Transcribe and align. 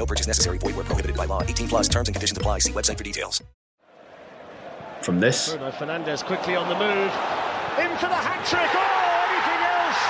No 0.00 0.06
purchase 0.06 0.26
necessary. 0.26 0.56
Void 0.56 0.76
where 0.76 0.84
prohibited 0.86 1.14
by 1.14 1.26
law. 1.26 1.42
18 1.42 1.68
plus 1.68 1.86
terms 1.86 2.08
and 2.08 2.14
conditions 2.14 2.38
apply. 2.38 2.60
See 2.60 2.72
website 2.72 2.96
for 2.96 3.04
details. 3.04 3.42
From 5.02 5.20
this. 5.20 5.50
Bruno 5.50 5.70
Fernandes 5.72 6.24
quickly 6.24 6.56
on 6.56 6.70
the 6.70 6.74
move. 6.74 7.12
In 7.76 7.92
for 8.00 8.08
the 8.08 8.16
hat 8.16 8.40
trick. 8.48 8.64
Oh, 8.64 9.28
anything 9.28 9.60
else? 9.60 10.00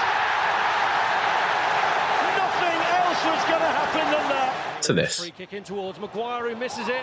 Nothing 2.39 2.79
else 3.03 3.21
was 3.35 3.43
going 3.51 3.65
to 3.67 3.73
happen 3.83 4.07
than 4.15 4.27
that. 4.31 4.83
To 4.83 4.93
this. 4.93 5.19
Free 5.19 5.35
kick 5.35 5.55
in 5.55 5.65
towards 5.65 5.99
Maguire 5.99 6.51
who 6.51 6.55
misses 6.55 6.87
it. 6.87 7.03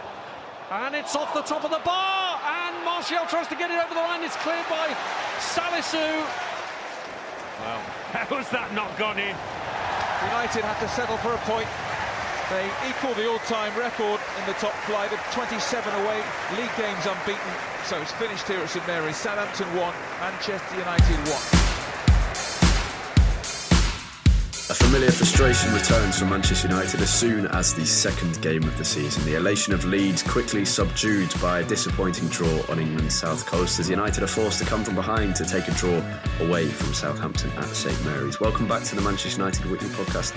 And 0.72 0.96
it's 0.96 1.14
off 1.14 1.34
the 1.34 1.42
top 1.42 1.66
of 1.66 1.72
the 1.72 1.84
bar. 1.84 2.40
And 2.40 2.86
Martial 2.86 3.28
tries 3.28 3.50
to 3.50 3.56
get 3.56 3.70
it 3.70 3.84
over 3.84 3.96
the 3.96 4.00
line. 4.00 4.24
It's 4.24 4.38
cleared 4.38 4.64
by 4.70 4.96
Salisu. 5.44 6.24
Well, 7.60 7.84
how 8.16 8.38
has 8.40 8.50
that 8.52 8.72
not 8.72 8.98
gone 8.98 9.20
in? 9.20 9.36
United 10.24 10.64
have 10.64 10.80
to 10.80 10.88
settle 10.88 11.18
for 11.18 11.34
a 11.34 11.38
point. 11.40 11.68
They 12.50 12.72
equal 12.88 13.14
the 13.14 13.28
all-time 13.30 13.78
record 13.78 14.22
in 14.40 14.46
the 14.48 14.54
top 14.54 14.72
flight 14.88 15.12
of 15.12 15.20
27 15.34 15.94
away, 15.96 16.24
league 16.56 16.72
games 16.78 17.06
unbeaten. 17.06 17.52
So 17.84 18.02
it's 18.02 18.14
finished 18.14 18.48
here 18.48 18.60
at 18.60 18.70
St 18.70 18.88
Mary's. 18.88 19.18
Southampton 19.18 19.68
1, 19.76 19.94
Manchester 20.22 20.78
United 20.78 21.18
1. 21.28 21.58
A 24.70 24.76
familiar 24.88 25.12
frustration 25.12 25.74
returns 25.74 26.18
for 26.18 26.24
Manchester 26.24 26.70
United 26.70 27.02
as 27.02 27.14
soon 27.14 27.46
as 27.48 27.74
the 27.74 27.86
second 27.86 28.42
game 28.42 28.64
of 28.64 28.78
the 28.78 28.86
season. 28.86 29.22
The 29.26 29.36
elation 29.36 29.74
of 29.74 29.84
Leeds 29.84 30.24
quickly 30.24 30.64
subdued 30.64 31.30
by 31.42 31.60
a 31.60 31.66
disappointing 31.66 32.30
draw 32.30 32.62
on 32.70 32.80
England's 32.80 33.16
south 33.16 33.46
coast 33.46 33.82
as 33.82 33.90
United 33.90 34.24
are 34.24 34.28
forced 34.28 34.60
to 34.60 34.66
come 34.66 34.86
from 34.86 34.96
behind 34.96 35.36
to 35.36 35.44
take 35.44 35.68
a 35.68 35.72
draw 35.72 36.02
away 36.40 36.68
from 36.68 36.94
Southampton 36.94 37.52
at 37.58 37.66
St 37.66 38.02
Mary's. 38.06 38.40
Welcome 38.40 38.66
back 38.66 38.84
to 38.84 38.96
the 38.96 39.02
Manchester 39.02 39.42
United 39.42 39.66
Weekly 39.66 39.90
Podcast 39.90 40.34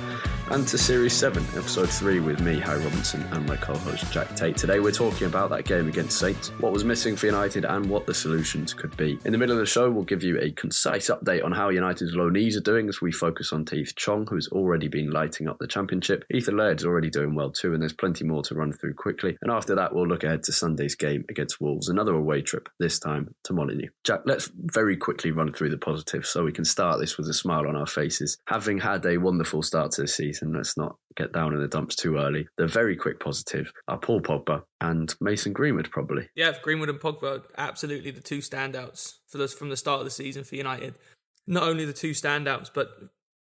and 0.50 0.66
to 0.66 0.76
Series 0.76 1.12
7, 1.12 1.44
Episode 1.54 1.88
3 1.88 2.18
with 2.18 2.40
me, 2.40 2.58
Harry 2.58 2.82
Robinson, 2.82 3.22
and 3.30 3.46
my 3.46 3.56
co-host 3.56 4.10
Jack 4.10 4.34
Tait. 4.34 4.56
Today 4.56 4.80
we're 4.80 4.90
talking 4.90 5.28
about 5.28 5.50
that 5.50 5.64
game 5.64 5.86
against 5.86 6.18
Saints, 6.18 6.48
what 6.58 6.72
was 6.72 6.82
missing 6.82 7.14
for 7.14 7.26
United 7.26 7.64
and 7.64 7.88
what 7.88 8.04
the 8.04 8.14
solutions 8.14 8.74
could 8.74 8.96
be. 8.96 9.16
In 9.24 9.30
the 9.30 9.38
middle 9.38 9.54
of 9.54 9.60
the 9.60 9.66
show, 9.66 9.88
we'll 9.88 10.02
give 10.02 10.24
you 10.24 10.40
a 10.40 10.50
concise 10.50 11.08
update 11.08 11.44
on 11.44 11.52
how 11.52 11.68
United's 11.68 12.16
loanees 12.16 12.56
are 12.56 12.62
doing 12.62 12.88
as 12.88 13.00
we 13.00 13.12
focus 13.12 13.52
on 13.52 13.64
Tahith 13.64 13.94
Chong, 13.94 14.26
already 14.48 14.88
been 14.88 15.10
lighting 15.10 15.48
up 15.48 15.58
the 15.58 15.66
championship. 15.66 16.24
Ethan 16.32 16.56
Laird's 16.56 16.84
already 16.84 17.10
doing 17.10 17.34
well 17.34 17.50
too, 17.50 17.72
and 17.72 17.82
there's 17.82 17.92
plenty 17.92 18.24
more 18.24 18.42
to 18.44 18.54
run 18.54 18.72
through 18.72 18.94
quickly. 18.94 19.36
And 19.42 19.50
after 19.50 19.74
that, 19.74 19.94
we'll 19.94 20.06
look 20.06 20.24
ahead 20.24 20.42
to 20.44 20.52
Sunday's 20.52 20.94
game 20.94 21.24
against 21.28 21.60
Wolves, 21.60 21.88
another 21.88 22.14
away 22.14 22.42
trip, 22.42 22.68
this 22.78 22.98
time 22.98 23.34
to 23.44 23.52
Molineux. 23.52 23.88
Jack, 24.04 24.20
let's 24.24 24.50
very 24.54 24.96
quickly 24.96 25.30
run 25.30 25.52
through 25.52 25.70
the 25.70 25.78
positives 25.78 26.28
so 26.28 26.44
we 26.44 26.52
can 26.52 26.64
start 26.64 27.00
this 27.00 27.16
with 27.16 27.28
a 27.28 27.34
smile 27.34 27.66
on 27.66 27.76
our 27.76 27.86
faces. 27.86 28.38
Having 28.46 28.80
had 28.80 29.04
a 29.06 29.18
wonderful 29.18 29.62
start 29.62 29.92
to 29.92 30.02
the 30.02 30.08
season, 30.08 30.52
let's 30.52 30.76
not 30.76 30.96
get 31.16 31.32
down 31.32 31.52
in 31.52 31.60
the 31.60 31.68
dumps 31.68 31.96
too 31.96 32.16
early. 32.16 32.46
The 32.56 32.66
very 32.66 32.96
quick 32.96 33.20
positive 33.20 33.72
are 33.88 33.98
Paul 33.98 34.20
Pogba 34.20 34.62
and 34.80 35.14
Mason 35.20 35.52
Greenwood, 35.52 35.90
probably. 35.90 36.28
Yeah, 36.34 36.54
Greenwood 36.62 36.88
and 36.88 37.00
Pogba, 37.00 37.42
absolutely 37.58 38.10
the 38.10 38.20
two 38.20 38.38
standouts 38.38 39.18
for 39.26 39.38
this 39.38 39.52
from 39.52 39.68
the 39.68 39.76
start 39.76 40.00
of 40.00 40.04
the 40.04 40.10
season 40.10 40.44
for 40.44 40.56
United. 40.56 40.94
Not 41.46 41.64
only 41.64 41.84
the 41.84 41.92
two 41.92 42.12
standouts, 42.12 42.70
but 42.72 42.90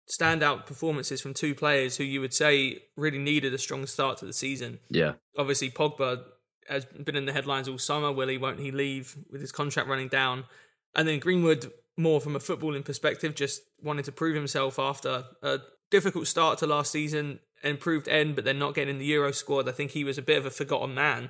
standout 0.09 0.65
performances 0.65 1.21
from 1.21 1.33
two 1.33 1.53
players 1.53 1.97
who 1.97 2.03
you 2.03 2.19
would 2.19 2.33
say 2.33 2.79
really 2.97 3.19
needed 3.19 3.53
a 3.53 3.57
strong 3.57 3.85
start 3.85 4.17
to 4.17 4.25
the 4.25 4.33
season. 4.33 4.79
Yeah. 4.89 5.13
Obviously, 5.37 5.69
Pogba 5.69 6.23
has 6.67 6.85
been 6.85 7.15
in 7.15 7.25
the 7.25 7.33
headlines 7.33 7.67
all 7.67 7.77
summer. 7.77 8.11
Will 8.11 8.27
he? 8.27 8.37
Won't 8.37 8.59
he 8.59 8.71
leave 8.71 9.17
with 9.31 9.41
his 9.41 9.51
contract 9.51 9.87
running 9.87 10.07
down? 10.07 10.45
And 10.95 11.07
then 11.07 11.19
Greenwood, 11.19 11.71
more 11.97 12.19
from 12.19 12.35
a 12.35 12.39
footballing 12.39 12.83
perspective, 12.83 13.35
just 13.35 13.61
wanted 13.81 14.05
to 14.05 14.11
prove 14.11 14.35
himself 14.35 14.79
after 14.79 15.25
a 15.43 15.59
difficult 15.91 16.27
start 16.27 16.57
to 16.59 16.67
last 16.67 16.91
season, 16.91 17.39
improved 17.63 18.07
end, 18.07 18.35
but 18.35 18.45
then 18.45 18.59
not 18.59 18.73
getting 18.73 18.95
in 18.95 18.99
the 18.99 19.05
Euro 19.05 19.31
squad. 19.31 19.69
I 19.69 19.71
think 19.71 19.91
he 19.91 20.03
was 20.03 20.17
a 20.17 20.23
bit 20.23 20.37
of 20.37 20.45
a 20.45 20.51
forgotten 20.51 20.95
man. 20.95 21.29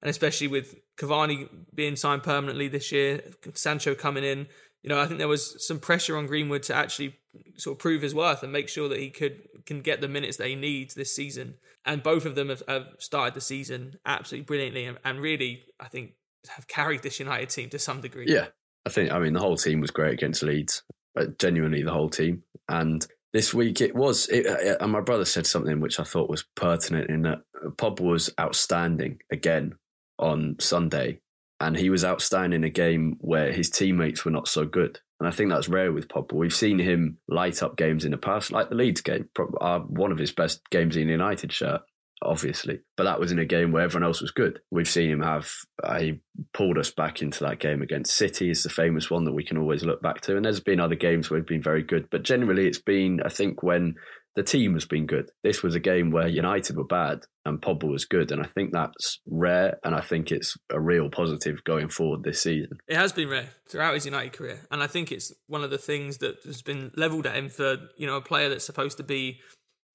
And 0.00 0.08
especially 0.08 0.46
with 0.46 0.76
Cavani 0.96 1.48
being 1.74 1.96
signed 1.96 2.22
permanently 2.22 2.68
this 2.68 2.92
year, 2.92 3.22
Sancho 3.54 3.94
coming 3.94 4.22
in, 4.22 4.46
you 4.82 4.88
know, 4.88 5.00
I 5.00 5.06
think 5.06 5.18
there 5.18 5.28
was 5.28 5.64
some 5.66 5.80
pressure 5.80 6.16
on 6.16 6.26
Greenwood 6.26 6.62
to 6.64 6.74
actually 6.74 7.16
sort 7.56 7.76
of 7.76 7.78
prove 7.78 8.02
his 8.02 8.14
worth 8.14 8.42
and 8.42 8.52
make 8.52 8.68
sure 8.68 8.88
that 8.88 8.98
he 8.98 9.10
could 9.10 9.48
can 9.66 9.80
get 9.80 10.00
the 10.00 10.08
minutes 10.08 10.36
that 10.36 10.48
he 10.48 10.56
needs 10.56 10.94
this 10.94 11.14
season. 11.14 11.54
And 11.84 12.02
both 12.02 12.24
of 12.24 12.34
them 12.34 12.48
have, 12.48 12.62
have 12.68 12.86
started 12.98 13.34
the 13.34 13.40
season 13.40 13.98
absolutely 14.06 14.44
brilliantly 14.44 14.84
and, 14.84 14.98
and, 15.04 15.20
really, 15.20 15.64
I 15.80 15.88
think, 15.88 16.12
have 16.48 16.68
carried 16.68 17.02
this 17.02 17.18
United 17.18 17.50
team 17.50 17.70
to 17.70 17.78
some 17.78 18.00
degree. 18.00 18.26
Yeah, 18.28 18.48
I 18.86 18.90
think. 18.90 19.10
I 19.10 19.18
mean, 19.18 19.32
the 19.32 19.40
whole 19.40 19.56
team 19.56 19.80
was 19.80 19.90
great 19.90 20.12
against 20.12 20.42
Leeds, 20.42 20.82
but 21.14 21.38
genuinely 21.38 21.82
the 21.82 21.92
whole 21.92 22.10
team. 22.10 22.42
And 22.68 23.06
this 23.32 23.52
week 23.52 23.80
it 23.80 23.94
was, 23.94 24.28
it, 24.28 24.46
uh, 24.46 24.72
uh, 24.72 24.76
and 24.80 24.92
my 24.92 25.00
brother 25.00 25.24
said 25.24 25.46
something 25.46 25.80
which 25.80 25.98
I 25.98 26.04
thought 26.04 26.30
was 26.30 26.44
pertinent 26.54 27.10
in 27.10 27.22
that 27.22 27.40
Pop 27.76 28.00
was 28.00 28.30
outstanding 28.38 29.20
again 29.30 29.74
on 30.18 30.56
Sunday 30.60 31.20
and 31.60 31.76
he 31.76 31.90
was 31.90 32.04
outstanding 32.04 32.60
in 32.60 32.64
a 32.64 32.70
game 32.70 33.16
where 33.20 33.52
his 33.52 33.70
teammates 33.70 34.24
were 34.24 34.30
not 34.30 34.48
so 34.48 34.64
good. 34.64 35.00
And 35.20 35.26
I 35.28 35.32
think 35.32 35.50
that's 35.50 35.68
rare 35.68 35.92
with 35.92 36.08
Pogba. 36.08 36.34
We've 36.34 36.54
seen 36.54 36.78
him 36.78 37.18
light 37.26 37.62
up 37.62 37.76
games 37.76 38.04
in 38.04 38.12
the 38.12 38.18
past, 38.18 38.52
like 38.52 38.68
the 38.68 38.76
Leeds 38.76 39.00
game, 39.00 39.28
uh, 39.60 39.80
one 39.80 40.12
of 40.12 40.18
his 40.18 40.30
best 40.30 40.60
games 40.70 40.96
in 40.96 41.06
the 41.06 41.12
United 41.12 41.52
shirt, 41.52 41.80
obviously. 42.22 42.80
But 42.96 43.04
that 43.04 43.18
was 43.18 43.32
in 43.32 43.40
a 43.40 43.44
game 43.44 43.72
where 43.72 43.82
everyone 43.82 44.06
else 44.06 44.20
was 44.20 44.30
good. 44.30 44.60
We've 44.70 44.88
seen 44.88 45.10
him 45.10 45.22
have, 45.22 45.50
uh, 45.82 45.98
he 45.98 46.20
pulled 46.54 46.78
us 46.78 46.92
back 46.92 47.20
into 47.20 47.42
that 47.44 47.58
game 47.58 47.82
against 47.82 48.14
City, 48.14 48.50
is 48.50 48.62
the 48.62 48.68
famous 48.68 49.10
one 49.10 49.24
that 49.24 49.34
we 49.34 49.44
can 49.44 49.58
always 49.58 49.84
look 49.84 50.00
back 50.00 50.20
to. 50.22 50.36
And 50.36 50.44
there's 50.44 50.60
been 50.60 50.78
other 50.78 50.94
games 50.94 51.28
where 51.28 51.40
he's 51.40 51.48
been 51.48 51.62
very 51.62 51.82
good. 51.82 52.08
But 52.10 52.22
generally, 52.22 52.68
it's 52.68 52.80
been, 52.80 53.20
I 53.24 53.28
think, 53.28 53.64
when 53.64 53.96
the 54.36 54.42
team 54.42 54.74
has 54.74 54.84
been 54.84 55.06
good. 55.06 55.30
This 55.42 55.62
was 55.62 55.74
a 55.74 55.80
game 55.80 56.10
where 56.10 56.28
United 56.28 56.76
were 56.76 56.84
bad 56.84 57.24
and 57.44 57.60
Pogba 57.60 57.90
was 57.90 58.04
good, 58.04 58.30
and 58.30 58.42
I 58.42 58.46
think 58.46 58.72
that's 58.72 59.20
rare, 59.26 59.78
and 59.82 59.94
I 59.94 60.00
think 60.00 60.30
it's 60.30 60.56
a 60.70 60.78
real 60.78 61.08
positive 61.08 61.64
going 61.64 61.88
forward 61.88 62.22
this 62.22 62.42
season. 62.42 62.78
It 62.86 62.96
has 62.96 63.12
been 63.12 63.28
rare 63.28 63.50
throughout 63.68 63.94
his 63.94 64.04
United 64.04 64.32
career, 64.34 64.60
and 64.70 64.82
I 64.82 64.86
think 64.86 65.10
it's 65.10 65.32
one 65.46 65.64
of 65.64 65.70
the 65.70 65.78
things 65.78 66.18
that 66.18 66.36
has 66.44 66.62
been 66.62 66.92
levelled 66.96 67.26
at 67.26 67.36
him 67.36 67.48
for 67.48 67.78
you 67.96 68.06
know 68.06 68.16
a 68.16 68.20
player 68.20 68.48
that's 68.48 68.66
supposed 68.66 68.98
to 68.98 69.02
be 69.02 69.40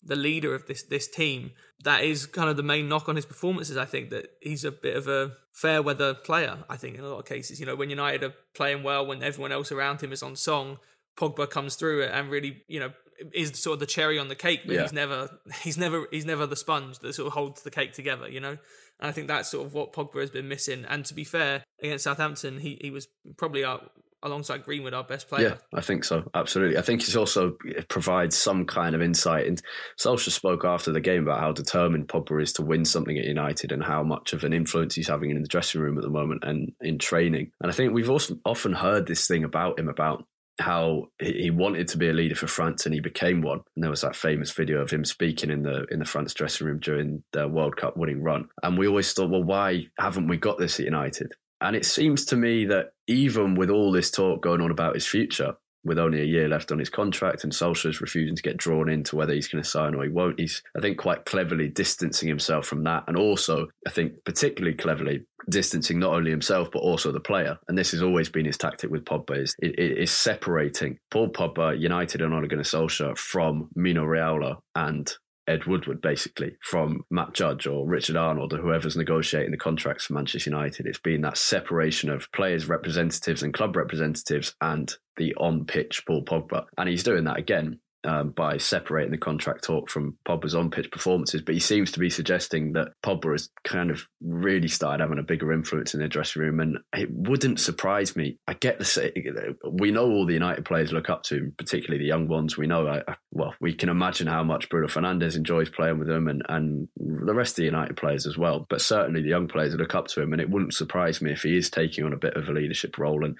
the 0.05 0.15
leader 0.15 0.53
of 0.53 0.67
this 0.67 0.83
this 0.83 1.07
team. 1.07 1.51
That 1.83 2.03
is 2.03 2.25
kind 2.25 2.49
of 2.49 2.57
the 2.57 2.63
main 2.63 2.89
knock 2.89 3.07
on 3.07 3.15
his 3.15 3.25
performances. 3.25 3.77
I 3.77 3.85
think 3.85 4.09
that 4.09 4.27
he's 4.41 4.65
a 4.65 4.71
bit 4.71 4.95
of 4.95 5.07
a 5.07 5.31
fair 5.53 5.81
weather 5.81 6.13
player. 6.13 6.57
I 6.69 6.77
think 6.77 6.97
in 6.97 7.03
a 7.03 7.07
lot 7.07 7.19
of 7.19 7.25
cases, 7.25 7.59
you 7.59 7.65
know, 7.65 7.75
when 7.75 7.89
United 7.89 8.23
are 8.23 8.33
playing 8.55 8.83
well, 8.83 9.05
when 9.05 9.23
everyone 9.23 9.51
else 9.51 9.71
around 9.71 10.01
him 10.01 10.11
is 10.11 10.23
on 10.23 10.35
song, 10.35 10.79
Pogba 11.17 11.49
comes 11.49 11.75
through 11.75 12.03
it 12.03 12.11
and 12.13 12.29
really, 12.29 12.63
you 12.67 12.79
know, 12.79 12.91
is 13.33 13.59
sort 13.59 13.75
of 13.75 13.79
the 13.79 13.85
cherry 13.85 14.19
on 14.19 14.27
the 14.27 14.35
cake, 14.35 14.61
but 14.65 14.75
yeah. 14.75 14.81
he's 14.83 14.93
never 14.93 15.39
he's 15.61 15.77
never 15.77 16.07
he's 16.11 16.25
never 16.25 16.45
the 16.45 16.55
sponge 16.55 16.99
that 16.99 17.13
sort 17.13 17.27
of 17.27 17.33
holds 17.33 17.61
the 17.61 17.71
cake 17.71 17.93
together, 17.93 18.29
you 18.29 18.39
know. 18.39 18.57
And 18.99 19.09
I 19.09 19.11
think 19.11 19.27
that's 19.27 19.49
sort 19.49 19.65
of 19.65 19.73
what 19.73 19.93
Pogba 19.93 20.21
has 20.21 20.29
been 20.29 20.47
missing. 20.47 20.85
And 20.87 21.05
to 21.05 21.13
be 21.13 21.23
fair, 21.23 21.63
against 21.81 22.03
Southampton, 22.03 22.59
he, 22.59 22.77
he 22.79 22.91
was 22.91 23.07
probably 23.37 23.63
our, 23.63 23.81
alongside 24.21 24.63
Greenwood 24.63 24.93
our 24.93 25.03
best 25.03 25.27
player. 25.27 25.59
Yeah, 25.59 25.77
I 25.77 25.81
think 25.81 26.05
so. 26.05 26.23
Absolutely. 26.33 26.77
I 26.77 26.81
think 26.81 27.01
it 27.01 27.15
also 27.15 27.57
provides 27.89 28.37
some 28.37 28.65
kind 28.65 28.95
of 28.95 29.01
insight. 29.01 29.47
And 29.47 29.61
Solskjaer 29.99 30.31
spoke 30.31 30.63
after 30.63 30.91
the 30.91 31.01
game 31.01 31.23
about 31.23 31.39
how 31.39 31.51
determined 31.51 32.07
Pogba 32.07 32.41
is 32.41 32.53
to 32.53 32.61
win 32.61 32.85
something 32.85 33.17
at 33.17 33.25
United 33.25 33.71
and 33.71 33.83
how 33.83 34.03
much 34.03 34.33
of 34.33 34.43
an 34.43 34.53
influence 34.53 34.95
he's 34.95 35.09
having 35.09 35.31
in 35.31 35.41
the 35.41 35.47
dressing 35.47 35.81
room 35.81 35.97
at 35.97 36.03
the 36.03 36.09
moment 36.09 36.43
and 36.43 36.71
in 36.79 36.97
training. 36.97 37.51
And 37.61 37.69
I 37.69 37.73
think 37.73 37.93
we've 37.93 38.09
also 38.09 38.37
often 38.45 38.73
heard 38.73 39.07
this 39.07 39.27
thing 39.27 39.43
about 39.43 39.79
him 39.79 39.89
about 39.89 40.25
how 40.59 41.07
he 41.19 41.49
wanted 41.49 41.87
to 41.89 41.97
be 41.97 42.09
a 42.09 42.13
leader 42.13 42.35
for 42.35 42.47
France 42.47 42.85
and 42.85 42.93
he 42.93 43.01
became 43.01 43.41
one. 43.41 43.61
And 43.75 43.83
there 43.83 43.89
was 43.89 44.01
that 44.01 44.15
famous 44.15 44.51
video 44.51 44.79
of 44.79 44.91
him 44.91 45.05
speaking 45.05 45.49
in 45.49 45.63
the 45.63 45.85
in 45.91 45.99
the 45.99 46.05
France 46.05 46.33
dressing 46.33 46.67
room 46.67 46.79
during 46.79 47.23
the 47.33 47.47
World 47.47 47.75
Cup 47.77 47.97
winning 47.97 48.21
run. 48.21 48.49
And 48.61 48.77
we 48.77 48.87
always 48.87 49.11
thought, 49.13 49.29
well, 49.29 49.43
why 49.43 49.87
haven't 49.97 50.27
we 50.27 50.37
got 50.37 50.59
this 50.59 50.79
at 50.79 50.85
United? 50.85 51.33
And 51.61 51.75
it 51.75 51.85
seems 51.85 52.25
to 52.25 52.35
me 52.35 52.65
that 52.65 52.91
even 53.07 53.55
with 53.55 53.69
all 53.69 53.91
this 53.91 54.11
talk 54.11 54.43
going 54.43 54.61
on 54.61 54.69
about 54.69 54.95
his 54.95 55.07
future, 55.07 55.55
with 55.83 55.99
only 55.99 56.21
a 56.21 56.25
year 56.25 56.47
left 56.47 56.71
on 56.71 56.79
his 56.79 56.89
contract 56.89 57.43
and 57.43 57.53
Solskjaer's 57.53 58.01
refusing 58.01 58.35
to 58.35 58.41
get 58.41 58.57
drawn 58.57 58.89
into 58.89 59.15
whether 59.15 59.33
he's 59.33 59.47
going 59.47 59.63
to 59.63 59.69
sign 59.69 59.95
or 59.95 60.03
he 60.03 60.09
won't, 60.09 60.39
he's, 60.39 60.63
I 60.77 60.81
think, 60.81 60.97
quite 60.97 61.25
cleverly 61.25 61.67
distancing 61.67 62.27
himself 62.27 62.65
from 62.65 62.83
that. 62.83 63.03
And 63.07 63.17
also, 63.17 63.67
I 63.85 63.89
think, 63.89 64.23
particularly 64.23 64.75
cleverly 64.75 65.25
distancing 65.49 65.99
not 65.99 66.13
only 66.13 66.31
himself, 66.31 66.69
but 66.71 66.79
also 66.79 67.11
the 67.11 67.19
player. 67.19 67.57
And 67.67 67.77
this 67.77 67.91
has 67.91 68.01
always 68.01 68.29
been 68.29 68.45
his 68.45 68.57
tactic 68.57 68.89
with 68.89 69.05
Pogba 69.05 69.39
is, 69.39 69.55
is 69.59 70.11
separating 70.11 70.99
Paul 71.11 71.29
Pogba, 71.29 71.79
United 71.79 72.21
and 72.21 72.33
Ole 72.33 72.47
Gunnar 72.47 72.63
Solskjaer 72.63 73.17
from 73.17 73.69
Mino 73.75 74.05
Raiola 74.05 74.57
and 74.75 75.13
Ed 75.47 75.65
Woodward, 75.65 76.01
basically, 76.01 76.57
from 76.61 77.05
Matt 77.09 77.33
Judge 77.33 77.67
or 77.67 77.87
Richard 77.87 78.15
Arnold 78.15 78.53
or 78.53 78.57
whoever's 78.57 78.95
negotiating 78.95 79.51
the 79.51 79.57
contracts 79.57 80.05
for 80.05 80.13
Manchester 80.13 80.49
United. 80.49 80.85
It's 80.85 80.99
been 80.99 81.21
that 81.21 81.37
separation 81.37 82.09
of 82.09 82.31
players' 82.31 82.67
representatives 82.67 83.43
and 83.43 83.53
club 83.53 83.75
representatives 83.75 84.55
and 84.61 84.93
the 85.17 85.35
on 85.35 85.65
pitch 85.65 86.05
Paul 86.05 86.23
Pogba. 86.23 86.65
And 86.77 86.89
he's 86.89 87.03
doing 87.03 87.25
that 87.25 87.37
again 87.37 87.79
um, 88.05 88.31
by 88.31 88.57
separating 88.57 89.11
the 89.11 89.17
contract 89.17 89.63
talk 89.63 89.89
from 89.89 90.17
Pogba's 90.27 90.55
on-pitch 90.55 90.91
performances. 90.91 91.41
But 91.41 91.55
he 91.55 91.59
seems 91.59 91.91
to 91.91 91.99
be 91.99 92.09
suggesting 92.09 92.73
that 92.73 92.89
Pogba 93.03 93.31
has 93.31 93.49
kind 93.63 93.91
of 93.91 94.07
really 94.21 94.67
started 94.67 95.01
having 95.01 95.19
a 95.19 95.23
bigger 95.23 95.53
influence 95.53 95.93
in 95.93 96.01
the 96.01 96.07
dressing 96.07 96.41
room, 96.41 96.59
and 96.59 96.77
it 96.95 97.09
wouldn't 97.11 97.59
surprise 97.59 98.15
me. 98.15 98.37
I 98.47 98.53
get 98.53 98.79
the 98.79 99.55
we 99.71 99.91
know 99.91 100.09
all 100.09 100.25
the 100.25 100.33
United 100.33 100.65
players 100.65 100.91
look 100.91 101.09
up 101.09 101.23
to 101.23 101.37
him, 101.37 101.53
particularly 101.57 102.03
the 102.03 102.07
young 102.07 102.27
ones. 102.27 102.57
We 102.57 102.67
know, 102.67 102.87
uh, 102.87 103.15
well, 103.31 103.53
we 103.59 103.73
can 103.73 103.89
imagine 103.89 104.27
how 104.27 104.43
much 104.43 104.69
Bruno 104.69 104.87
Fernandes 104.87 105.35
enjoys 105.35 105.69
playing 105.69 105.99
with 105.99 106.07
them, 106.07 106.27
and 106.27 106.43
and 106.49 106.87
the 106.97 107.33
rest 107.33 107.53
of 107.53 107.57
the 107.57 107.65
United 107.65 107.97
players 107.97 108.25
as 108.27 108.37
well. 108.37 108.65
But 108.69 108.81
certainly 108.81 109.21
the 109.21 109.29
young 109.29 109.47
players 109.47 109.75
look 109.75 109.95
up 109.95 110.07
to 110.07 110.21
him, 110.21 110.33
and 110.33 110.41
it 110.41 110.49
wouldn't 110.49 110.73
surprise 110.73 111.21
me 111.21 111.31
if 111.31 111.43
he 111.43 111.57
is 111.57 111.69
taking 111.69 112.03
on 112.05 112.13
a 112.13 112.17
bit 112.17 112.35
of 112.35 112.49
a 112.49 112.53
leadership 112.53 112.97
role. 112.97 113.23
And 113.23 113.35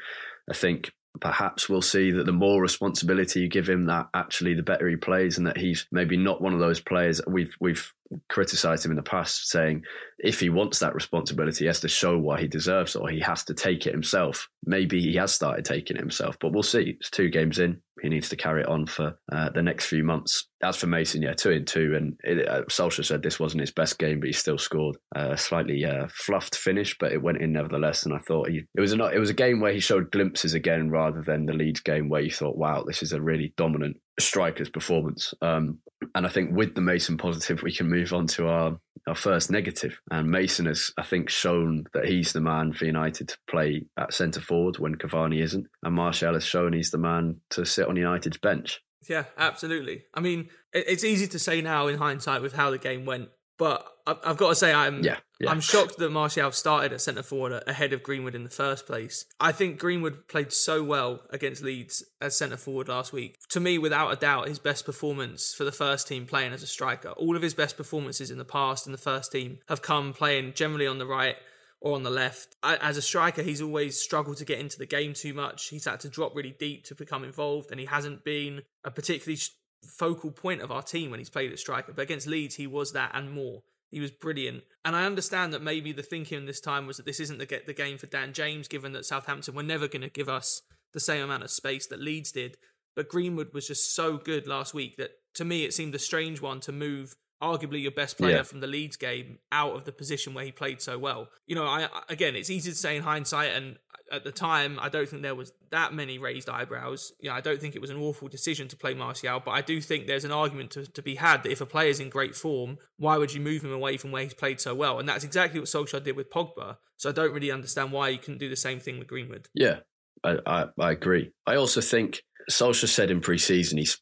I 0.49 0.53
think 0.53 0.91
perhaps 1.19 1.69
we'll 1.69 1.81
see 1.81 2.11
that 2.11 2.25
the 2.25 2.31
more 2.31 2.61
responsibility 2.61 3.41
you 3.41 3.47
give 3.47 3.69
him, 3.69 3.85
that 3.85 4.09
actually 4.13 4.53
the 4.53 4.63
better 4.63 4.87
he 4.87 4.95
plays, 4.95 5.37
and 5.37 5.47
that 5.47 5.57
he's 5.57 5.85
maybe 5.91 6.17
not 6.17 6.41
one 6.41 6.53
of 6.53 6.59
those 6.59 6.79
players 6.79 7.21
we've 7.27 7.55
we've 7.59 7.93
criticised 8.29 8.85
him 8.85 8.91
in 8.91 8.97
the 8.97 9.03
past, 9.03 9.49
saying 9.49 9.83
if 10.19 10.39
he 10.39 10.49
wants 10.49 10.79
that 10.79 10.95
responsibility, 10.95 11.65
he 11.65 11.67
has 11.67 11.79
to 11.81 11.89
show 11.89 12.17
why 12.17 12.39
he 12.39 12.47
deserves 12.47 12.95
it, 12.95 12.99
or 12.99 13.09
he 13.09 13.19
has 13.19 13.43
to 13.45 13.53
take 13.53 13.85
it 13.87 13.93
himself. 13.93 14.47
Maybe 14.65 15.01
he 15.01 15.15
has 15.15 15.33
started 15.33 15.65
taking 15.65 15.97
it 15.97 16.01
himself, 16.01 16.37
but 16.39 16.53
we'll 16.53 16.63
see. 16.63 16.95
It's 16.99 17.09
two 17.09 17.29
games 17.29 17.59
in. 17.59 17.81
He 18.01 18.09
needs 18.09 18.29
to 18.29 18.35
carry 18.35 18.61
it 18.61 18.67
on 18.67 18.85
for 18.85 19.17
uh, 19.31 19.49
the 19.51 19.61
next 19.61 19.85
few 19.85 20.03
months. 20.03 20.47
As 20.61 20.75
for 20.75 20.87
Mason, 20.87 21.21
yeah, 21.21 21.33
two 21.33 21.51
in 21.51 21.65
two, 21.65 21.93
and 21.95 22.15
it, 22.23 22.47
uh, 22.47 22.63
Solskjaer 22.63 23.05
said 23.05 23.21
this 23.21 23.39
wasn't 23.39 23.61
his 23.61 23.71
best 23.71 23.99
game, 23.99 24.19
but 24.19 24.27
he 24.27 24.33
still 24.33 24.57
scored 24.57 24.97
a 25.15 25.37
slightly 25.37 25.85
uh, 25.85 26.07
fluffed 26.11 26.55
finish, 26.55 26.97
but 26.97 27.11
it 27.11 27.21
went 27.21 27.41
in 27.41 27.53
nevertheless. 27.53 28.05
And 28.05 28.13
I 28.13 28.19
thought 28.19 28.49
he, 28.49 28.63
it 28.75 28.81
was 28.81 28.93
a 28.93 29.05
it 29.07 29.19
was 29.19 29.29
a 29.29 29.35
game 29.35 29.59
where 29.59 29.73
he 29.73 29.79
showed 29.79 30.11
glimpses 30.11 30.53
again, 30.53 30.89
rather 30.89 31.21
than 31.21 31.45
the 31.45 31.53
Leeds 31.53 31.81
game 31.81 32.09
where 32.09 32.21
you 32.21 32.31
thought, 32.31 32.57
wow, 32.57 32.83
this 32.85 33.03
is 33.03 33.13
a 33.13 33.21
really 33.21 33.53
dominant 33.57 33.97
striker's 34.19 34.69
performance. 34.69 35.33
Um, 35.41 35.79
and 36.15 36.25
I 36.25 36.29
think 36.29 36.55
with 36.55 36.75
the 36.75 36.81
Mason 36.81 37.17
positive, 37.17 37.63
we 37.63 37.71
can 37.71 37.89
move 37.89 38.13
on 38.13 38.27
to 38.27 38.47
our, 38.47 38.77
our 39.07 39.15
first 39.15 39.51
negative. 39.51 39.99
And 40.11 40.29
Mason 40.29 40.65
has, 40.65 40.91
I 40.97 41.03
think, 41.03 41.29
shown 41.29 41.85
that 41.93 42.05
he's 42.05 42.33
the 42.33 42.41
man 42.41 42.73
for 42.73 42.85
United 42.85 43.29
to 43.29 43.37
play 43.49 43.85
at 43.97 44.13
centre 44.13 44.41
forward 44.41 44.79
when 44.79 44.95
Cavani 44.95 45.41
isn't. 45.41 45.67
And 45.83 45.95
Martial 45.95 46.33
has 46.33 46.45
shown 46.45 46.73
he's 46.73 46.91
the 46.91 46.97
man 46.97 47.41
to 47.51 47.65
sit 47.65 47.87
on 47.87 47.95
United's 47.95 48.37
bench. 48.37 48.81
Yeah, 49.09 49.25
absolutely. 49.37 50.05
I 50.13 50.21
mean, 50.21 50.49
it's 50.71 51.03
easy 51.03 51.27
to 51.27 51.39
say 51.39 51.61
now 51.61 51.87
in 51.87 51.97
hindsight 51.97 52.41
with 52.41 52.53
how 52.53 52.71
the 52.71 52.77
game 52.77 53.05
went, 53.05 53.29
but 53.57 53.87
I've 54.05 54.37
got 54.37 54.49
to 54.49 54.55
say 54.55 54.73
I'm 54.73 55.03
yeah, 55.03 55.17
yeah. 55.39 55.49
I'm 55.49 55.61
shocked 55.61 55.97
that 55.97 56.11
Martial 56.11 56.51
started 56.51 56.91
at 56.91 57.01
centre 57.01 57.23
forward 57.23 57.63
ahead 57.67 57.93
of 57.93 58.03
Greenwood 58.03 58.35
in 58.35 58.43
the 58.43 58.49
first 58.49 58.85
place. 58.85 59.25
I 59.39 59.51
think 59.51 59.79
Greenwood 59.79 60.27
played 60.27 60.51
so 60.51 60.83
well 60.83 61.21
against 61.29 61.63
Leeds 61.63 62.03
as 62.19 62.37
centre 62.37 62.57
forward 62.57 62.89
last 62.89 63.13
week. 63.13 63.37
To 63.49 63.59
me, 63.59 63.77
without 63.77 64.11
a 64.11 64.15
doubt, 64.15 64.47
his 64.47 64.59
best 64.59 64.85
performance 64.85 65.53
for 65.53 65.63
the 65.63 65.71
first 65.71 66.07
team 66.07 66.25
playing 66.25 66.53
as 66.53 66.63
a 66.63 66.67
striker. 66.67 67.09
All 67.09 67.35
of 67.35 67.41
his 67.41 67.53
best 67.53 67.77
performances 67.77 68.31
in 68.31 68.37
the 68.37 68.45
past 68.45 68.85
in 68.85 68.91
the 68.91 68.97
first 68.97 69.31
team 69.31 69.59
have 69.69 69.81
come 69.81 70.13
playing 70.13 70.53
generally 70.53 70.87
on 70.87 70.97
the 70.97 71.07
right 71.07 71.35
or 71.79 71.95
on 71.95 72.03
the 72.03 72.09
left. 72.09 72.55
As 72.63 72.97
a 72.97 73.01
striker, 73.01 73.43
he's 73.43 73.61
always 73.61 73.99
struggled 73.99 74.37
to 74.37 74.45
get 74.45 74.59
into 74.59 74.77
the 74.77 74.85
game 74.85 75.13
too 75.13 75.33
much. 75.33 75.67
He's 75.67 75.85
had 75.85 75.99
to 75.99 76.09
drop 76.09 76.33
really 76.33 76.55
deep 76.57 76.85
to 76.85 76.95
become 76.95 77.25
involved, 77.25 77.71
and 77.71 77.79
he 77.79 77.85
hasn't 77.85 78.23
been 78.23 78.61
a 78.85 78.89
particularly 78.89 79.39
focal 79.87 80.31
point 80.31 80.61
of 80.61 80.71
our 80.71 80.81
team 80.81 81.11
when 81.11 81.19
he's 81.19 81.29
played 81.29 81.51
at 81.51 81.59
striker. 81.59 81.93
But 81.93 82.03
against 82.03 82.27
Leeds, 82.27 82.55
he 82.55 82.67
was 82.67 82.91
that 82.93 83.11
and 83.13 83.31
more. 83.31 83.63
He 83.91 83.99
was 83.99 84.11
brilliant. 84.11 84.63
And 84.83 84.95
I 84.95 85.05
understand 85.05 85.53
that 85.53 85.61
maybe 85.61 85.91
the 85.91 86.01
thinking 86.01 86.45
this 86.45 86.59
time 86.59 86.87
was 86.87 86.97
that 86.97 87.05
this 87.05 87.19
isn't 87.19 87.37
the, 87.37 87.61
the 87.65 87.73
game 87.73 87.97
for 87.97 88.07
Dan 88.07 88.33
James, 88.33 88.67
given 88.67 88.91
that 88.93 89.05
Southampton 89.05 89.53
were 89.53 89.63
never 89.63 89.87
going 89.87 90.01
to 90.01 90.09
give 90.09 90.29
us 90.29 90.61
the 90.93 90.99
same 90.99 91.23
amount 91.23 91.43
of 91.43 91.51
space 91.51 91.87
that 91.87 92.01
Leeds 92.01 92.31
did. 92.31 92.57
But 92.95 93.09
Greenwood 93.09 93.53
was 93.53 93.67
just 93.67 93.93
so 93.95 94.17
good 94.17 94.47
last 94.47 94.73
week 94.73 94.97
that 94.97 95.11
to 95.35 95.45
me 95.45 95.63
it 95.63 95.73
seemed 95.73 95.95
a 95.95 95.99
strange 95.99 96.41
one 96.41 96.59
to 96.61 96.71
move 96.71 97.15
arguably 97.41 97.81
your 97.81 97.91
best 97.91 98.17
player 98.17 98.37
yeah. 98.37 98.43
from 98.43 98.61
the 98.61 98.67
Leeds 98.67 98.95
game 98.95 99.39
out 99.51 99.75
of 99.75 99.83
the 99.83 99.91
position 99.91 100.33
where 100.33 100.45
he 100.45 100.51
played 100.51 100.81
so 100.81 100.97
well. 100.97 101.27
You 101.45 101.55
know, 101.55 101.65
I 101.65 101.87
again, 102.09 102.35
it's 102.35 102.49
easy 102.49 102.71
to 102.71 102.77
say 102.77 102.95
in 102.95 103.03
hindsight, 103.03 103.53
and 103.53 103.77
at 104.13 104.23
the 104.23 104.31
time, 104.31 104.77
I 104.79 104.89
don't 104.89 105.09
think 105.09 105.23
there 105.23 105.33
was 105.33 105.51
that 105.71 105.91
many 105.91 106.19
raised 106.19 106.47
eyebrows. 106.47 107.11
You 107.19 107.29
know, 107.29 107.35
I 107.35 107.41
don't 107.41 107.59
think 107.59 107.75
it 107.75 107.81
was 107.81 107.89
an 107.89 107.97
awful 107.97 108.27
decision 108.27 108.67
to 108.67 108.77
play 108.77 108.93
Martial, 108.93 109.41
but 109.43 109.51
I 109.51 109.61
do 109.61 109.81
think 109.81 110.05
there's 110.05 110.23
an 110.23 110.31
argument 110.31 110.69
to, 110.71 110.85
to 110.85 111.01
be 111.01 111.15
had 111.15 111.41
that 111.43 111.51
if 111.51 111.61
a 111.61 111.65
player's 111.65 111.99
in 111.99 112.09
great 112.09 112.35
form, 112.35 112.77
why 112.97 113.17
would 113.17 113.33
you 113.33 113.41
move 113.41 113.63
him 113.63 113.73
away 113.73 113.97
from 113.97 114.11
where 114.11 114.23
he's 114.23 114.35
played 114.35 114.61
so 114.61 114.75
well? 114.75 114.99
And 114.99 115.09
that's 115.09 115.23
exactly 115.23 115.59
what 115.59 115.67
Solskjaer 115.67 116.03
did 116.03 116.15
with 116.15 116.29
Pogba. 116.29 116.77
So 116.97 117.09
I 117.09 117.11
don't 117.11 117.33
really 117.33 117.51
understand 117.51 117.91
why 117.91 118.09
you 118.09 118.19
couldn't 118.19 118.37
do 118.37 118.49
the 118.49 118.55
same 118.55 118.79
thing 118.79 118.99
with 118.99 119.07
Greenwood. 119.07 119.47
Yeah, 119.55 119.79
I, 120.23 120.37
I, 120.45 120.65
I 120.79 120.91
agree. 120.91 121.31
I 121.47 121.55
also 121.55 121.81
think 121.81 122.21
Solskjaer 122.51 122.87
said 122.87 123.09
in 123.09 123.19
pre-season 123.19 123.79
it, 123.79 123.97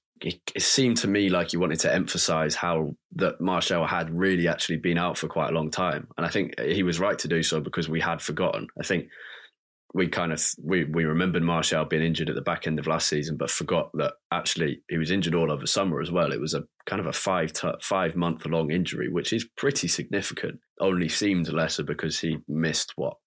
it, 0.54 0.62
seemed 0.62 0.98
to 0.98 1.08
me 1.08 1.30
like 1.30 1.52
he 1.52 1.58
wanted 1.58 1.80
to 1.80 1.94
emphasize 1.94 2.54
how 2.54 2.96
that 3.14 3.40
Martial 3.40 3.88
had 3.88 4.10
really 4.12 4.48
actually 4.48 4.78
been 4.78 4.98
out 4.98 5.18
for 5.18 5.28
quite 5.28 5.50
a 5.50 5.54
long 5.54 5.72
time, 5.72 6.08
and 6.18 6.26
I 6.26 6.30
think 6.30 6.60
he 6.60 6.84
was 6.84 7.00
right 7.00 7.18
to 7.20 7.28
do 7.28 7.42
so 7.42 7.60
because 7.60 7.90
we 7.90 8.00
had 8.00 8.22
forgotten. 8.22 8.68
I 8.80 8.84
think 8.84 9.08
we 9.94 10.08
kind 10.08 10.32
of 10.32 10.46
we 10.64 10.86
we 10.86 11.04
remembered 11.04 11.44
Martial 11.44 11.86
being 11.86 12.04
injured 12.04 12.30
at 12.30 12.36
the 12.36 12.42
back 12.42 12.66
end 12.66 12.80
of 12.80 12.88
last 12.88 13.10
season, 13.10 13.36
but 13.38 13.50
forgot 13.50 13.90
that 13.96 14.14
actually 14.32 14.82
he 14.90 14.98
was 14.98 15.12
injured 15.12 15.36
all 15.36 15.52
over 15.52 15.66
summer 15.66 16.02
as 16.02 16.12
well. 16.12 16.32
It 16.32 16.40
was 16.40 16.54
a 16.54 16.64
kind 16.86 17.00
of 17.00 17.08
a 17.08 17.14
five 17.14 17.52
five 17.82 18.16
month 18.16 18.46
long 18.46 18.72
injury, 18.72 19.10
which 19.10 19.34
is 19.34 19.48
pretty 19.58 19.88
significant. 19.88 20.60
Only 20.80 21.10
seemed 21.10 21.52
lesser 21.52 21.84
because 21.84 22.20
he 22.20 22.38
missed 22.48 22.94
what 22.96 23.18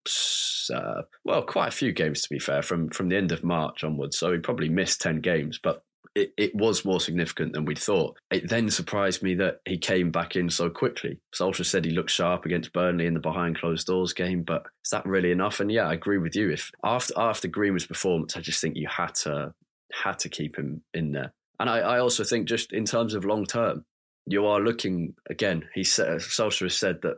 uh, 0.72 1.02
well 1.24 1.42
quite 1.42 1.68
a 1.68 1.76
few 1.76 1.92
games 1.92 2.22
to 2.22 2.28
be 2.30 2.38
fair 2.38 2.62
from 2.62 2.88
from 2.88 3.08
the 3.08 3.16
end 3.16 3.32
of 3.32 3.44
March 3.44 3.84
onwards. 3.84 4.18
So 4.18 4.32
he 4.32 4.38
probably 4.38 4.70
missed 4.70 5.00
ten 5.02 5.20
games, 5.20 5.60
but 5.62 5.82
it, 6.14 6.32
it 6.36 6.54
was 6.54 6.84
more 6.84 7.00
significant 7.00 7.52
than 7.52 7.64
we'd 7.64 7.78
thought. 7.78 8.16
It 8.30 8.48
then 8.48 8.70
surprised 8.70 9.22
me 9.22 9.34
that 9.34 9.60
he 9.64 9.78
came 9.78 10.10
back 10.10 10.36
in 10.36 10.48
so 10.48 10.70
quickly. 10.70 11.18
Solskjaer 11.34 11.66
said 11.66 11.84
he 11.84 11.90
looked 11.90 12.10
sharp 12.10 12.44
against 12.44 12.72
Burnley 12.72 13.06
in 13.06 13.14
the 13.14 13.20
behind 13.20 13.58
closed 13.58 13.86
doors 13.86 14.12
game, 14.12 14.42
but 14.42 14.64
is 14.84 14.90
that 14.90 15.06
really 15.06 15.32
enough? 15.32 15.60
And 15.60 15.70
yeah, 15.70 15.88
I 15.88 15.94
agree 15.94 16.18
with 16.18 16.36
you. 16.36 16.50
If 16.50 16.70
after 16.84 17.14
after 17.16 17.48
Greenwood's 17.48 17.86
performance, 17.86 18.36
I 18.36 18.40
just 18.40 18.60
think 18.60 18.76
you 18.76 18.88
had 18.88 19.14
to 19.16 19.54
had 19.92 20.18
to 20.20 20.28
keep 20.28 20.56
him 20.56 20.82
in 20.92 21.12
there. 21.12 21.32
And 21.60 21.70
I, 21.70 21.78
I 21.78 21.98
also 22.00 22.24
think 22.24 22.48
just 22.48 22.72
in 22.72 22.84
terms 22.84 23.14
of 23.14 23.24
long 23.24 23.44
term, 23.44 23.84
you 24.26 24.46
are 24.46 24.60
looking 24.60 25.14
again. 25.28 25.68
He 25.74 25.84
said 25.84 26.18
Solskjaer 26.18 26.62
has 26.62 26.76
said 26.76 27.02
that 27.02 27.16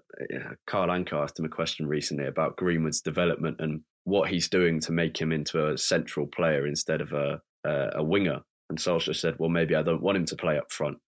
Carl 0.66 0.88
Anka 0.88 1.14
asked 1.14 1.38
him 1.38 1.44
a 1.44 1.50
question 1.50 1.86
recently 1.86 2.26
about 2.26 2.56
Greenwood's 2.56 3.00
development 3.00 3.56
and 3.60 3.82
what 4.04 4.30
he's 4.30 4.48
doing 4.48 4.80
to 4.80 4.92
make 4.92 5.20
him 5.20 5.32
into 5.32 5.68
a 5.68 5.76
central 5.76 6.26
player 6.26 6.66
instead 6.66 7.00
of 7.00 7.12
a, 7.12 7.40
a 7.64 8.02
winger. 8.02 8.40
And 8.68 8.78
Solskjaer 8.78 9.16
said, 9.16 9.37
well, 9.38 9.50
maybe 9.50 9.75
I 9.75 9.82
don't 9.82 10.02
want 10.02 10.16
him 10.16 10.26
to 10.26 10.37
play 10.37 10.58
up 10.58 10.73
front. 10.73 10.99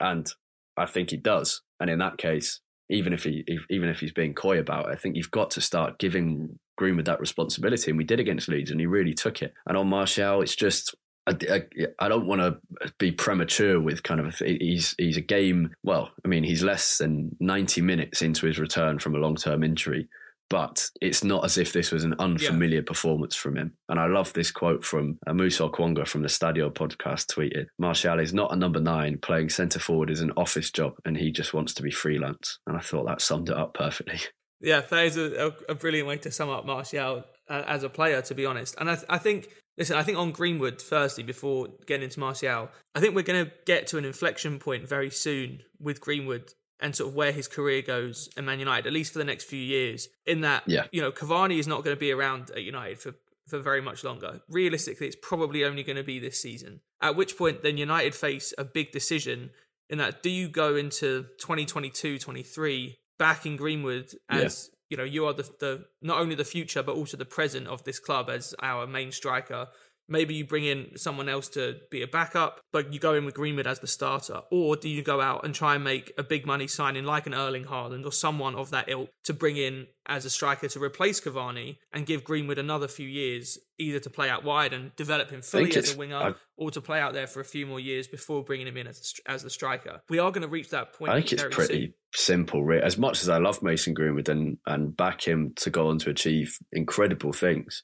And 0.00 0.28
I 0.76 0.86
think 0.86 1.10
he 1.10 1.16
does. 1.16 1.62
And 1.80 1.88
in 1.88 1.98
that 2.00 2.18
case, 2.18 2.60
even 2.90 3.12
if 3.12 3.24
he 3.24 3.44
even 3.70 3.88
if 3.88 4.00
he's 4.00 4.12
being 4.12 4.34
coy 4.34 4.58
about 4.58 4.88
it, 4.88 4.92
I 4.92 4.96
think 4.96 5.16
you've 5.16 5.30
got 5.30 5.50
to 5.52 5.60
start 5.60 5.98
giving 5.98 6.58
Greenwood 6.76 7.06
that 7.06 7.20
responsibility. 7.20 7.90
And 7.90 7.98
we 7.98 8.04
did 8.04 8.20
against 8.20 8.48
Leeds, 8.48 8.70
and 8.70 8.80
he 8.80 8.86
really 8.86 9.14
took 9.14 9.42
it. 9.42 9.54
And 9.66 9.76
on 9.76 9.88
Martial, 9.88 10.42
it's 10.42 10.56
just 10.56 10.94
I, 11.26 11.36
I, 11.50 11.62
I 11.98 12.08
don't 12.08 12.26
want 12.26 12.42
to 12.42 12.92
be 12.98 13.10
premature 13.10 13.80
with 13.80 14.02
kind 14.02 14.20
of 14.20 14.36
he's 14.36 14.94
he's 14.98 15.16
a 15.16 15.22
game. 15.22 15.74
Well, 15.82 16.10
I 16.24 16.28
mean 16.28 16.44
he's 16.44 16.62
less 16.62 16.98
than 16.98 17.36
ninety 17.40 17.80
minutes 17.80 18.20
into 18.20 18.46
his 18.46 18.58
return 18.58 18.98
from 18.98 19.14
a 19.14 19.18
long 19.18 19.36
term 19.36 19.64
injury, 19.64 20.08
but 20.50 20.88
it's 21.00 21.24
not 21.24 21.44
as 21.44 21.58
if 21.58 21.72
this 21.72 21.90
was 21.90 22.04
an 22.04 22.14
unfamiliar 22.18 22.80
yeah. 22.80 22.86
performance 22.86 23.34
from 23.34 23.56
him. 23.56 23.74
And 23.88 23.98
I 23.98 24.06
love 24.06 24.32
this 24.32 24.50
quote 24.50 24.84
from 24.84 25.18
uh, 25.26 25.32
Musa 25.32 25.64
Okwonga 25.64 26.06
from 26.06 26.22
the 26.22 26.28
Stadio 26.28 26.72
podcast 26.72 27.34
tweeted, 27.34 27.66
Martial 27.78 28.20
is 28.20 28.34
not 28.34 28.52
a 28.52 28.56
number 28.56 28.80
nine, 28.80 29.18
playing 29.18 29.50
centre 29.50 29.80
forward 29.80 30.10
is 30.10 30.20
an 30.20 30.32
office 30.36 30.70
job 30.70 30.94
and 31.04 31.16
he 31.16 31.30
just 31.30 31.54
wants 31.54 31.74
to 31.74 31.82
be 31.82 31.90
freelance. 31.90 32.58
And 32.66 32.76
I 32.76 32.80
thought 32.80 33.06
that 33.06 33.20
summed 33.20 33.48
it 33.48 33.56
up 33.56 33.74
perfectly. 33.74 34.20
Yeah, 34.60 34.80
that 34.80 35.04
is 35.04 35.18
a, 35.18 35.52
a 35.68 35.74
brilliant 35.74 36.08
way 36.08 36.16
to 36.18 36.30
sum 36.30 36.48
up 36.48 36.64
Martial 36.64 37.24
uh, 37.50 37.62
as 37.66 37.82
a 37.82 37.90
player, 37.90 38.22
to 38.22 38.34
be 38.34 38.46
honest. 38.46 38.74
And 38.78 38.90
I, 38.90 38.94
th- 38.94 39.06
I 39.10 39.18
think 39.18 39.48
Listen, 39.76 39.96
I 39.96 40.04
think 40.04 40.18
on 40.18 40.30
Greenwood, 40.30 40.80
firstly, 40.80 41.24
before 41.24 41.68
getting 41.86 42.04
into 42.04 42.20
Martial, 42.20 42.70
I 42.94 43.00
think 43.00 43.14
we're 43.14 43.22
going 43.22 43.44
to 43.44 43.52
get 43.66 43.88
to 43.88 43.98
an 43.98 44.04
inflection 44.04 44.58
point 44.58 44.88
very 44.88 45.10
soon 45.10 45.62
with 45.80 46.00
Greenwood 46.00 46.52
and 46.80 46.94
sort 46.94 47.08
of 47.08 47.14
where 47.14 47.32
his 47.32 47.48
career 47.48 47.82
goes 47.82 48.28
in 48.36 48.44
Man 48.44 48.58
United, 48.58 48.86
at 48.86 48.92
least 48.92 49.12
for 49.12 49.18
the 49.18 49.24
next 49.24 49.44
few 49.44 49.60
years. 49.60 50.08
In 50.26 50.40
that, 50.42 50.64
yeah. 50.66 50.86
you 50.92 51.00
know, 51.00 51.12
Cavani 51.12 51.58
is 51.58 51.66
not 51.66 51.84
going 51.84 51.96
to 51.96 52.00
be 52.00 52.12
around 52.12 52.50
at 52.50 52.62
United 52.62 52.98
for, 52.98 53.14
for 53.46 53.58
very 53.58 53.80
much 53.80 54.04
longer. 54.04 54.40
Realistically, 54.48 55.06
it's 55.06 55.16
probably 55.20 55.64
only 55.64 55.82
going 55.82 55.96
to 55.96 56.02
be 56.02 56.18
this 56.18 56.40
season. 56.40 56.80
At 57.00 57.16
which 57.16 57.38
point, 57.38 57.62
then 57.62 57.76
United 57.76 58.14
face 58.14 58.52
a 58.58 58.64
big 58.64 58.92
decision 58.92 59.50
in 59.90 59.98
that 59.98 60.22
do 60.22 60.30
you 60.30 60.48
go 60.48 60.76
into 60.76 61.26
2022 61.38 62.18
23 62.18 62.98
back 63.18 63.46
in 63.46 63.56
Greenwood 63.56 64.12
as. 64.28 64.68
Yeah. 64.68 64.70
You 64.90 64.98
know, 64.98 65.04
you 65.04 65.26
are 65.26 65.32
the, 65.32 65.50
the 65.58 65.84
not 66.02 66.20
only 66.20 66.36
the 66.36 66.44
future 66.44 66.82
but 66.82 66.94
also 66.94 67.16
the 67.16 67.24
present 67.24 67.66
of 67.66 67.82
this 67.82 67.98
club 67.98 68.28
as 68.28 68.54
our 68.62 68.86
main 68.86 69.10
striker, 69.10 69.68
Maybe 70.08 70.34
you 70.34 70.44
bring 70.44 70.64
in 70.64 70.96
someone 70.96 71.28
else 71.28 71.48
to 71.50 71.76
be 71.90 72.02
a 72.02 72.06
backup, 72.06 72.60
but 72.72 72.92
you 72.92 73.00
go 73.00 73.14
in 73.14 73.24
with 73.24 73.34
Greenwood 73.34 73.66
as 73.66 73.80
the 73.80 73.86
starter. 73.86 74.42
Or 74.50 74.76
do 74.76 74.88
you 74.88 75.02
go 75.02 75.20
out 75.20 75.44
and 75.44 75.54
try 75.54 75.74
and 75.74 75.84
make 75.84 76.12
a 76.18 76.22
big 76.22 76.46
money 76.46 76.66
signing 76.66 77.04
like 77.04 77.26
an 77.26 77.34
Erling 77.34 77.64
Haaland 77.64 78.04
or 78.04 78.12
someone 78.12 78.54
of 78.54 78.70
that 78.70 78.88
ilk 78.88 79.10
to 79.24 79.32
bring 79.32 79.56
in 79.56 79.86
as 80.06 80.24
a 80.24 80.30
striker 80.30 80.68
to 80.68 80.82
replace 80.82 81.20
Cavani 81.20 81.78
and 81.92 82.04
give 82.04 82.24
Greenwood 82.24 82.58
another 82.58 82.88
few 82.88 83.08
years 83.08 83.58
either 83.78 83.98
to 83.98 84.10
play 84.10 84.28
out 84.28 84.44
wide 84.44 84.72
and 84.72 84.94
develop 84.96 85.30
him 85.30 85.42
fully 85.42 85.74
as 85.74 85.94
a 85.94 85.98
winger 85.98 86.16
I, 86.16 86.34
or 86.56 86.70
to 86.70 86.80
play 86.80 87.00
out 87.00 87.14
there 87.14 87.26
for 87.26 87.40
a 87.40 87.44
few 87.44 87.66
more 87.66 87.80
years 87.80 88.06
before 88.06 88.44
bringing 88.44 88.66
him 88.66 88.76
in 88.76 88.86
as, 88.86 89.14
as 89.26 89.42
the 89.42 89.50
striker. 89.50 90.02
We 90.08 90.18
are 90.18 90.30
going 90.30 90.42
to 90.42 90.48
reach 90.48 90.70
that 90.70 90.92
point. 90.92 91.12
I 91.12 91.16
think 91.16 91.32
it's 91.32 91.42
pretty 91.50 91.86
soon. 91.86 91.94
simple. 92.14 92.72
As 92.72 92.98
much 92.98 93.22
as 93.22 93.28
I 93.28 93.38
love 93.38 93.62
Mason 93.62 93.94
Greenwood 93.94 94.28
and, 94.28 94.58
and 94.66 94.94
back 94.94 95.26
him 95.26 95.54
to 95.56 95.70
go 95.70 95.88
on 95.88 95.98
to 96.00 96.10
achieve 96.10 96.58
incredible 96.72 97.32
things, 97.32 97.82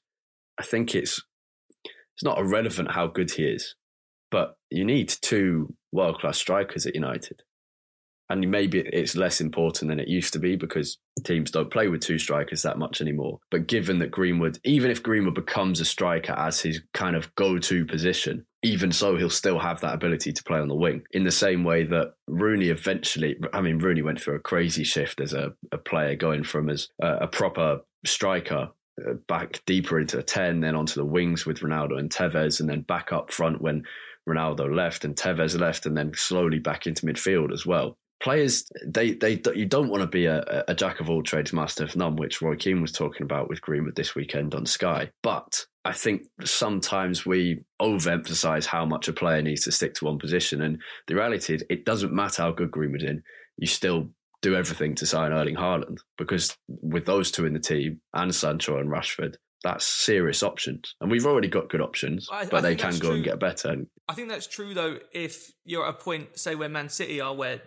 I 0.59 0.63
think 0.63 0.95
it's 0.95 1.23
it's 2.21 2.25
not 2.27 2.39
irrelevant 2.39 2.91
how 2.91 3.07
good 3.07 3.31
he 3.31 3.45
is, 3.45 3.77
but 4.31 4.57
you 4.71 4.85
need 4.85 5.09
two 5.09 5.75
world 5.91 6.19
class 6.19 6.37
strikers 6.37 6.85
at 6.85 6.95
United. 6.95 7.43
And 8.29 8.49
maybe 8.51 8.81
it's 8.81 9.17
less 9.17 9.41
important 9.41 9.89
than 9.89 9.99
it 9.99 10.07
used 10.07 10.35
to 10.35 10.39
be 10.39 10.55
because 10.55 10.99
teams 11.25 11.51
don't 11.51 11.71
play 11.71 11.89
with 11.89 12.03
two 12.03 12.19
strikers 12.19 12.61
that 12.61 12.79
much 12.79 13.01
anymore. 13.01 13.39
But 13.51 13.69
given 13.69 14.01
that 14.01 14.11
Greenwood, 14.11 14.59
even 14.65 14.91
if 14.91 15.03
Greenwood 15.03 15.35
becomes 15.35 15.81
a 15.81 15.85
striker 15.87 16.35
as 16.35 16.61
his 16.61 16.83
kind 16.93 17.17
of 17.17 17.35
go 17.37 17.59
to 17.59 17.87
position, 17.87 18.45
even 18.63 18.93
so, 18.93 19.17
he'll 19.17 19.31
still 19.31 19.59
have 19.59 19.81
that 19.81 19.95
ability 19.95 20.35
to 20.35 20.45
play 20.45 20.61
on 20.61 20.69
the 20.69 20.75
wing 20.75 21.03
in 21.13 21.25
the 21.25 21.31
same 21.31 21.65
way 21.65 21.85
that 21.85 22.13
Rooney 22.29 22.69
eventually, 22.69 23.37
I 23.55 23.63
mean, 23.63 23.79
Rooney 23.79 24.03
went 24.03 24.21
through 24.21 24.37
a 24.37 24.41
crazy 24.41 24.85
shift 24.85 25.23
as 25.23 25.33
a, 25.33 25.55
a 25.73 25.79
player 25.79 26.17
going 26.17 26.45
from 26.45 26.69
as 26.69 26.89
a, 27.01 27.15
a 27.23 27.27
proper 27.27 27.81
striker 28.05 28.69
back 29.27 29.63
deeper 29.67 29.99
into 29.99 30.19
a 30.19 30.23
10, 30.23 30.61
then 30.61 30.75
onto 30.75 30.95
the 30.95 31.05
wings 31.05 31.47
with 31.47 31.61
Ronaldo 31.61 31.99
and 31.99 32.11
Tevez, 32.11 32.61
and 32.61 32.69
then 32.69 32.83
back 32.83 33.13
up 33.13 33.33
front 33.33 33.61
when 33.61 33.85
Ronaldo 34.29 34.75
left 34.75 35.05
and 35.05 35.17
Tevez 35.17 35.59
left, 35.59 35.87
and 35.87 35.97
then 35.97 36.13
slowly 36.15 36.59
back 36.59 36.87
into 36.87 37.07
midfield 37.07 37.53
as 37.53 37.67
well. 37.67 37.97
Players, 38.23 38.71
they 38.87 39.13
they 39.13 39.41
you 39.55 39.65
don't 39.65 39.89
want 39.89 40.03
to 40.03 40.07
be 40.07 40.27
a, 40.27 40.65
a 40.69 40.75
jack 40.75 41.01
of 41.01 41.09
all 41.09 41.23
trades, 41.23 41.55
master 41.55 41.85
of 41.85 41.97
none, 41.97 42.17
which 42.17 42.43
Roy 42.43 42.55
Keane 42.55 42.83
was 42.83 42.93
talking 42.93 43.23
about 43.23 43.49
with 43.49 43.63
Greenwood 43.63 43.97
this 43.97 44.15
weekend 44.15 44.55
on 44.55 44.67
Sky. 44.67 45.11
But 45.23 45.65
I 45.87 45.93
think 45.93 46.25
sometimes 46.45 47.25
we 47.25 47.65
overemphasize 47.81 48.67
how 48.67 48.85
much 48.85 49.09
a 49.09 49.15
player 49.15 49.41
needs 49.41 49.65
to 49.65 49.73
stick 49.73 49.95
to 49.95 50.05
one 50.05 50.19
position, 50.19 50.61
and 50.61 50.83
the 51.07 51.15
reality 51.15 51.55
is 51.55 51.65
it 51.71 51.87
doesn't 51.87 52.13
matter 52.13 52.43
how 52.43 52.53
good 52.53 52.71
Greenwood 52.71 53.03
in, 53.03 53.23
you 53.57 53.67
still 53.67 54.11
do 54.43 54.55
everything 54.55 54.95
to 54.97 55.07
sign 55.07 55.33
Erling 55.33 55.57
Haaland 55.57 55.99
because 56.17 56.57
with 56.69 57.07
those 57.07 57.31
two 57.31 57.47
in 57.47 57.53
the 57.53 57.61
team 57.61 58.01
and 58.15 58.35
Sancho 58.35 58.79
and 58.79 58.91
Rashford, 58.91 59.37
that's 59.63 59.85
serious 59.85 60.43
options. 60.43 60.95
And 61.01 61.11
we've 61.11 61.27
already 61.27 61.49
got 61.49 61.69
good 61.69 61.83
options, 61.83 62.29
I, 62.33 62.47
but 62.47 62.59
I 62.59 62.61
they 62.61 62.77
can 62.77 62.99
go 62.99 63.09
true. 63.09 63.17
and 63.17 63.25
get 63.25 63.39
better. 63.39 63.77
I 64.09 64.15
think 64.15 64.29
that's 64.29 64.47
true 64.47 64.75
though. 64.75 64.99
If 65.13 65.53
you're 65.65 65.87
at 65.87 65.91
a 65.91 65.99
point, 65.99 66.39
say 66.39 66.55
where 66.55 66.69
Man 66.69 66.89
City 66.89 67.21
are, 67.21 67.35
where 67.35 67.61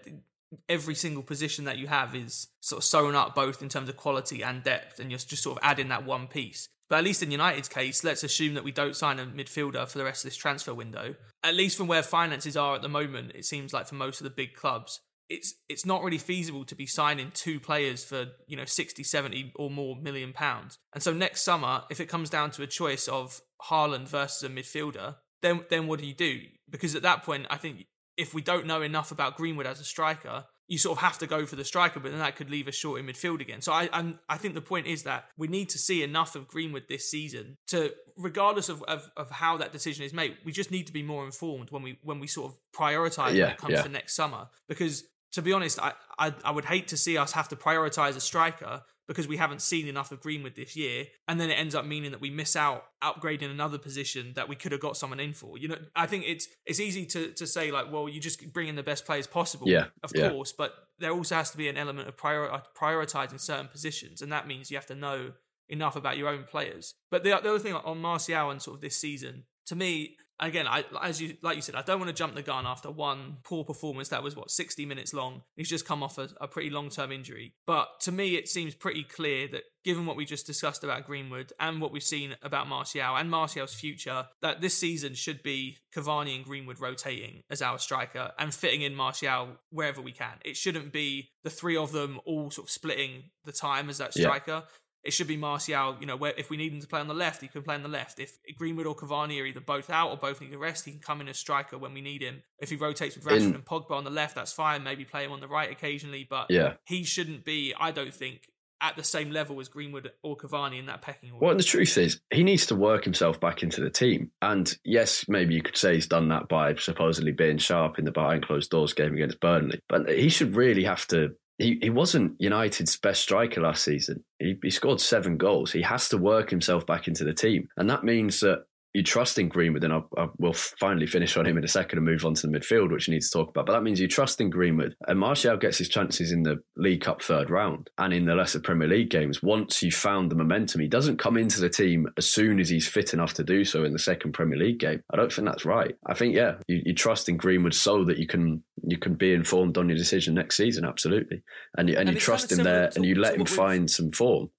every 0.67 0.95
single 0.95 1.23
position 1.23 1.65
that 1.65 1.77
you 1.77 1.87
have 1.87 2.15
is 2.15 2.47
sort 2.61 2.79
of 2.79 2.83
sewn 2.83 3.15
up 3.15 3.35
both 3.35 3.61
in 3.61 3.69
terms 3.69 3.89
of 3.89 3.97
quality 3.97 4.43
and 4.43 4.63
depth, 4.63 4.99
and 4.99 5.11
you're 5.11 5.19
just 5.19 5.43
sort 5.43 5.57
of 5.57 5.63
adding 5.63 5.89
that 5.89 6.05
one 6.05 6.27
piece. 6.27 6.67
But 6.89 6.97
at 6.97 7.05
least 7.05 7.23
in 7.23 7.31
United's 7.31 7.69
case, 7.69 8.03
let's 8.03 8.23
assume 8.23 8.53
that 8.55 8.63
we 8.63 8.71
don't 8.71 8.95
sign 8.95 9.19
a 9.19 9.25
midfielder 9.25 9.87
for 9.87 9.97
the 9.97 10.03
rest 10.03 10.23
of 10.23 10.29
this 10.29 10.37
transfer 10.37 10.73
window. 10.73 11.15
At 11.43 11.55
least 11.55 11.77
from 11.77 11.87
where 11.87 12.03
finances 12.03 12.57
are 12.57 12.75
at 12.75 12.81
the 12.81 12.89
moment, 12.89 13.31
it 13.35 13.45
seems 13.45 13.73
like 13.73 13.87
for 13.87 13.95
most 13.95 14.19
of 14.19 14.25
the 14.25 14.29
big 14.29 14.53
clubs, 14.53 14.99
it's 15.33 15.55
it's 15.67 15.85
not 15.85 16.03
really 16.03 16.19
feasible 16.19 16.63
to 16.65 16.75
be 16.75 16.85
signing 16.85 17.31
two 17.33 17.59
players 17.59 18.03
for 18.03 18.27
you 18.47 18.55
know 18.55 18.65
60 18.65 19.03
70 19.03 19.53
or 19.55 19.69
more 19.69 19.95
million 19.95 20.31
pounds. 20.31 20.77
And 20.93 21.01
so 21.01 21.11
next 21.11 21.41
summer 21.41 21.83
if 21.89 21.99
it 21.99 22.07
comes 22.07 22.29
down 22.29 22.51
to 22.51 22.63
a 22.63 22.67
choice 22.67 23.07
of 23.07 23.41
Haaland 23.69 24.07
versus 24.07 24.43
a 24.43 24.49
midfielder 24.49 25.15
then 25.41 25.65
then 25.69 25.87
what 25.87 25.99
do 25.99 26.05
you 26.05 26.13
do? 26.13 26.41
Because 26.69 26.95
at 26.95 27.01
that 27.01 27.23
point 27.23 27.47
I 27.49 27.57
think 27.57 27.85
if 28.15 28.33
we 28.33 28.41
don't 28.41 28.67
know 28.67 28.81
enough 28.83 29.11
about 29.11 29.35
Greenwood 29.35 29.65
as 29.65 29.79
a 29.79 29.83
striker 29.83 30.45
you 30.67 30.77
sort 30.77 30.97
of 30.97 31.03
have 31.03 31.17
to 31.17 31.27
go 31.27 31.45
for 31.45 31.57
the 31.57 31.65
striker 31.65 31.99
but 31.99 32.11
then 32.11 32.19
that 32.19 32.35
could 32.35 32.49
leave 32.49 32.67
us 32.67 32.75
short 32.75 32.99
in 32.99 33.05
midfield 33.05 33.41
again. 33.41 33.61
So 33.61 33.73
I 33.73 33.89
I'm, 33.91 34.19
i 34.29 34.37
think 34.37 34.53
the 34.53 34.61
point 34.61 34.87
is 34.87 35.03
that 35.03 35.25
we 35.35 35.47
need 35.47 35.69
to 35.69 35.79
see 35.79 36.03
enough 36.03 36.35
of 36.35 36.47
Greenwood 36.47 36.85
this 36.87 37.09
season 37.09 37.57
to 37.67 37.91
regardless 38.15 38.69
of, 38.69 38.83
of, 38.83 39.09
of 39.17 39.31
how 39.31 39.57
that 39.57 39.71
decision 39.71 40.05
is 40.05 40.13
made 40.13 40.37
we 40.45 40.51
just 40.51 40.69
need 40.69 40.85
to 40.85 40.93
be 40.93 41.01
more 41.01 41.25
informed 41.25 41.71
when 41.71 41.81
we 41.81 41.97
when 42.03 42.19
we 42.19 42.27
sort 42.27 42.51
of 42.51 42.59
prioritize 42.75 43.33
yeah, 43.33 43.45
when 43.45 43.51
it 43.53 43.57
comes 43.57 43.73
yeah. 43.73 43.81
to 43.81 43.89
next 43.89 44.15
summer. 44.15 44.47
Because 44.67 45.03
to 45.33 45.41
be 45.41 45.51
honest, 45.51 45.79
I, 45.79 45.93
I, 46.17 46.33
I 46.45 46.51
would 46.51 46.65
hate 46.65 46.87
to 46.89 46.97
see 46.97 47.17
us 47.17 47.33
have 47.33 47.49
to 47.49 47.55
prioritize 47.55 48.15
a 48.15 48.21
striker 48.21 48.83
because 49.07 49.27
we 49.27 49.37
haven't 49.37 49.61
seen 49.61 49.87
enough 49.87 50.11
of 50.11 50.21
Greenwood 50.21 50.55
this 50.55 50.75
year, 50.75 51.05
and 51.27 51.39
then 51.39 51.49
it 51.49 51.55
ends 51.55 51.75
up 51.75 51.85
meaning 51.85 52.11
that 52.11 52.21
we 52.21 52.29
miss 52.29 52.55
out 52.55 52.85
upgrading 53.03 53.51
another 53.51 53.77
position 53.77 54.31
that 54.35 54.47
we 54.47 54.55
could 54.55 54.71
have 54.71 54.79
got 54.79 54.95
someone 54.95 55.19
in 55.19 55.33
for. 55.33 55.57
You 55.57 55.69
know, 55.69 55.77
I 55.95 56.05
think 56.05 56.23
it's 56.25 56.47
it's 56.65 56.79
easy 56.79 57.05
to 57.07 57.31
to 57.33 57.45
say 57.45 57.71
like, 57.71 57.91
well, 57.91 58.07
you 58.07 58.21
just 58.21 58.53
bring 58.53 58.69
in 58.69 58.75
the 58.75 58.83
best 58.83 59.05
players 59.05 59.27
possible, 59.27 59.67
yeah, 59.67 59.87
of 60.03 60.11
yeah. 60.15 60.29
course, 60.29 60.53
but 60.53 60.73
there 60.99 61.11
also 61.11 61.35
has 61.35 61.51
to 61.51 61.57
be 61.57 61.67
an 61.67 61.77
element 61.77 62.07
of 62.07 62.15
prior, 62.15 62.61
prioritizing 62.77 63.41
certain 63.41 63.67
positions, 63.67 64.21
and 64.21 64.31
that 64.31 64.47
means 64.47 64.71
you 64.71 64.77
have 64.77 64.87
to 64.87 64.95
know 64.95 65.33
enough 65.67 65.95
about 65.95 66.17
your 66.17 66.29
own 66.29 66.43
players. 66.43 66.93
But 67.11 67.23
the, 67.23 67.29
the 67.29 67.49
other 67.49 67.59
thing 67.59 67.73
on 67.73 67.99
Martial 67.99 68.51
and 68.51 68.61
sort 68.61 68.75
of 68.75 68.81
this 68.81 68.95
season, 68.95 69.43
to 69.65 69.75
me, 69.75 70.17
again, 70.47 70.67
I 70.67 70.83
as 71.01 71.21
you 71.21 71.37
like 71.41 71.55
you 71.55 71.61
said, 71.61 71.75
I 71.75 71.81
don't 71.81 71.99
want 71.99 72.09
to 72.09 72.15
jump 72.15 72.35
the 72.35 72.41
gun 72.41 72.65
after 72.65 72.91
one 72.91 73.37
poor 73.43 73.63
performance 73.63 74.09
that 74.09 74.23
was 74.23 74.35
what 74.35 74.51
sixty 74.51 74.85
minutes 74.85 75.13
long. 75.13 75.43
He's 75.55 75.69
just 75.69 75.87
come 75.87 76.03
off 76.03 76.17
a, 76.17 76.29
a 76.41 76.47
pretty 76.47 76.69
long 76.69 76.89
term 76.89 77.11
injury, 77.11 77.53
but 77.65 77.99
to 78.01 78.11
me, 78.11 78.35
it 78.35 78.47
seems 78.47 78.75
pretty 78.75 79.03
clear 79.03 79.47
that 79.49 79.63
given 79.83 80.05
what 80.05 80.15
we 80.15 80.25
just 80.25 80.47
discussed 80.47 80.83
about 80.83 81.05
Greenwood 81.05 81.51
and 81.59 81.81
what 81.81 81.91
we've 81.91 82.03
seen 82.03 82.35
about 82.41 82.67
Martial 82.67 83.17
and 83.17 83.29
Martial's 83.29 83.73
future, 83.73 84.27
that 84.41 84.61
this 84.61 84.77
season 84.77 85.13
should 85.13 85.43
be 85.43 85.77
Cavani 85.93 86.35
and 86.35 86.45
Greenwood 86.45 86.79
rotating 86.79 87.41
as 87.49 87.61
our 87.61 87.77
striker 87.77 88.31
and 88.39 88.53
fitting 88.53 88.81
in 88.81 88.95
Martial 88.95 89.57
wherever 89.71 90.01
we 90.01 90.13
can. 90.13 90.37
It 90.45 90.55
shouldn't 90.55 90.93
be 90.93 91.31
the 91.43 91.49
three 91.49 91.75
of 91.75 91.91
them 91.91 92.19
all 92.25 92.49
sort 92.49 92.67
of 92.67 92.71
splitting 92.71 93.23
the 93.43 93.51
time 93.51 93.89
as 93.89 93.97
that 93.97 94.13
striker. 94.13 94.63
Yeah 94.65 94.77
it 95.03 95.11
should 95.11 95.27
be 95.27 95.37
Martial. 95.37 95.97
You 95.99 96.05
know, 96.05 96.15
where 96.15 96.33
if 96.37 96.49
we 96.49 96.57
need 96.57 96.73
him 96.73 96.79
to 96.79 96.87
play 96.87 96.99
on 96.99 97.07
the 97.07 97.13
left, 97.13 97.41
he 97.41 97.47
can 97.47 97.63
play 97.63 97.75
on 97.75 97.83
the 97.83 97.89
left. 97.89 98.19
If 98.19 98.37
Greenwood 98.55 98.85
or 98.85 98.95
Cavani 98.95 99.41
are 99.41 99.45
either 99.45 99.59
both 99.59 99.89
out 99.89 100.09
or 100.09 100.17
both 100.17 100.41
need 100.41 100.53
a 100.53 100.57
rest, 100.57 100.85
he 100.85 100.91
can 100.91 100.99
come 100.99 101.21
in 101.21 101.27
as 101.27 101.37
striker 101.37 101.77
when 101.77 101.93
we 101.93 102.01
need 102.01 102.21
him. 102.21 102.43
If 102.59 102.69
he 102.69 102.75
rotates 102.75 103.15
with 103.15 103.25
Rashford 103.25 103.41
in, 103.41 103.55
and 103.55 103.65
Pogba 103.65 103.91
on 103.91 104.03
the 104.03 104.09
left, 104.09 104.35
that's 104.35 104.53
fine. 104.53 104.83
Maybe 104.83 105.05
play 105.05 105.25
him 105.25 105.31
on 105.31 105.41
the 105.41 105.47
right 105.47 105.71
occasionally, 105.71 106.25
but 106.29 106.47
yeah. 106.49 106.73
he 106.85 107.03
shouldn't 107.03 107.43
be. 107.43 107.73
I 107.77 107.91
don't 107.91 108.13
think 108.13 108.47
at 108.81 108.97
the 108.97 109.03
same 109.03 109.31
level 109.31 109.61
as 109.61 109.69
Greenwood 109.69 110.11
or 110.23 110.35
Cavani 110.35 110.77
in 110.77 110.87
that 110.87 111.01
pecking 111.01 111.31
order. 111.31 111.45
Well, 111.45 111.55
the 111.55 111.63
truth 111.63 111.97
is, 111.97 112.19
he 112.31 112.43
needs 112.43 112.65
to 112.65 112.75
work 112.75 113.05
himself 113.05 113.39
back 113.39 113.63
into 113.63 113.79
the 113.79 113.89
team. 113.89 114.31
And 114.41 114.77
yes, 114.83 115.25
maybe 115.29 115.53
you 115.53 115.61
could 115.61 115.77
say 115.77 115.93
he's 115.95 116.07
done 116.07 116.27
that 116.29 116.49
by 116.49 116.75
supposedly 116.75 117.31
being 117.31 117.59
sharp 117.59 117.97
in 117.97 118.03
the 118.03 118.11
behind 118.11 118.45
closed 118.45 118.69
doors 118.69 118.93
game 118.93 119.13
against 119.13 119.39
Burnley. 119.39 119.79
But 119.87 120.09
he 120.09 120.27
should 120.27 120.57
really 120.57 120.83
have 120.83 121.07
to 121.07 121.29
he, 121.57 121.79
he 121.81 121.89
wasn't 121.89 122.39
United's 122.39 122.97
best 122.97 123.21
striker 123.21 123.61
last 123.61 123.83
season. 123.83 124.23
He, 124.39 124.57
he 124.61 124.69
scored 124.69 124.99
seven 124.99 125.37
goals. 125.37 125.71
He 125.71 125.81
has 125.81 126.09
to 126.09 126.17
work 126.17 126.49
himself 126.49 126.85
back 126.85 127.07
into 127.07 127.23
the 127.23 127.33
team. 127.33 127.67
And 127.77 127.89
that 127.89 128.03
means 128.03 128.39
that 128.39 128.65
you 128.93 129.01
trust 129.01 129.39
in 129.39 129.49
Greenwood, 129.49 129.83
and 129.83 129.93
I'll, 129.93 130.07
I 130.17 130.27
will 130.37 130.53
finally 130.53 131.07
finish 131.07 131.35
on 131.35 131.47
him 131.47 131.57
in 131.57 131.63
a 131.63 131.67
second 131.67 131.97
and 131.97 132.05
move 132.05 132.25
on 132.25 132.35
to 132.35 132.47
the 132.47 132.57
midfield, 132.57 132.91
which 132.91 133.07
you 133.07 133.13
need 133.13 133.23
to 133.23 133.29
talk 133.29 133.49
about. 133.49 133.65
But 133.65 133.73
that 133.73 133.81
means 133.81 133.99
you 133.99 134.07
trust 134.07 134.39
in 134.39 134.51
Greenwood, 134.51 134.95
and 135.07 135.19
Martial 135.19 135.57
gets 135.57 135.79
his 135.79 135.89
chances 135.89 136.31
in 136.31 136.43
the 136.43 136.61
League 136.77 137.01
Cup 137.01 137.21
third 137.21 137.49
round 137.49 137.89
and 137.97 138.13
in 138.13 138.25
the 138.25 138.35
lesser 138.35 138.59
Premier 138.59 138.87
League 138.87 139.09
games. 139.09 139.41
Once 139.41 139.81
you 139.81 139.91
found 139.91 140.29
the 140.29 140.35
momentum, 140.35 140.81
he 140.81 140.87
doesn't 140.87 141.17
come 141.17 141.37
into 141.37 141.59
the 141.59 141.69
team 141.69 142.07
as 142.17 142.29
soon 142.29 142.59
as 142.59 142.69
he's 142.69 142.87
fit 142.87 143.13
enough 143.13 143.33
to 143.33 143.43
do 143.43 143.65
so 143.65 143.83
in 143.83 143.93
the 143.93 143.99
second 143.99 144.33
Premier 144.33 144.59
League 144.59 144.79
game. 144.79 145.01
I 145.11 145.17
don't 145.17 145.31
think 145.31 145.47
that's 145.47 145.65
right. 145.65 145.95
I 146.05 146.13
think 146.13 146.35
yeah, 146.35 146.55
you, 146.67 146.81
you 146.85 146.93
trust 146.93 147.29
in 147.29 147.37
Greenwood 147.37 147.73
so 147.73 148.03
that 148.05 148.17
you 148.17 148.27
can 148.27 148.63
you 148.83 148.97
can 148.97 149.15
be 149.15 149.33
informed 149.33 149.77
on 149.77 149.89
your 149.89 149.97
decision 149.97 150.35
next 150.35 150.57
season, 150.57 150.85
absolutely, 150.85 151.41
and 151.77 151.89
you, 151.89 151.97
and, 151.97 152.09
and 152.09 152.15
you 152.15 152.21
trust 152.21 152.51
him 152.51 152.63
there, 152.63 152.89
to, 152.89 152.97
and 152.97 153.05
you 153.05 153.15
let 153.15 153.37
him 153.37 153.45
find 153.45 153.89
some 153.89 154.11
form 154.11 154.49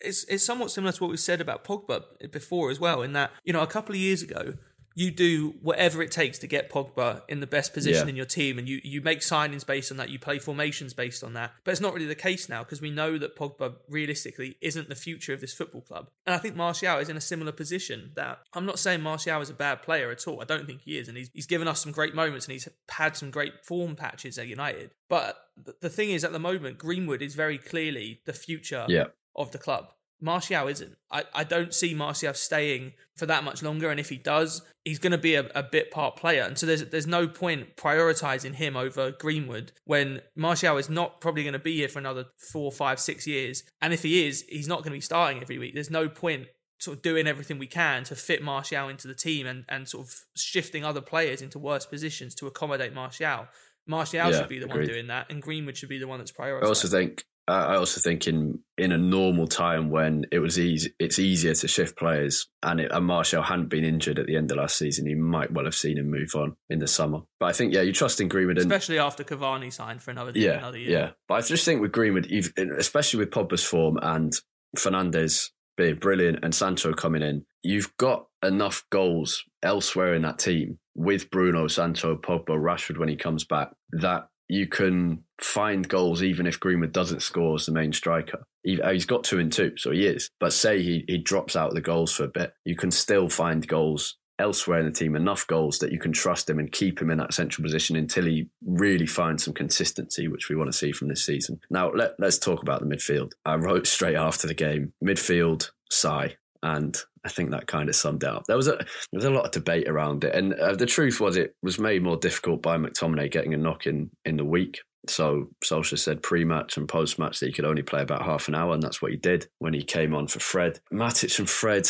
it's 0.00 0.24
it's 0.24 0.44
somewhat 0.44 0.70
similar 0.70 0.92
to 0.92 1.02
what 1.02 1.10
we 1.10 1.16
said 1.16 1.40
about 1.40 1.64
Pogba 1.64 2.30
before 2.30 2.70
as 2.70 2.80
well. 2.80 3.02
In 3.02 3.12
that 3.12 3.30
you 3.44 3.52
know 3.52 3.62
a 3.62 3.66
couple 3.66 3.94
of 3.94 4.00
years 4.00 4.22
ago, 4.22 4.54
you 4.94 5.10
do 5.10 5.54
whatever 5.62 6.02
it 6.02 6.10
takes 6.10 6.38
to 6.38 6.46
get 6.46 6.70
Pogba 6.70 7.22
in 7.28 7.40
the 7.40 7.46
best 7.46 7.72
position 7.72 8.06
yeah. 8.06 8.10
in 8.10 8.16
your 8.16 8.26
team, 8.26 8.58
and 8.58 8.68
you 8.68 8.80
you 8.82 9.00
make 9.00 9.20
signings 9.20 9.64
based 9.64 9.90
on 9.90 9.96
that. 9.98 10.10
You 10.10 10.18
play 10.18 10.38
formations 10.38 10.94
based 10.94 11.22
on 11.22 11.34
that. 11.34 11.52
But 11.64 11.72
it's 11.72 11.80
not 11.80 11.94
really 11.94 12.06
the 12.06 12.14
case 12.14 12.48
now 12.48 12.64
because 12.64 12.80
we 12.80 12.90
know 12.90 13.16
that 13.18 13.36
Pogba 13.36 13.74
realistically 13.88 14.56
isn't 14.60 14.88
the 14.88 14.94
future 14.94 15.32
of 15.32 15.40
this 15.40 15.54
football 15.54 15.82
club. 15.82 16.10
And 16.26 16.34
I 16.34 16.38
think 16.38 16.56
Martial 16.56 16.98
is 16.98 17.08
in 17.08 17.16
a 17.16 17.20
similar 17.20 17.52
position. 17.52 18.12
That 18.16 18.40
I'm 18.52 18.66
not 18.66 18.78
saying 18.78 19.00
Martial 19.00 19.40
is 19.40 19.50
a 19.50 19.54
bad 19.54 19.82
player 19.82 20.10
at 20.10 20.26
all. 20.26 20.40
I 20.40 20.44
don't 20.44 20.66
think 20.66 20.82
he 20.82 20.98
is, 20.98 21.08
and 21.08 21.16
he's 21.16 21.30
he's 21.32 21.46
given 21.46 21.68
us 21.68 21.80
some 21.80 21.92
great 21.92 22.14
moments 22.14 22.46
and 22.46 22.52
he's 22.52 22.68
had 22.90 23.16
some 23.16 23.30
great 23.30 23.64
form 23.64 23.96
patches 23.96 24.38
at 24.38 24.48
United. 24.48 24.90
But 25.08 25.36
the 25.80 25.90
thing 25.90 26.10
is, 26.10 26.24
at 26.24 26.32
the 26.32 26.38
moment, 26.38 26.78
Greenwood 26.78 27.22
is 27.22 27.34
very 27.34 27.58
clearly 27.58 28.20
the 28.24 28.32
future 28.32 28.86
yeah 28.88 29.06
of 29.36 29.52
the 29.52 29.58
club. 29.58 29.92
Martial 30.20 30.68
isn't. 30.68 30.96
I, 31.10 31.24
I 31.34 31.44
don't 31.44 31.72
see 31.72 31.94
Martial 31.94 32.34
staying 32.34 32.92
for 33.16 33.26
that 33.26 33.42
much 33.42 33.62
longer, 33.62 33.90
and 33.90 33.98
if 33.98 34.10
he 34.10 34.18
does, 34.18 34.62
he's 34.84 34.98
going 34.98 35.12
to 35.12 35.18
be 35.18 35.34
a, 35.34 35.48
a 35.54 35.62
bit 35.62 35.90
part 35.90 36.16
player. 36.16 36.42
And 36.42 36.58
so 36.58 36.66
there's 36.66 36.84
there's 36.86 37.06
no 37.06 37.26
point 37.26 37.76
prioritizing 37.76 38.54
him 38.54 38.76
over 38.76 39.12
Greenwood 39.12 39.72
when 39.84 40.20
Martial 40.36 40.76
is 40.76 40.90
not 40.90 41.20
probably 41.20 41.42
going 41.42 41.54
to 41.54 41.58
be 41.58 41.76
here 41.76 41.88
for 41.88 41.98
another 41.98 42.26
four, 42.52 42.70
five, 42.70 43.00
six 43.00 43.26
years. 43.26 43.62
And 43.80 43.92
if 43.92 44.02
he 44.02 44.26
is, 44.26 44.44
he's 44.48 44.68
not 44.68 44.78
going 44.78 44.92
to 44.92 44.96
be 44.96 45.00
starting 45.00 45.40
every 45.40 45.58
week. 45.58 45.74
There's 45.74 45.90
no 45.90 46.08
point 46.08 46.48
sort 46.78 46.96
of 46.96 47.02
doing 47.02 47.26
everything 47.26 47.58
we 47.58 47.66
can 47.66 48.04
to 48.04 48.16
fit 48.16 48.42
Martial 48.42 48.88
into 48.88 49.06
the 49.06 49.14
team 49.14 49.46
and, 49.46 49.64
and 49.68 49.86
sort 49.86 50.06
of 50.06 50.14
shifting 50.34 50.82
other 50.84 51.02
players 51.02 51.42
into 51.42 51.58
worse 51.58 51.84
positions 51.84 52.34
to 52.36 52.46
accommodate 52.46 52.94
Martial. 52.94 53.48
Martial 53.86 54.30
yeah, 54.30 54.38
should 54.38 54.48
be 54.48 54.58
the 54.58 54.66
agreed. 54.66 54.80
one 54.80 54.88
doing 54.88 55.06
that, 55.08 55.30
and 55.30 55.42
Greenwood 55.42 55.76
should 55.76 55.88
be 55.88 55.98
the 55.98 56.06
one 56.06 56.18
that's 56.18 56.32
prioritized. 56.32 56.64
I 56.64 56.68
also 56.68 56.88
think 56.88 57.24
I 57.50 57.76
also 57.76 58.00
think 58.00 58.26
in 58.26 58.60
in 58.78 58.92
a 58.92 58.98
normal 58.98 59.46
time 59.46 59.90
when 59.90 60.24
it 60.32 60.38
was 60.38 60.58
easy, 60.58 60.94
it's 60.98 61.18
easier 61.18 61.54
to 61.54 61.68
shift 61.68 61.96
players, 61.96 62.48
and, 62.62 62.80
it, 62.80 62.90
and 62.92 63.04
Martial 63.04 63.42
hadn't 63.42 63.68
been 63.68 63.84
injured 63.84 64.18
at 64.18 64.26
the 64.26 64.36
end 64.36 64.50
of 64.50 64.56
last 64.56 64.76
season, 64.76 65.06
you 65.06 65.16
might 65.16 65.52
well 65.52 65.64
have 65.64 65.74
seen 65.74 65.98
him 65.98 66.10
move 66.10 66.34
on 66.34 66.56
in 66.68 66.78
the 66.78 66.86
summer. 66.86 67.20
But 67.38 67.46
I 67.46 67.52
think, 67.52 67.74
yeah, 67.74 67.82
you 67.82 67.92
trust 67.92 68.20
in 68.20 68.28
Greenwood, 68.28 68.58
and, 68.58 68.70
especially 68.70 68.98
after 68.98 69.24
Cavani 69.24 69.72
signed 69.72 70.02
for 70.02 70.10
another 70.10 70.32
yeah, 70.34 70.58
another 70.58 70.78
year. 70.78 70.90
Yeah, 70.90 71.10
but 71.28 71.34
I 71.34 71.40
just 71.40 71.64
think 71.64 71.80
with 71.80 71.92
Greenwood, 71.92 72.30
especially 72.56 73.18
with 73.18 73.30
Pogba's 73.30 73.64
form 73.64 73.98
and 74.00 74.32
Fernandes 74.76 75.50
being 75.76 75.96
brilliant 75.96 76.44
and 76.44 76.54
Sancho 76.54 76.92
coming 76.92 77.22
in, 77.22 77.44
you've 77.62 77.96
got 77.96 78.26
enough 78.42 78.84
goals 78.90 79.44
elsewhere 79.62 80.14
in 80.14 80.22
that 80.22 80.38
team 80.38 80.78
with 80.94 81.30
Bruno, 81.30 81.66
Sancho, 81.68 82.16
Pogba, 82.16 82.50
Rashford 82.50 82.98
when 82.98 83.08
he 83.08 83.16
comes 83.16 83.44
back 83.44 83.70
that 83.92 84.28
you 84.50 84.66
can 84.66 85.22
find 85.40 85.88
goals 85.88 86.24
even 86.24 86.44
if 86.44 86.58
Greenwood 86.58 86.92
doesn't 86.92 87.22
score 87.22 87.54
as 87.54 87.66
the 87.66 87.72
main 87.72 87.92
striker. 87.92 88.42
He, 88.64 88.80
oh, 88.82 88.92
has 88.92 89.06
got 89.06 89.22
two 89.22 89.38
and 89.38 89.52
two, 89.52 89.74
so 89.76 89.92
he 89.92 90.06
is. 90.06 90.28
But 90.40 90.52
say 90.52 90.82
he, 90.82 91.04
he 91.06 91.18
drops 91.18 91.54
out 91.54 91.68
of 91.68 91.74
the 91.74 91.80
goals 91.80 92.12
for 92.12 92.24
a 92.24 92.28
bit, 92.28 92.52
you 92.64 92.74
can 92.74 92.90
still 92.90 93.28
find 93.28 93.66
goals 93.66 94.16
elsewhere 94.40 94.80
in 94.80 94.86
the 94.86 94.92
team, 94.92 95.14
enough 95.14 95.46
goals 95.46 95.78
that 95.78 95.92
you 95.92 96.00
can 96.00 96.12
trust 96.12 96.50
him 96.50 96.58
and 96.58 96.72
keep 96.72 97.00
him 97.00 97.10
in 97.10 97.18
that 97.18 97.32
central 97.32 97.62
position 97.62 97.94
until 97.94 98.24
he 98.24 98.48
really 98.66 99.06
finds 99.06 99.44
some 99.44 99.54
consistency, 99.54 100.26
which 100.26 100.48
we 100.48 100.56
want 100.56 100.70
to 100.70 100.76
see 100.76 100.90
from 100.90 101.06
this 101.06 101.24
season. 101.24 101.60
Now, 101.70 101.92
let, 101.92 102.14
let's 102.18 102.38
talk 102.38 102.60
about 102.60 102.80
the 102.80 102.92
midfield. 102.92 103.32
I 103.44 103.54
wrote 103.54 103.86
straight 103.86 104.16
after 104.16 104.48
the 104.48 104.54
game 104.54 104.94
midfield, 105.02 105.70
sigh. 105.90 106.36
And 106.62 106.98
I 107.24 107.28
think 107.28 107.50
that 107.50 107.66
kind 107.66 107.88
of 107.88 107.96
summed 107.96 108.24
up. 108.24 108.44
There 108.46 108.56
was 108.56 108.68
a 108.68 108.76
there 108.76 108.86
was 109.12 109.24
a 109.24 109.30
lot 109.30 109.44
of 109.44 109.50
debate 109.50 109.88
around 109.88 110.24
it, 110.24 110.34
and 110.34 110.54
uh, 110.54 110.74
the 110.74 110.86
truth 110.86 111.20
was 111.20 111.36
it 111.36 111.54
was 111.62 111.78
made 111.78 112.02
more 112.02 112.16
difficult 112.16 112.62
by 112.62 112.78
McTominay 112.78 113.30
getting 113.30 113.54
a 113.54 113.58
knock 113.58 113.86
in 113.86 114.10
in 114.24 114.36
the 114.36 114.44
week. 114.44 114.80
So 115.08 115.48
Solskjaer 115.64 115.98
said 115.98 116.22
pre-match 116.22 116.76
and 116.76 116.86
post-match 116.86 117.40
that 117.40 117.46
he 117.46 117.52
could 117.52 117.64
only 117.64 117.82
play 117.82 118.02
about 118.02 118.22
half 118.22 118.48
an 118.48 118.54
hour, 118.54 118.74
and 118.74 118.82
that's 118.82 119.00
what 119.00 119.10
he 119.10 119.16
did 119.16 119.48
when 119.58 119.72
he 119.72 119.82
came 119.82 120.14
on 120.14 120.28
for 120.28 120.40
Fred. 120.40 120.80
Matic 120.92 121.38
and 121.38 121.48
Fred, 121.48 121.86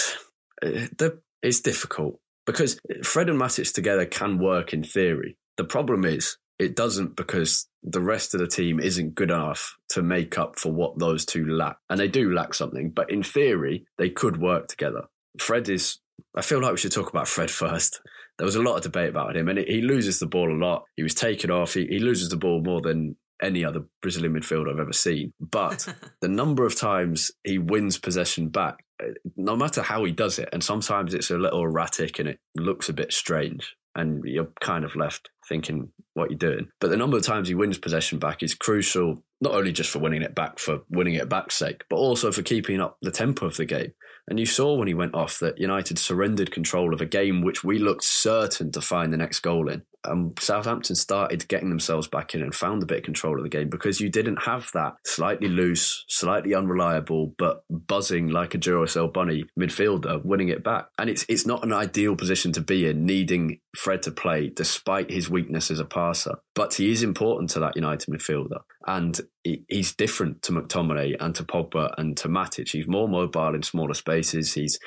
uh, 0.62 1.10
it's 1.42 1.60
difficult 1.60 2.20
because 2.46 2.80
Fred 3.02 3.28
and 3.28 3.40
Matic 3.40 3.72
together 3.72 4.06
can 4.06 4.38
work 4.38 4.72
in 4.72 4.82
theory. 4.82 5.36
The 5.56 5.64
problem 5.64 6.04
is 6.04 6.36
it 6.58 6.76
doesn't 6.76 7.16
because 7.16 7.66
the 7.82 8.00
rest 8.00 8.34
of 8.34 8.40
the 8.40 8.46
team 8.46 8.78
isn't 8.80 9.14
good 9.14 9.30
enough 9.30 9.76
to 9.88 10.02
make 10.02 10.36
up 10.36 10.58
for 10.58 10.70
what 10.70 10.98
those 10.98 11.24
two 11.24 11.46
lack. 11.46 11.78
And 11.88 11.98
they 11.98 12.08
do 12.08 12.32
lack 12.32 12.54
something, 12.54 12.90
but 12.90 13.10
in 13.10 13.22
theory, 13.22 13.86
they 13.96 14.10
could 14.10 14.40
work 14.40 14.68
together. 14.68 15.04
Fred 15.38 15.68
is, 15.68 15.98
I 16.36 16.42
feel 16.42 16.60
like 16.60 16.72
we 16.72 16.78
should 16.78 16.92
talk 16.92 17.10
about 17.10 17.28
Fred 17.28 17.50
first. 17.50 18.00
There 18.38 18.46
was 18.46 18.56
a 18.56 18.62
lot 18.62 18.76
of 18.76 18.82
debate 18.82 19.10
about 19.10 19.36
him, 19.36 19.48
and 19.48 19.58
he 19.58 19.82
loses 19.82 20.18
the 20.18 20.26
ball 20.26 20.50
a 20.50 20.56
lot. 20.56 20.84
He 20.96 21.02
was 21.02 21.14
taken 21.14 21.50
off. 21.50 21.74
He, 21.74 21.86
he 21.86 21.98
loses 21.98 22.30
the 22.30 22.36
ball 22.36 22.62
more 22.62 22.80
than 22.80 23.16
any 23.42 23.64
other 23.64 23.84
Brazilian 24.02 24.34
midfielder 24.34 24.72
I've 24.72 24.80
ever 24.80 24.92
seen. 24.92 25.32
But 25.40 25.86
the 26.20 26.28
number 26.28 26.64
of 26.64 26.76
times 26.76 27.30
he 27.44 27.58
wins 27.58 27.98
possession 27.98 28.48
back, 28.48 28.84
uh, 29.02 29.08
no 29.36 29.56
matter 29.56 29.82
how 29.82 30.04
he 30.04 30.12
does 30.12 30.38
it, 30.38 30.48
and 30.52 30.62
sometimes 30.62 31.14
it's 31.14 31.30
a 31.30 31.38
little 31.38 31.62
erratic 31.62 32.18
and 32.18 32.28
it 32.28 32.38
looks 32.56 32.88
a 32.88 32.94
bit 32.94 33.12
strange 33.12 33.76
and 33.96 34.22
you're 34.24 34.48
kind 34.60 34.84
of 34.84 34.94
left 34.94 35.30
thinking 35.48 35.90
what 36.14 36.30
you're 36.30 36.38
doing. 36.38 36.68
But 36.80 36.90
the 36.90 36.96
number 36.96 37.16
of 37.16 37.24
times 37.24 37.48
he 37.48 37.54
wins 37.54 37.78
possession 37.78 38.18
back 38.18 38.42
is 38.42 38.54
crucial, 38.54 39.22
not 39.40 39.54
only 39.54 39.72
just 39.72 39.90
for 39.90 39.98
winning 39.98 40.22
it 40.22 40.34
back 40.34 40.58
for 40.58 40.82
winning 40.88 41.14
it 41.14 41.28
back's 41.28 41.56
sake, 41.56 41.84
but 41.90 41.96
also 41.96 42.30
for 42.30 42.42
keeping 42.42 42.80
up 42.80 42.98
the 43.02 43.10
tempo 43.10 43.46
of 43.46 43.56
the 43.56 43.64
game. 43.64 43.92
And 44.30 44.38
you 44.38 44.46
saw 44.46 44.74
when 44.74 44.86
he 44.86 44.94
went 44.94 45.14
off 45.14 45.40
that 45.40 45.58
United 45.58 45.98
surrendered 45.98 46.52
control 46.52 46.94
of 46.94 47.00
a 47.00 47.06
game 47.06 47.42
which 47.42 47.64
we 47.64 47.80
looked 47.80 48.04
certain 48.04 48.70
to 48.70 48.80
find 48.80 49.12
the 49.12 49.16
next 49.16 49.40
goal 49.40 49.68
in 49.68 49.82
um, 50.04 50.34
Southampton 50.38 50.96
started 50.96 51.46
getting 51.48 51.68
themselves 51.68 52.08
back 52.08 52.34
in 52.34 52.42
and 52.42 52.54
found 52.54 52.82
a 52.82 52.86
bit 52.86 52.98
of 52.98 53.04
control 53.04 53.36
of 53.36 53.42
the 53.42 53.48
game 53.48 53.68
because 53.68 54.00
you 54.00 54.08
didn't 54.08 54.44
have 54.44 54.70
that 54.72 54.94
slightly 55.04 55.48
loose, 55.48 56.04
slightly 56.08 56.54
unreliable, 56.54 57.34
but 57.38 57.64
buzzing 57.68 58.28
like 58.28 58.54
a 58.54 58.58
Duracell 58.58 59.12
bunny 59.12 59.44
midfielder 59.58 60.24
winning 60.24 60.48
it 60.48 60.64
back. 60.64 60.86
And 60.98 61.10
it's 61.10 61.26
it's 61.28 61.46
not 61.46 61.64
an 61.64 61.72
ideal 61.72 62.16
position 62.16 62.52
to 62.52 62.60
be 62.60 62.86
in, 62.88 63.04
needing 63.04 63.60
Fred 63.76 64.02
to 64.02 64.10
play 64.10 64.48
despite 64.48 65.10
his 65.10 65.28
weakness 65.28 65.70
as 65.70 65.80
a 65.80 65.84
passer. 65.84 66.36
But 66.54 66.74
he 66.74 66.90
is 66.90 67.02
important 67.02 67.50
to 67.50 67.60
that 67.60 67.76
United 67.76 68.08
midfielder. 68.10 68.60
And 68.86 69.20
he's 69.42 69.94
different 69.94 70.42
to 70.42 70.52
McTominay 70.52 71.16
and 71.20 71.34
to 71.34 71.44
Pogba 71.44 71.94
and 71.98 72.16
to 72.16 72.28
Matic. 72.28 72.70
He's 72.70 72.88
more 72.88 73.08
mobile 73.08 73.54
in 73.54 73.62
smaller 73.62 73.94
spaces. 73.94 74.54
He's 74.54 74.78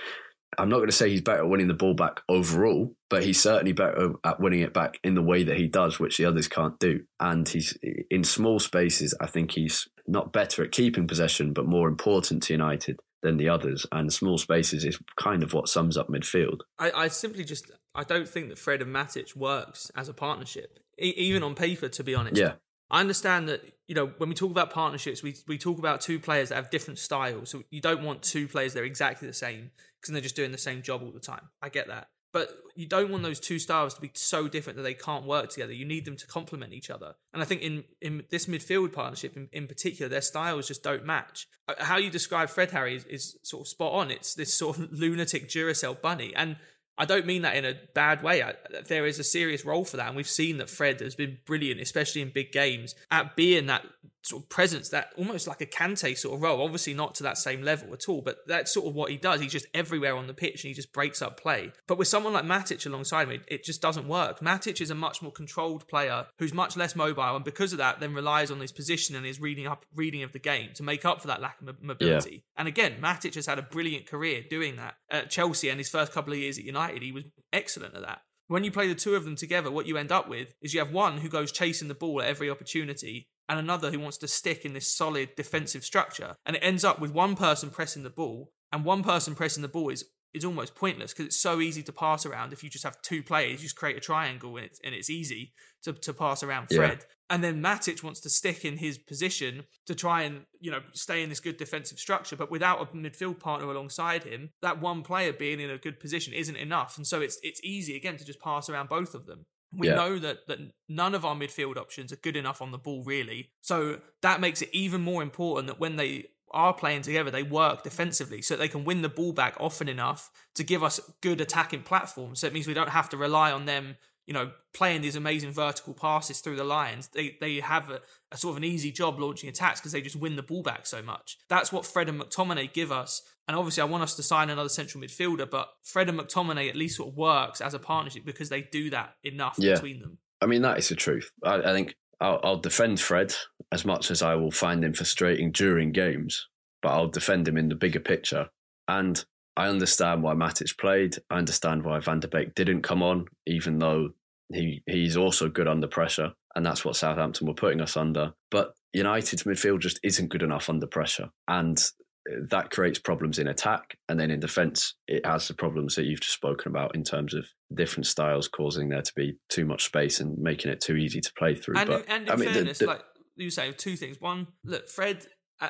I'm 0.58 0.70
not 0.70 0.78
going 0.78 0.90
to 0.90 0.96
say 0.96 1.10
he's 1.10 1.22
better 1.22 1.40
at 1.40 1.50
winning 1.50 1.68
the 1.68 1.74
ball 1.74 1.94
back 1.94 2.22
overall, 2.30 2.96
but 3.10 3.24
he's 3.24 3.42
certainly 3.42 3.74
better 3.74 4.14
at 4.24 4.40
winning 4.40 4.62
it 4.62 4.74
back 4.74 5.00
in 5.04 5.16
the 5.16 5.22
way 5.22 5.44
that 5.44 5.58
he 5.58 5.68
does, 5.68 6.00
which 6.00 6.18
the 6.18 6.26
others 6.26 6.48
can't 6.48 6.80
do. 6.80 7.04
And 7.20 7.48
he's 7.48 7.78
in 8.10 8.24
small 8.24 8.60
spaces. 8.60 9.16
I 9.20 9.28
think 9.28 9.52
he's 9.52 9.88
not 10.08 10.34
better 10.34 10.64
at 10.64 10.72
keeping 10.72 11.08
possession, 11.08 11.54
but 11.54 11.66
more 11.66 11.88
important 11.88 12.44
to 12.44 12.54
United 12.54 13.00
than 13.22 13.38
the 13.38 13.50
others. 13.50 13.86
And 13.92 14.12
small 14.12 14.38
spaces 14.38 14.84
is 14.84 15.00
kind 15.16 15.44
of 15.44 15.54
what 15.54 15.70
sums 15.70 15.98
up 15.98 16.10
midfield. 16.10 16.60
I, 16.78 16.92
I 16.92 17.08
simply 17.08 17.44
just 17.44 17.72
I 17.96 18.04
don't 18.04 18.28
think 18.28 18.50
that 18.50 18.60
Fred 18.60 18.82
and 18.82 18.94
Matic 18.94 19.36
works 19.36 19.92
as 19.96 20.10
a 20.10 20.14
partnership, 20.14 20.80
e- 21.02 21.14
even 21.16 21.44
on 21.44 21.56
paper. 21.56 21.90
To 21.90 22.04
be 22.04 22.14
honest, 22.14 22.38
yeah. 22.38 22.54
I 22.92 23.00
understand 23.00 23.50
that 23.50 23.62
you 23.88 23.96
know 23.96 24.14
when 24.18 24.30
we 24.30 24.36
talk 24.36 24.52
about 24.52 24.72
partnerships, 24.72 25.24
we 25.24 25.36
we 25.48 25.58
talk 25.58 25.80
about 25.80 26.02
two 26.02 26.20
players 26.20 26.50
that 26.50 26.56
have 26.56 26.70
different 26.70 27.00
styles. 27.00 27.50
So 27.50 27.64
you 27.72 27.82
don't 27.82 28.04
want 28.04 28.22
two 28.22 28.48
players 28.48 28.74
that 28.74 28.82
are 28.82 28.86
exactly 28.86 29.28
the 29.28 29.34
same 29.34 29.72
because 30.04 30.12
they're 30.12 30.22
just 30.22 30.36
doing 30.36 30.52
the 30.52 30.58
same 30.58 30.82
job 30.82 31.02
all 31.02 31.12
the 31.12 31.20
time. 31.20 31.50
I 31.62 31.70
get 31.70 31.88
that. 31.88 32.10
But 32.34 32.50
you 32.76 32.88
don't 32.88 33.12
want 33.12 33.24
those 33.24 33.40
two 33.40 33.60
styles 33.60 33.94
to 33.94 34.02
be 34.02 34.12
so 34.16 34.48
different 34.48 34.78
that 34.78 34.84
they 34.84 34.96
can't 34.96 35.26
work 35.26 35.50
together. 35.50 35.72
You 35.72 35.86
need 35.86 36.04
them 36.04 36.18
to 36.18 36.28
complement 36.28 36.74
each 36.74 36.90
other. 36.90 37.14
And 37.32 37.42
I 37.42 37.46
think 37.46 37.62
in, 37.62 37.84
in 38.02 38.24
this 38.32 38.48
midfield 38.48 38.92
partnership 38.92 39.38
in, 39.38 39.48
in 39.54 39.68
particular, 39.68 40.10
their 40.10 40.22
styles 40.22 40.68
just 40.68 40.82
don't 40.84 41.06
match. 41.06 41.48
Uh, 41.70 41.76
how 41.78 41.98
you 41.98 42.10
describe 42.10 42.50
Fred 42.50 42.72
Harry 42.72 42.96
is, 42.96 43.06
is 43.06 43.38
sort 43.44 43.62
of 43.62 43.68
spot 43.68 43.94
on. 43.94 44.12
It's 44.12 44.34
this 44.34 44.54
sort 44.54 44.80
of 44.80 44.92
lunatic 45.00 45.48
Duracell 45.48 46.02
bunny. 46.02 46.34
And 46.36 46.58
I 46.98 47.06
don't 47.06 47.28
mean 47.28 47.44
that 47.44 47.56
in 47.56 47.66
a 47.66 47.76
bad 47.94 48.24
way. 48.24 48.42
I, 48.42 48.56
there 48.88 49.06
is 49.06 49.20
a 49.20 49.24
serious 49.24 49.64
role 49.64 49.86
for 49.86 49.98
that, 49.98 50.08
and 50.08 50.16
we've 50.16 50.28
seen 50.28 50.58
that 50.58 50.70
Fred 50.70 51.00
has 51.02 51.16
been 51.16 51.38
brilliant, 51.46 51.82
especially 51.82 52.22
in 52.22 52.32
big 52.34 52.52
games, 52.52 52.94
at 53.10 53.36
being 53.36 53.68
that 53.68 53.86
sort 54.24 54.44
of 54.44 54.50
presence, 54.50 54.90
that 54.90 55.10
almost 55.18 55.48
like 55.48 55.62
a 55.62 55.66
Kante 55.66 56.18
sort 56.18 56.36
of 56.36 56.42
role. 56.42 56.64
Obviously, 56.64 56.94
not 56.94 57.16
to 57.16 57.24
that 57.24 57.38
same 57.38 57.62
level 57.62 57.94
at 57.94 58.08
all, 58.08 58.22
but 58.22 58.38
that's 58.48 58.74
sort 58.74 58.88
of 58.88 58.96
what 58.96 59.12
he 59.12 59.18
does. 59.18 59.42
He's 59.42 59.52
just 59.52 59.68
everywhere 59.74 60.16
on 60.16 60.28
the 60.28 60.34
pitch 60.34 60.64
and 60.64 60.70
he 60.70 60.74
just 60.74 60.94
breaks 60.94 61.22
up 61.22 61.40
play. 61.40 61.72
But 61.88 61.98
with 61.98 62.08
someone 62.08 62.34
like 62.34 62.46
Matic 62.46 62.86
alongside 62.86 63.30
him, 63.30 63.42
it 63.48 63.64
just 63.64 63.82
doesn't 63.82 64.08
work. 64.08 64.40
Matic 64.40 64.82
is 64.82 64.90
a 64.90 64.96
much 64.96 65.22
more 65.22 65.32
controlled 65.32 65.88
player 65.88 66.26
who's 66.40 66.54
much 66.54 66.78
less 66.78 66.96
mobile, 66.96 67.36
and 67.36 67.46
because 67.46 67.74
of 67.74 67.78
that, 67.80 68.00
then 68.00 68.14
relies 68.14 68.52
on 68.52 68.60
his 68.60 68.72
position 68.72 69.16
and 69.16 69.26
his 69.26 69.40
reading 69.40 69.68
up 69.68 69.86
reading 69.94 70.24
of 70.24 70.32
the 70.32 70.40
game 70.40 70.70
to 70.76 70.84
make 70.84 71.06
up 71.06 71.22
for 71.22 71.28
that 71.28 71.42
lack 71.42 71.62
of 71.62 71.82
mobility. 71.82 72.32
Yeah. 72.32 72.40
And 72.58 72.68
again, 72.68 72.96
Matic 73.02 73.36
has 73.36 73.46
had 73.46 73.60
a 73.60 73.64
brilliant 73.64 74.08
career 74.08 74.42
doing 74.50 74.78
that 74.78 74.96
at 75.10 75.30
Chelsea 75.30 75.70
and 75.70 75.80
his 75.80 75.90
first 75.90 76.12
couple 76.14 76.34
of 76.34 76.40
years 76.40 76.58
at 76.58 76.64
United. 76.64 77.02
He 77.02 77.12
was 77.12 77.26
excellent 77.52 77.96
at 77.96 78.02
that 78.02 78.22
when 78.48 78.64
you 78.64 78.72
play 78.72 78.88
the 78.88 78.96
two 78.96 79.16
of 79.16 79.24
them 79.24 79.36
together, 79.36 79.72
what 79.72 79.88
you 79.88 79.98
end 79.98 80.12
up 80.12 80.28
with 80.28 80.54
is 80.62 80.74
you 80.74 80.80
have 80.80 80.92
one 80.92 81.18
who 81.18 81.30
goes 81.30 81.52
chasing 81.52 81.88
the 81.88 81.96
ball 81.96 82.22
at 82.22 82.28
every 82.28 82.50
opportunity 82.50 83.28
and 83.54 83.60
another 83.60 83.92
who 83.92 84.00
wants 84.00 84.18
to 84.18 84.28
stick 84.28 84.66
in 84.66 84.74
this 84.74 84.88
solid 84.88 85.36
defensive 85.36 85.84
structure. 85.84 86.36
And 86.44 86.56
it 86.56 86.64
ends 86.64 86.84
up 86.84 87.00
with 87.00 87.12
one 87.12 87.36
person 87.36 87.70
pressing 87.70 88.02
the 88.02 88.10
ball, 88.10 88.52
and 88.72 88.84
one 88.84 89.04
person 89.04 89.36
pressing 89.36 89.62
the 89.62 89.68
ball 89.68 89.90
is 89.90 90.06
is 90.34 90.44
almost 90.44 90.74
pointless 90.74 91.14
because 91.14 91.28
it's 91.28 91.40
so 91.40 91.62
easy 91.62 91.84
to 91.84 91.94
pass 91.94 92.26
around. 92.26 92.54
If 92.54 92.64
you 92.64 92.70
just 92.72 92.84
have 92.84 93.00
two 93.04 93.22
players, 93.22 93.62
you 93.62 93.68
just 93.68 93.76
create 93.76 93.98
a 93.98 94.00
triangle 94.00 94.58
and 94.58 94.66
it's, 94.66 94.80
and 94.84 94.96
it's 94.96 95.08
easy 95.08 95.54
to, 95.84 95.94
to 95.94 96.12
pass 96.12 96.42
around 96.42 96.70
Fred. 96.74 96.98
Yeah. 97.02 97.06
And 97.30 97.44
then 97.44 97.62
Matic 97.62 98.02
wants 98.02 98.20
to 98.22 98.32
stick 98.32 98.66
in 98.66 98.78
his 98.78 98.98
position 98.98 99.66
to 99.86 99.94
try 99.94 100.24
and, 100.24 100.46
you 100.60 100.72
know, 100.72 100.80
stay 100.94 101.22
in 101.22 101.30
this 101.30 101.40
good 101.40 101.58
defensive 101.58 102.00
structure. 102.00 102.36
But 102.36 102.50
without 102.50 102.82
a 102.82 102.86
midfield 102.98 103.40
partner 103.40 103.70
alongside 103.70 104.24
him, 104.24 104.50
that 104.64 104.82
one 104.82 105.04
player 105.04 105.34
being 105.34 105.60
in 105.60 105.70
a 105.70 105.78
good 105.78 106.00
position 106.00 106.34
isn't 106.34 106.56
enough. 106.56 106.98
And 106.98 107.06
so 107.06 107.22
it's 107.22 107.38
it's 107.44 107.62
easy 107.64 107.96
again 107.96 108.18
to 108.18 108.26
just 108.26 108.42
pass 108.42 108.70
around 108.70 108.90
both 108.90 109.14
of 109.14 109.28
them. 109.28 109.46
We 109.76 109.88
yeah. 109.88 109.96
know 109.96 110.20
that 110.20 110.48
that 110.48 110.60
none 110.88 111.16
of 111.16 111.26
our 111.26 111.36
midfield 111.36 111.78
options 111.78 112.12
are 112.12 112.18
good 112.18 112.36
enough 112.36 112.62
on 112.62 112.72
the 112.72 112.78
ball, 112.78 113.04
really. 113.04 113.50
So 113.62 114.00
that 114.22 114.40
makes 114.40 114.62
it 114.62 114.70
even 114.72 115.02
more 115.02 115.22
important 115.22 115.68
that 115.68 115.80
when 115.80 115.96
they 115.96 116.28
are 116.52 116.74
playing 116.74 117.02
together, 117.02 117.32
they 117.32 117.44
work 117.44 117.84
defensively 117.84 118.42
so 118.42 118.56
they 118.56 118.68
can 118.68 118.86
win 118.86 119.02
the 119.02 119.10
ball 119.10 119.34
back 119.34 119.56
often 119.60 119.90
enough 119.90 120.30
to 120.54 120.64
give 120.64 120.84
us 120.84 121.00
good 121.22 121.42
attacking 121.42 121.82
platforms. 121.82 122.40
So 122.40 122.48
it 122.48 122.54
means 122.54 122.68
we 122.68 122.76
don't 122.76 122.90
have 122.90 123.10
to 123.10 123.18
rely 123.18 123.52
on 123.52 123.66
them, 123.66 123.98
you 124.28 124.34
know, 124.34 124.52
playing 124.74 125.02
these 125.02 125.16
amazing 125.16 125.52
vertical 125.52 125.94
passes 125.94 126.40
through 126.40 126.56
the 126.56 126.64
lines. 126.64 127.08
They 127.08 127.38
they 127.42 127.60
have 127.60 127.90
a, 127.90 128.02
a 128.34 128.38
sort 128.38 128.54
of 128.54 128.58
an 128.58 128.64
easy 128.64 128.92
job 128.92 129.20
launching 129.20 129.50
attacks 129.50 129.80
because 129.80 129.92
they 129.92 130.02
just 130.02 130.16
win 130.16 130.36
the 130.36 130.44
ball 130.44 130.64
back 130.64 130.86
so 130.86 131.02
much. 131.02 131.38
That's 131.50 131.72
what 131.72 131.86
Fred 131.86 132.10
and 132.10 132.20
McTominay 132.20 132.74
give 132.74 132.92
us. 132.92 133.22
And 133.48 133.56
obviously, 133.56 133.82
I 133.82 133.86
want 133.86 134.04
us 134.04 134.16
to 134.16 134.24
sign 134.24 134.50
another 134.50 134.70
central 134.70 135.04
midfielder, 135.04 135.50
but 135.50 135.70
Fred 135.84 136.10
and 136.10 136.20
McTominay 136.20 136.70
at 136.70 136.76
least 136.76 136.98
sort 136.98 137.10
of 137.10 137.18
works 137.18 137.62
as 137.62 137.74
a 137.74 137.80
partnership 137.80 138.26
because 138.26 138.50
they 138.50 138.62
do 138.62 138.90
that 138.90 139.16
enough 139.24 139.56
yeah. 139.58 139.74
between 139.74 140.00
them. 140.00 140.18
I 140.42 140.46
mean, 140.46 140.62
that 140.64 140.78
is 140.78 140.90
the 140.90 140.96
truth. 140.96 141.32
I, 141.44 141.56
I 141.56 141.74
think 141.74 141.96
I'll, 142.20 142.40
I'll, 142.44 142.58
defend 142.58 143.00
Fred 143.00 143.34
as 143.72 143.86
much 143.86 144.12
as 144.12 144.22
I 144.22 144.36
will 144.36 144.52
find 144.52 144.84
him 144.84 144.94
frustrating 144.94 145.52
during 145.52 145.92
games, 145.92 146.48
but 146.82 146.90
I'll 146.90 147.08
defend 147.08 147.48
him 147.48 147.58
in 147.58 147.70
the 147.70 147.76
bigger 147.76 148.00
picture. 148.00 148.50
And 148.88 149.24
I 149.56 149.68
understand 149.68 150.24
why 150.24 150.34
Matic 150.34 150.78
played. 150.78 151.18
I 151.30 151.38
understand 151.38 151.84
why 151.84 152.00
Van 152.00 152.20
der 152.20 152.28
Beek 152.28 152.56
didn't 152.56 152.82
come 152.82 153.04
on, 153.04 153.26
even 153.46 153.80
though 153.80 154.10
he 154.52 154.84
he's 154.88 155.18
also 155.18 155.50
good 155.50 155.68
under 155.68 155.88
pressure, 155.88 156.34
and 156.56 156.66
that's 156.66 156.86
what 156.86 156.96
Southampton 156.96 157.48
were 157.48 157.54
putting 157.54 157.82
us 157.82 157.98
under. 157.98 158.34
But 158.52 158.74
United's 158.94 159.44
midfield 159.44 159.80
just 159.80 160.00
isn't 160.04 160.30
good 160.30 160.44
enough 160.44 160.70
under 160.70 160.88
pressure, 160.88 161.30
and 161.48 161.84
uh, 162.30 162.36
that 162.50 162.72
creates 162.72 163.00
problems 163.00 163.38
in 163.38 163.48
attack 163.48 163.98
and 164.08 164.18
then 164.18 164.32
in 164.32 164.40
defense 164.40 164.96
it 165.08 165.26
has 165.26 165.48
the 165.48 165.54
problems 165.54 165.96
that 165.96 166.06
you've 166.06 166.22
just 166.22 166.34
spoken 166.34 166.72
about 166.72 166.96
in 166.96 167.04
terms 167.04 167.34
of 167.34 167.46
different 167.74 168.06
styles 168.06 168.48
causing 168.48 168.88
there 168.88 169.02
to 169.02 169.12
be 169.16 169.36
too 169.50 169.66
much 169.66 169.84
space 169.84 170.22
and 170.22 170.38
making 170.38 170.72
it 170.72 170.80
too 170.80 170.96
easy 170.96 171.20
to 171.20 171.34
play 171.38 171.54
through 171.54 171.76
and, 171.76 171.90
but 171.90 172.06
and 172.08 172.24
in 172.28 172.30
I 172.30 172.36
mean, 172.38 172.54
fairness 172.54 172.78
the, 172.78 172.86
the, 172.86 172.92
like 172.92 173.04
you 173.36 173.50
say 173.50 173.72
two 173.74 173.98
things 173.98 174.22
one 174.22 174.48
look 174.64 174.88
fred 174.88 175.26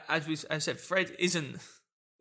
as 0.07 0.27
we 0.27 0.37
as 0.49 0.63
said 0.63 0.79
fred 0.79 1.15
isn't 1.17 1.57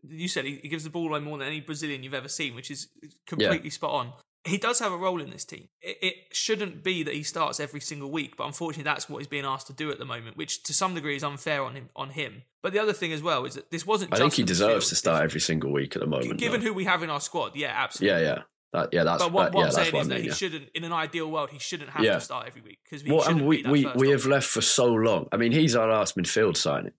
you 0.03 0.29
said 0.29 0.47
he, 0.47 0.57
gives 0.69 0.85
the 0.85 0.91
ball 0.91 1.09
away 1.09 1.21
more 1.21 1.37
than 1.37 1.47
any 1.47 1.61
brazilian 1.61 2.03
you've 2.03 2.15
ever 2.15 2.29
seen 2.29 2.55
which 2.55 2.71
is 2.71 2.89
completely 3.27 3.61
yeah. 3.65 3.71
spot 3.71 3.91
on 3.91 4.13
he 4.45 4.59
does 4.59 4.81
have 4.81 4.93
a 4.93 4.97
role 4.97 5.21
in 5.21 5.31
this 5.31 5.45
team. 5.45 5.69
It, 5.81 5.99
it, 6.03 6.15
shouldn't 6.33 6.83
be 6.83 7.03
that 7.05 7.15
he 7.15 7.23
starts 7.23 7.61
every 7.61 7.81
single 7.81 8.11
week, 8.11 8.37
but 8.37 8.47
unfortunately, 8.47 8.85
that's 8.85 9.09
what 9.09 9.19
he's 9.19 9.29
being 9.29 9.45
asked 9.45 9.69
to 9.69 9.73
do 9.73 9.91
at 9.93 9.99
the 9.99 10.05
moment, 10.05 10.37
which 10.37 10.63
to 10.65 10.75
some 10.75 10.95
degree 10.95 11.15
is 11.15 11.23
unfair 11.23 11.63
on 11.63 11.75
him. 11.75 11.91
On 11.95 12.11
him. 12.11 12.43
But 12.63 12.73
the 12.73 12.81
other 12.81 12.93
thing 12.93 13.13
as 13.13 13.23
well 13.23 13.45
is 13.45 13.55
that 13.55 13.71
this 13.71 13.87
wasn't. 13.87 14.13
I 14.13 14.17
think 14.17 14.35
he 14.35 14.43
deserves 14.43 14.89
to 14.89 14.97
start 14.97 15.23
every 15.23 15.41
single 15.41 15.73
week 15.73 15.95
at 15.95 16.01
the 16.01 16.09
moment. 16.09 16.39
Given 16.39 16.61
though. 16.61 16.69
who 16.69 16.75
we 16.75 16.85
have 16.85 17.03
in 17.03 17.11
our 17.11 17.21
squad, 17.21 17.55
yeah, 17.55 17.73
absolutely. 17.75 18.23
Yeah, 18.23 18.27
yeah. 18.27 18.43
That, 18.73 18.89
yeah, 18.93 19.05
that's. 19.05 19.23
But 19.23 19.33
what, 19.33 19.53
what 19.53 19.61
yeah, 19.61 19.67
I'm 19.67 19.73
saying 19.73 19.97
is 19.97 20.09
that 20.09 20.15
mean, 20.15 20.23
he 20.23 20.29
yeah. 20.29 20.35
shouldn't, 20.35 20.69
in 20.75 20.85
an 20.85 20.93
ideal 20.93 21.31
world, 21.31 21.51
he 21.51 21.59
shouldn't 21.59 21.91
have 21.91 22.05
yeah. 22.05 22.15
to 22.15 22.21
start 22.21 22.47
every 22.47 22.63
week 22.63 22.79
because 22.83 23.07
well, 23.07 23.29
and 23.29 23.47
we 23.47 23.63
we, 23.65 23.87
we 23.95 24.11
have 24.11 24.27
left 24.27 24.49
for 24.49 24.63
so 24.63 24.87
long. 24.87 25.29
I 25.31 25.37
mean, 25.37 25.53
he's 25.53 25.77
our 25.77 25.89
last 25.89 26.17
midfield 26.17 26.57
signing, 26.57 26.93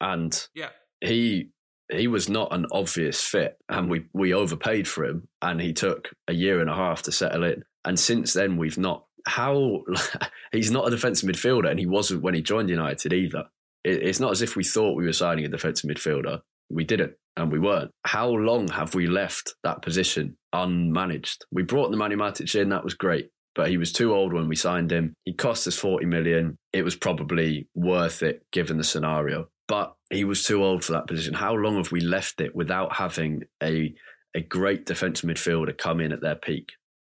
and 0.00 0.48
yeah, 0.54 0.70
he 1.00 1.50
he 1.90 2.06
was 2.06 2.28
not 2.28 2.52
an 2.52 2.66
obvious 2.70 3.22
fit 3.22 3.56
and 3.68 3.90
we, 3.90 4.04
we 4.12 4.34
overpaid 4.34 4.86
for 4.86 5.04
him 5.04 5.28
and 5.40 5.60
he 5.60 5.72
took 5.72 6.10
a 6.26 6.32
year 6.32 6.60
and 6.60 6.68
a 6.68 6.74
half 6.74 7.02
to 7.02 7.12
settle 7.12 7.44
in. 7.44 7.64
And 7.84 7.98
since 7.98 8.32
then, 8.32 8.56
we've 8.56 8.78
not. 8.78 9.04
How 9.26 9.82
he's 10.52 10.70
not 10.70 10.86
a 10.86 10.90
defensive 10.90 11.28
midfielder 11.28 11.70
and 11.70 11.78
he 11.78 11.86
wasn't 11.86 12.22
when 12.22 12.34
he 12.34 12.42
joined 12.42 12.70
United 12.70 13.12
either. 13.12 13.44
It, 13.84 14.02
it's 14.02 14.20
not 14.20 14.32
as 14.32 14.42
if 14.42 14.56
we 14.56 14.64
thought 14.64 14.96
we 14.96 15.04
were 15.04 15.12
signing 15.12 15.44
a 15.44 15.48
defensive 15.48 15.90
midfielder. 15.90 16.40
We 16.70 16.84
didn't 16.84 17.14
and 17.36 17.52
we 17.52 17.58
weren't. 17.58 17.90
How 18.04 18.28
long 18.28 18.68
have 18.68 18.94
we 18.94 19.06
left 19.06 19.54
that 19.64 19.82
position 19.82 20.36
unmanaged? 20.54 21.38
We 21.50 21.62
brought 21.62 21.90
the 21.90 21.96
Nemanja 21.96 22.14
Matic 22.14 22.54
in, 22.54 22.70
that 22.70 22.84
was 22.84 22.94
great 22.94 23.30
but 23.54 23.70
he 23.70 23.76
was 23.76 23.92
too 23.92 24.14
old 24.14 24.32
when 24.32 24.46
we 24.46 24.54
signed 24.54 24.92
him. 24.92 25.12
He 25.24 25.32
cost 25.32 25.66
us 25.66 25.76
40 25.76 26.06
million. 26.06 26.56
It 26.72 26.84
was 26.84 26.94
probably 26.94 27.66
worth 27.74 28.22
it 28.22 28.46
given 28.52 28.76
the 28.76 28.84
scenario 28.84 29.48
but 29.68 29.94
he 30.10 30.24
was 30.24 30.42
too 30.44 30.64
old 30.64 30.84
for 30.84 30.92
that 30.92 31.06
position. 31.06 31.34
How 31.34 31.54
long 31.54 31.76
have 31.76 31.92
we 31.92 32.00
left 32.00 32.40
it 32.40 32.56
without 32.56 32.96
having 32.96 33.44
a 33.62 33.94
a 34.34 34.40
great 34.40 34.86
defensive 34.86 35.28
midfielder 35.28 35.76
come 35.76 36.00
in 36.00 36.12
at 36.12 36.20
their 36.20 36.34
peak? 36.34 36.72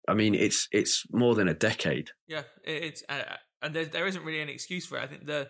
I 0.07 0.13
mean, 0.13 0.35
it's 0.35 0.67
it's 0.71 1.05
more 1.11 1.33
than 1.33 1.47
a 1.47 1.53
decade. 1.53 2.11
Yeah, 2.27 2.43
it's 2.63 3.03
uh, 3.09 3.23
and 3.61 3.73
there 3.73 3.85
there 3.85 4.07
isn't 4.07 4.23
really 4.23 4.41
any 4.41 4.53
excuse 4.53 4.85
for 4.85 4.97
it. 4.97 5.03
I 5.03 5.07
think 5.07 5.25
the 5.25 5.49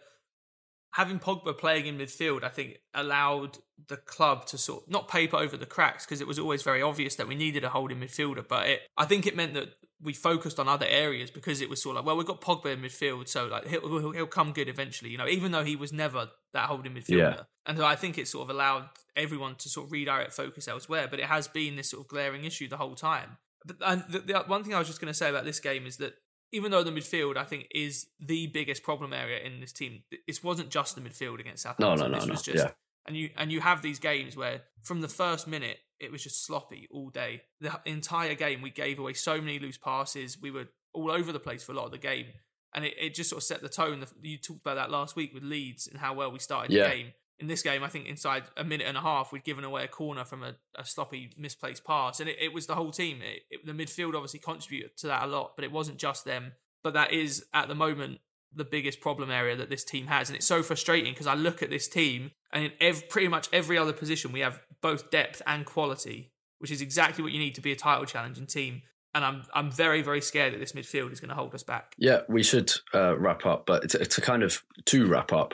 having 0.93 1.19
Pogba 1.19 1.57
playing 1.57 1.87
in 1.87 1.97
midfield, 1.97 2.43
I 2.43 2.49
think, 2.49 2.77
allowed 2.93 3.57
the 3.87 3.97
club 3.97 4.45
to 4.47 4.57
sort 4.57 4.89
not 4.89 5.07
paper 5.07 5.37
over 5.37 5.57
the 5.57 5.65
cracks 5.65 6.05
because 6.05 6.21
it 6.21 6.27
was 6.27 6.37
always 6.37 6.63
very 6.63 6.81
obvious 6.81 7.15
that 7.15 7.27
we 7.27 7.35
needed 7.35 7.63
a 7.63 7.69
holding 7.69 7.99
midfielder. 7.99 8.47
But 8.47 8.67
it, 8.67 8.81
I 8.97 9.05
think 9.05 9.25
it 9.25 9.35
meant 9.35 9.53
that 9.55 9.69
we 10.03 10.13
focused 10.13 10.59
on 10.59 10.67
other 10.67 10.85
areas 10.87 11.29
because 11.29 11.61
it 11.61 11.69
was 11.69 11.81
sort 11.81 11.95
of 11.95 12.01
like, 12.01 12.07
well, 12.07 12.17
we've 12.17 12.25
got 12.25 12.41
Pogba 12.41 12.73
in 12.73 12.81
midfield, 12.81 13.27
so 13.27 13.45
like 13.45 13.67
he'll, 13.67 13.81
he'll, 13.81 14.11
he'll 14.11 14.27
come 14.27 14.51
good 14.51 14.67
eventually, 14.67 15.11
you 15.11 15.17
know, 15.17 15.27
even 15.27 15.51
though 15.51 15.63
he 15.63 15.75
was 15.75 15.93
never 15.93 16.29
that 16.53 16.67
holding 16.67 16.93
midfielder. 16.93 17.17
Yeah. 17.17 17.41
And 17.65 17.77
so 17.77 17.85
I 17.85 17.95
think 17.95 18.17
it 18.17 18.27
sort 18.27 18.49
of 18.49 18.55
allowed 18.55 18.89
everyone 19.15 19.55
to 19.55 19.69
sort 19.69 19.87
of 19.87 19.91
redirect 19.91 20.33
focus 20.33 20.67
elsewhere. 20.67 21.07
But 21.09 21.19
it 21.19 21.25
has 21.25 21.47
been 21.47 21.75
this 21.75 21.91
sort 21.91 22.03
of 22.03 22.07
glaring 22.07 22.43
issue 22.43 22.67
the 22.67 22.77
whole 22.77 22.95
time. 22.95 23.37
But 23.65 23.77
and 23.85 24.03
the, 24.09 24.19
the 24.19 24.39
one 24.47 24.63
thing 24.63 24.73
I 24.73 24.79
was 24.79 24.87
just 24.87 24.99
going 24.99 25.11
to 25.11 25.17
say 25.17 25.29
about 25.29 25.45
this 25.45 25.59
game 25.59 25.85
is 25.85 25.97
that 25.97 26.13
even 26.51 26.71
though 26.71 26.83
the 26.83 26.91
midfield 26.91 27.37
I 27.37 27.43
think 27.43 27.67
is 27.73 28.07
the 28.19 28.47
biggest 28.47 28.83
problem 28.83 29.13
area 29.13 29.39
in 29.39 29.61
this 29.61 29.71
team, 29.71 30.03
this 30.27 30.43
wasn't 30.43 30.69
just 30.69 30.95
the 30.95 31.01
midfield 31.01 31.39
against 31.39 31.63
Southampton. 31.63 31.99
No, 31.99 32.07
no, 32.07 32.11
no, 32.11 32.19
this 32.19 32.27
no. 32.27 32.33
was 32.33 32.41
just 32.41 32.65
yeah. 32.65 32.71
and 33.07 33.15
you 33.15 33.29
and 33.37 33.51
you 33.51 33.61
have 33.61 33.81
these 33.81 33.99
games 33.99 34.35
where 34.35 34.63
from 34.83 35.01
the 35.01 35.07
first 35.07 35.47
minute 35.47 35.77
it 36.01 36.11
was 36.11 36.23
just 36.23 36.45
sloppy 36.45 36.87
all 36.91 37.09
day. 37.09 37.43
The 37.59 37.79
entire 37.85 38.35
game 38.35 38.61
we 38.61 38.69
gave 38.69 38.99
away 38.99 39.13
so 39.13 39.39
many 39.39 39.59
loose 39.59 39.77
passes. 39.77 40.37
We 40.41 40.51
were 40.51 40.65
all 40.93 41.11
over 41.11 41.31
the 41.31 41.39
place 41.39 41.63
for 41.63 41.71
a 41.71 41.75
lot 41.75 41.85
of 41.85 41.91
the 41.91 41.97
game. 41.97 42.27
And 42.73 42.85
it, 42.85 42.93
it 42.99 43.13
just 43.13 43.29
sort 43.29 43.41
of 43.41 43.43
set 43.43 43.61
the 43.61 43.69
tone. 43.69 44.03
You 44.21 44.37
talked 44.37 44.61
about 44.61 44.75
that 44.75 44.91
last 44.91 45.15
week 45.15 45.33
with 45.33 45.43
Leeds 45.43 45.87
and 45.87 45.99
how 45.99 46.13
well 46.13 46.31
we 46.31 46.39
started 46.39 46.71
yeah. 46.71 46.83
the 46.83 46.89
game 46.89 47.07
in 47.41 47.47
this 47.47 47.63
game, 47.63 47.83
I 47.83 47.89
think 47.89 48.05
inside 48.05 48.43
a 48.55 48.63
minute 48.63 48.87
and 48.87 48.95
a 48.95 49.01
half, 49.01 49.31
we'd 49.31 49.43
given 49.43 49.63
away 49.63 49.83
a 49.83 49.87
corner 49.87 50.23
from 50.23 50.43
a, 50.43 50.53
a 50.75 50.85
sloppy, 50.85 51.31
misplaced 51.37 51.83
pass, 51.83 52.19
and 52.19 52.29
it, 52.29 52.37
it 52.39 52.53
was 52.53 52.67
the 52.67 52.75
whole 52.75 52.91
team. 52.91 53.19
It, 53.21 53.41
it, 53.49 53.65
the 53.65 53.73
midfield 53.73 54.13
obviously 54.13 54.39
contributed 54.39 54.95
to 54.97 55.07
that 55.07 55.23
a 55.23 55.27
lot, 55.27 55.53
but 55.55 55.65
it 55.65 55.71
wasn't 55.71 55.97
just 55.97 56.23
them. 56.23 56.53
But 56.83 56.93
that 56.93 57.11
is 57.11 57.45
at 57.53 57.67
the 57.67 57.75
moment 57.75 58.19
the 58.53 58.65
biggest 58.65 58.99
problem 58.99 59.31
area 59.31 59.55
that 59.55 59.69
this 59.69 59.83
team 59.83 60.07
has, 60.07 60.29
and 60.29 60.35
it's 60.35 60.45
so 60.45 60.61
frustrating 60.61 61.13
because 61.13 61.27
I 61.27 61.35
look 61.35 61.63
at 61.63 61.69
this 61.69 61.87
team, 61.87 62.31
and 62.51 62.65
in 62.65 62.71
ev- 62.79 63.09
pretty 63.09 63.27
much 63.27 63.47
every 63.53 63.77
other 63.77 63.93
position, 63.93 64.31
we 64.31 64.41
have 64.41 64.61
both 64.81 65.09
depth 65.09 65.41
and 65.47 65.65
quality, 65.65 66.31
which 66.59 66.71
is 66.71 66.81
exactly 66.81 67.23
what 67.23 67.31
you 67.31 67.39
need 67.39 67.55
to 67.55 67.61
be 67.61 67.71
a 67.71 67.75
title 67.75 68.05
challenging 68.05 68.47
team. 68.47 68.81
And 69.13 69.25
I'm 69.25 69.43
I'm 69.53 69.71
very 69.71 70.01
very 70.01 70.21
scared 70.21 70.53
that 70.53 70.59
this 70.59 70.71
midfield 70.71 71.11
is 71.11 71.19
going 71.19 71.29
to 71.29 71.35
hold 71.35 71.53
us 71.53 71.63
back. 71.63 71.95
Yeah, 71.97 72.21
we 72.29 72.43
should 72.43 72.71
uh, 72.93 73.17
wrap 73.17 73.45
up, 73.45 73.65
but 73.65 73.89
to, 73.89 74.05
to 74.05 74.21
kind 74.21 74.41
of 74.41 74.63
to 74.85 75.05
wrap 75.07 75.33
up, 75.33 75.53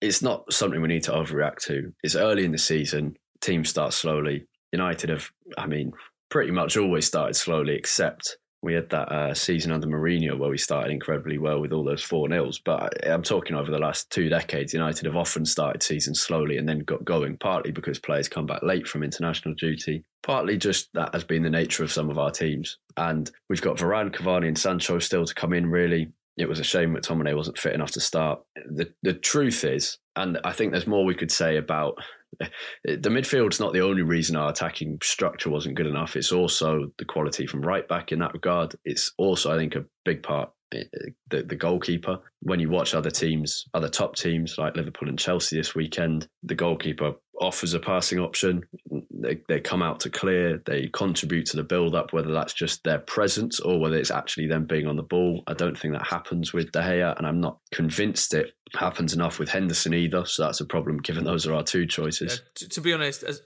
it's 0.00 0.22
not 0.22 0.52
something 0.52 0.80
we 0.80 0.88
need 0.88 1.02
to 1.04 1.12
overreact 1.12 1.60
to. 1.66 1.92
It's 2.02 2.14
early 2.14 2.44
in 2.44 2.52
the 2.52 2.58
season. 2.58 3.16
Teams 3.40 3.68
start 3.68 3.92
slowly. 3.92 4.46
United 4.72 5.10
have, 5.10 5.30
I 5.56 5.66
mean, 5.66 5.92
pretty 6.30 6.50
much 6.50 6.76
always 6.76 7.06
started 7.06 7.34
slowly, 7.34 7.74
except 7.74 8.38
we 8.60 8.74
had 8.74 8.90
that 8.90 9.12
uh, 9.12 9.34
season 9.34 9.70
under 9.70 9.86
Mourinho 9.86 10.36
where 10.36 10.50
we 10.50 10.58
started 10.58 10.90
incredibly 10.90 11.38
well 11.38 11.60
with 11.60 11.72
all 11.72 11.84
those 11.84 12.02
four 12.02 12.28
nils. 12.28 12.58
But 12.58 13.06
I'm 13.06 13.22
talking 13.22 13.56
over 13.56 13.70
the 13.70 13.78
last 13.78 14.10
two 14.10 14.28
decades, 14.28 14.74
United 14.74 15.06
have 15.06 15.16
often 15.16 15.44
started 15.44 15.82
seasons 15.82 16.20
slowly 16.20 16.58
and 16.58 16.68
then 16.68 16.80
got 16.80 17.04
going, 17.04 17.36
partly 17.36 17.70
because 17.70 18.00
players 18.00 18.28
come 18.28 18.46
back 18.46 18.62
late 18.62 18.88
from 18.88 19.04
international 19.04 19.54
duty, 19.54 20.04
partly 20.22 20.56
just 20.56 20.92
that 20.94 21.14
has 21.14 21.22
been 21.22 21.44
the 21.44 21.50
nature 21.50 21.84
of 21.84 21.92
some 21.92 22.10
of 22.10 22.18
our 22.18 22.32
teams. 22.32 22.78
And 22.96 23.30
we've 23.48 23.62
got 23.62 23.76
Varane, 23.76 24.14
Cavani, 24.14 24.48
and 24.48 24.58
Sancho 24.58 24.98
still 24.98 25.24
to 25.24 25.34
come 25.34 25.52
in, 25.52 25.66
really. 25.70 26.12
it 26.36 26.48
was 26.48 26.58
a 26.58 26.64
shame 26.64 26.92
that 26.94 27.04
McTominay 27.04 27.36
wasn't 27.36 27.58
fit 27.58 27.74
enough 27.74 27.92
to 27.92 28.00
start. 28.00 28.40
The 28.66 28.92
the 29.02 29.14
truth 29.14 29.62
is, 29.62 29.98
and 30.16 30.38
I 30.44 30.52
think 30.52 30.72
there's 30.72 30.86
more 30.86 31.04
we 31.04 31.14
could 31.14 31.30
say 31.30 31.56
about 31.58 31.94
the 32.84 33.10
midfield's 33.10 33.60
not 33.60 33.72
the 33.72 33.82
only 33.82 34.02
reason 34.02 34.36
our 34.36 34.50
attacking 34.50 34.98
structure 35.02 35.50
wasn't 35.50 35.74
good 35.74 35.86
enough. 35.86 36.16
It's 36.16 36.32
also 36.32 36.92
the 36.98 37.04
quality 37.04 37.46
from 37.46 37.62
right 37.62 37.86
back 37.86 38.12
in 38.12 38.20
that 38.20 38.32
regard. 38.32 38.74
It's 38.84 39.12
also, 39.18 39.52
I 39.52 39.56
think, 39.56 39.74
a 39.74 39.84
big 40.04 40.22
part 40.22 40.50
the, 40.70 41.42
the 41.42 41.56
goalkeeper. 41.56 42.18
When 42.40 42.60
you 42.60 42.70
watch 42.70 42.94
other 42.94 43.10
teams, 43.10 43.66
other 43.74 43.88
top 43.88 44.16
teams 44.16 44.56
like 44.58 44.76
Liverpool 44.76 45.08
and 45.08 45.18
Chelsea 45.18 45.56
this 45.56 45.74
weekend, 45.74 46.28
the 46.42 46.54
goalkeeper 46.54 47.14
offers 47.40 47.74
a 47.74 47.78
passing 47.78 48.18
option. 48.18 48.64
They, 49.10 49.40
they 49.48 49.60
come 49.60 49.82
out 49.82 50.00
to 50.00 50.10
clear, 50.10 50.62
they 50.66 50.88
contribute 50.88 51.46
to 51.46 51.56
the 51.56 51.64
build 51.64 51.94
up, 51.94 52.12
whether 52.12 52.32
that's 52.32 52.52
just 52.52 52.84
their 52.84 52.98
presence 52.98 53.60
or 53.60 53.80
whether 53.80 53.96
it's 53.96 54.10
actually 54.10 54.46
them 54.46 54.66
being 54.66 54.86
on 54.86 54.96
the 54.96 55.02
ball. 55.02 55.42
I 55.46 55.54
don't 55.54 55.78
think 55.78 55.94
that 55.94 56.06
happens 56.06 56.52
with 56.52 56.72
De 56.72 56.80
Gea, 56.80 57.16
and 57.16 57.26
I'm 57.26 57.40
not 57.40 57.58
convinced 57.72 58.34
it 58.34 58.52
happens 58.74 59.14
enough 59.14 59.38
with 59.38 59.48
Henderson 59.48 59.94
either. 59.94 60.24
So 60.26 60.44
that's 60.44 60.60
a 60.60 60.66
problem 60.66 60.98
given 60.98 61.24
those 61.24 61.46
are 61.46 61.54
our 61.54 61.62
two 61.62 61.86
choices. 61.86 62.40
Yeah, 62.42 62.50
to, 62.56 62.68
to, 62.68 62.80
be 62.80 62.92
honest, 62.92 63.22
as 63.22 63.42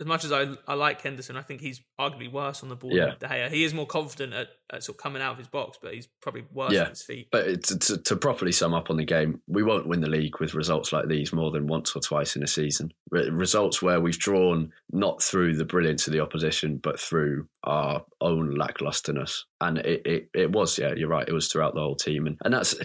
as 0.00 0.06
much 0.06 0.24
as 0.24 0.32
I, 0.32 0.48
I 0.66 0.74
like 0.74 1.02
Henderson, 1.02 1.36
I 1.36 1.42
think 1.42 1.60
he's 1.60 1.82
arguably 2.00 2.32
worse 2.32 2.62
on 2.62 2.70
the 2.70 2.76
ball 2.76 2.92
yeah. 2.92 3.06
than 3.06 3.16
De 3.18 3.28
Gea. 3.28 3.50
He 3.50 3.64
is 3.64 3.74
more 3.74 3.86
confident 3.86 4.32
at, 4.32 4.48
at, 4.72 4.82
sort 4.82 4.96
of 4.96 5.02
coming 5.02 5.20
out 5.20 5.32
of 5.32 5.38
his 5.38 5.48
box, 5.48 5.78
but 5.80 5.92
he's 5.92 6.08
probably 6.22 6.44
worse 6.52 6.72
yeah. 6.72 6.82
at 6.82 6.88
his 6.88 7.02
feet. 7.02 7.28
But 7.30 7.62
to, 7.64 7.78
to, 7.78 7.98
to, 7.98 8.16
properly 8.16 8.52
sum 8.52 8.72
up 8.72 8.88
on 8.88 8.96
the 8.96 9.04
game, 9.04 9.42
we 9.46 9.62
won't 9.62 9.86
win 9.86 10.00
the 10.00 10.08
league 10.08 10.40
with 10.40 10.54
results 10.54 10.92
like 10.92 11.08
these 11.08 11.32
more 11.34 11.50
than 11.50 11.66
once 11.66 11.94
or 11.94 12.00
twice 12.00 12.34
in 12.34 12.42
a 12.42 12.46
season. 12.46 12.92
Re- 13.10 13.28
results 13.30 13.82
where 13.82 14.00
we've 14.00 14.18
drawn 14.18 14.70
not 14.92 15.22
through 15.22 15.56
the 15.56 15.64
brilliance 15.64 16.06
of 16.06 16.12
the 16.12 16.20
opposition, 16.20 16.78
but 16.82 17.00
through 17.00 17.48
our 17.64 18.04
own 18.20 18.56
lacklusterness. 18.56 19.40
And 19.60 19.78
it, 19.78 20.02
it, 20.06 20.28
it 20.34 20.52
was, 20.52 20.78
yeah, 20.78 20.94
you're 20.96 21.08
right. 21.08 21.28
It 21.28 21.32
was 21.32 21.48
throughout 21.48 21.74
the 21.74 21.80
whole 21.80 21.96
team. 21.96 22.26
And, 22.26 22.38
and 22.44 22.54
that's 22.54 22.76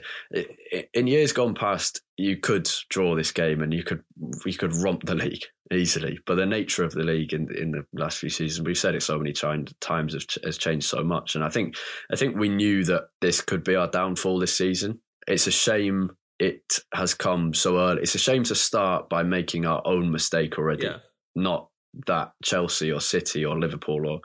in 0.93 1.07
years 1.07 1.31
gone 1.31 1.53
past, 1.55 2.01
you 2.17 2.37
could 2.37 2.69
draw 2.89 3.15
this 3.15 3.31
game 3.31 3.61
and 3.61 3.73
you 3.73 3.83
could 3.83 4.01
you 4.45 4.53
could 4.53 4.73
romp 4.75 5.05
the 5.05 5.15
league 5.15 5.43
easily. 5.71 6.17
But 6.25 6.35
the 6.35 6.45
nature 6.45 6.83
of 6.83 6.93
the 6.93 7.03
league 7.03 7.33
in 7.33 7.47
in 7.55 7.71
the 7.71 7.85
last 7.93 8.19
few 8.19 8.29
seasons, 8.29 8.65
we've 8.65 8.77
said 8.77 8.95
it 8.95 9.03
so 9.03 9.17
many 9.17 9.33
times, 9.33 9.73
times 9.79 10.15
has 10.43 10.57
changed 10.57 10.87
so 10.87 11.03
much. 11.03 11.35
And 11.35 11.43
I 11.43 11.49
think 11.49 11.75
I 12.11 12.15
think 12.15 12.37
we 12.37 12.49
knew 12.49 12.83
that 12.85 13.09
this 13.21 13.41
could 13.41 13.63
be 13.63 13.75
our 13.75 13.87
downfall 13.87 14.39
this 14.39 14.57
season. 14.57 14.99
It's 15.27 15.47
a 15.47 15.51
shame 15.51 16.11
it 16.39 16.79
has 16.93 17.13
come 17.13 17.53
so 17.53 17.79
early. 17.79 18.01
It's 18.01 18.15
a 18.15 18.19
shame 18.19 18.43
to 18.45 18.55
start 18.55 19.09
by 19.09 19.23
making 19.23 19.65
our 19.65 19.81
own 19.85 20.11
mistake 20.11 20.57
already, 20.57 20.85
yeah. 20.85 20.97
not 21.35 21.69
that 22.07 22.33
Chelsea 22.43 22.91
or 22.91 22.99
City 22.99 23.45
or 23.45 23.57
Liverpool 23.57 24.07
or 24.07 24.19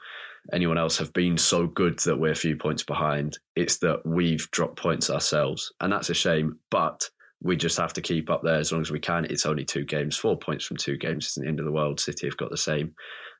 anyone 0.53 0.79
else 0.79 0.99
have 0.99 1.13
been 1.13 1.37
so 1.37 1.67
good 1.67 1.99
that 2.01 2.19
we're 2.19 2.33
a 2.33 2.37
few 2.37 2.57
points 2.57 2.83
behind. 2.83 3.39
It's 3.55 3.79
that 3.79 4.05
we've 4.05 4.51
dropped 4.51 4.77
points 4.77 5.11
ourselves, 5.11 5.73
and 5.81 5.93
that's 5.93 6.11
a 6.11 6.15
shame. 6.15 6.59
But 6.71 7.09
we 7.43 7.57
just 7.57 7.79
have 7.79 7.93
to 7.95 8.03
keep 8.03 8.31
up 8.31 8.43
there 8.43 8.59
as 8.59 8.73
long 8.73 8.81
as 8.81 8.91
we 8.91 9.01
can. 9.01 9.25
It's 9.25 9.47
only 9.47 9.65
two 9.65 9.85
games, 9.85 10.17
four 10.17 10.39
points 10.39 10.65
from 10.65 10.77
two 10.77 10.97
games 10.97 11.27
isn't 11.29 11.43
the 11.43 11.49
end 11.49 11.61
of 11.61 11.67
the 11.67 11.73
world. 11.73 12.01
City 12.01 12.27
have 12.27 12.37
got 12.37 12.51
the 12.51 12.57
same, 12.57 12.95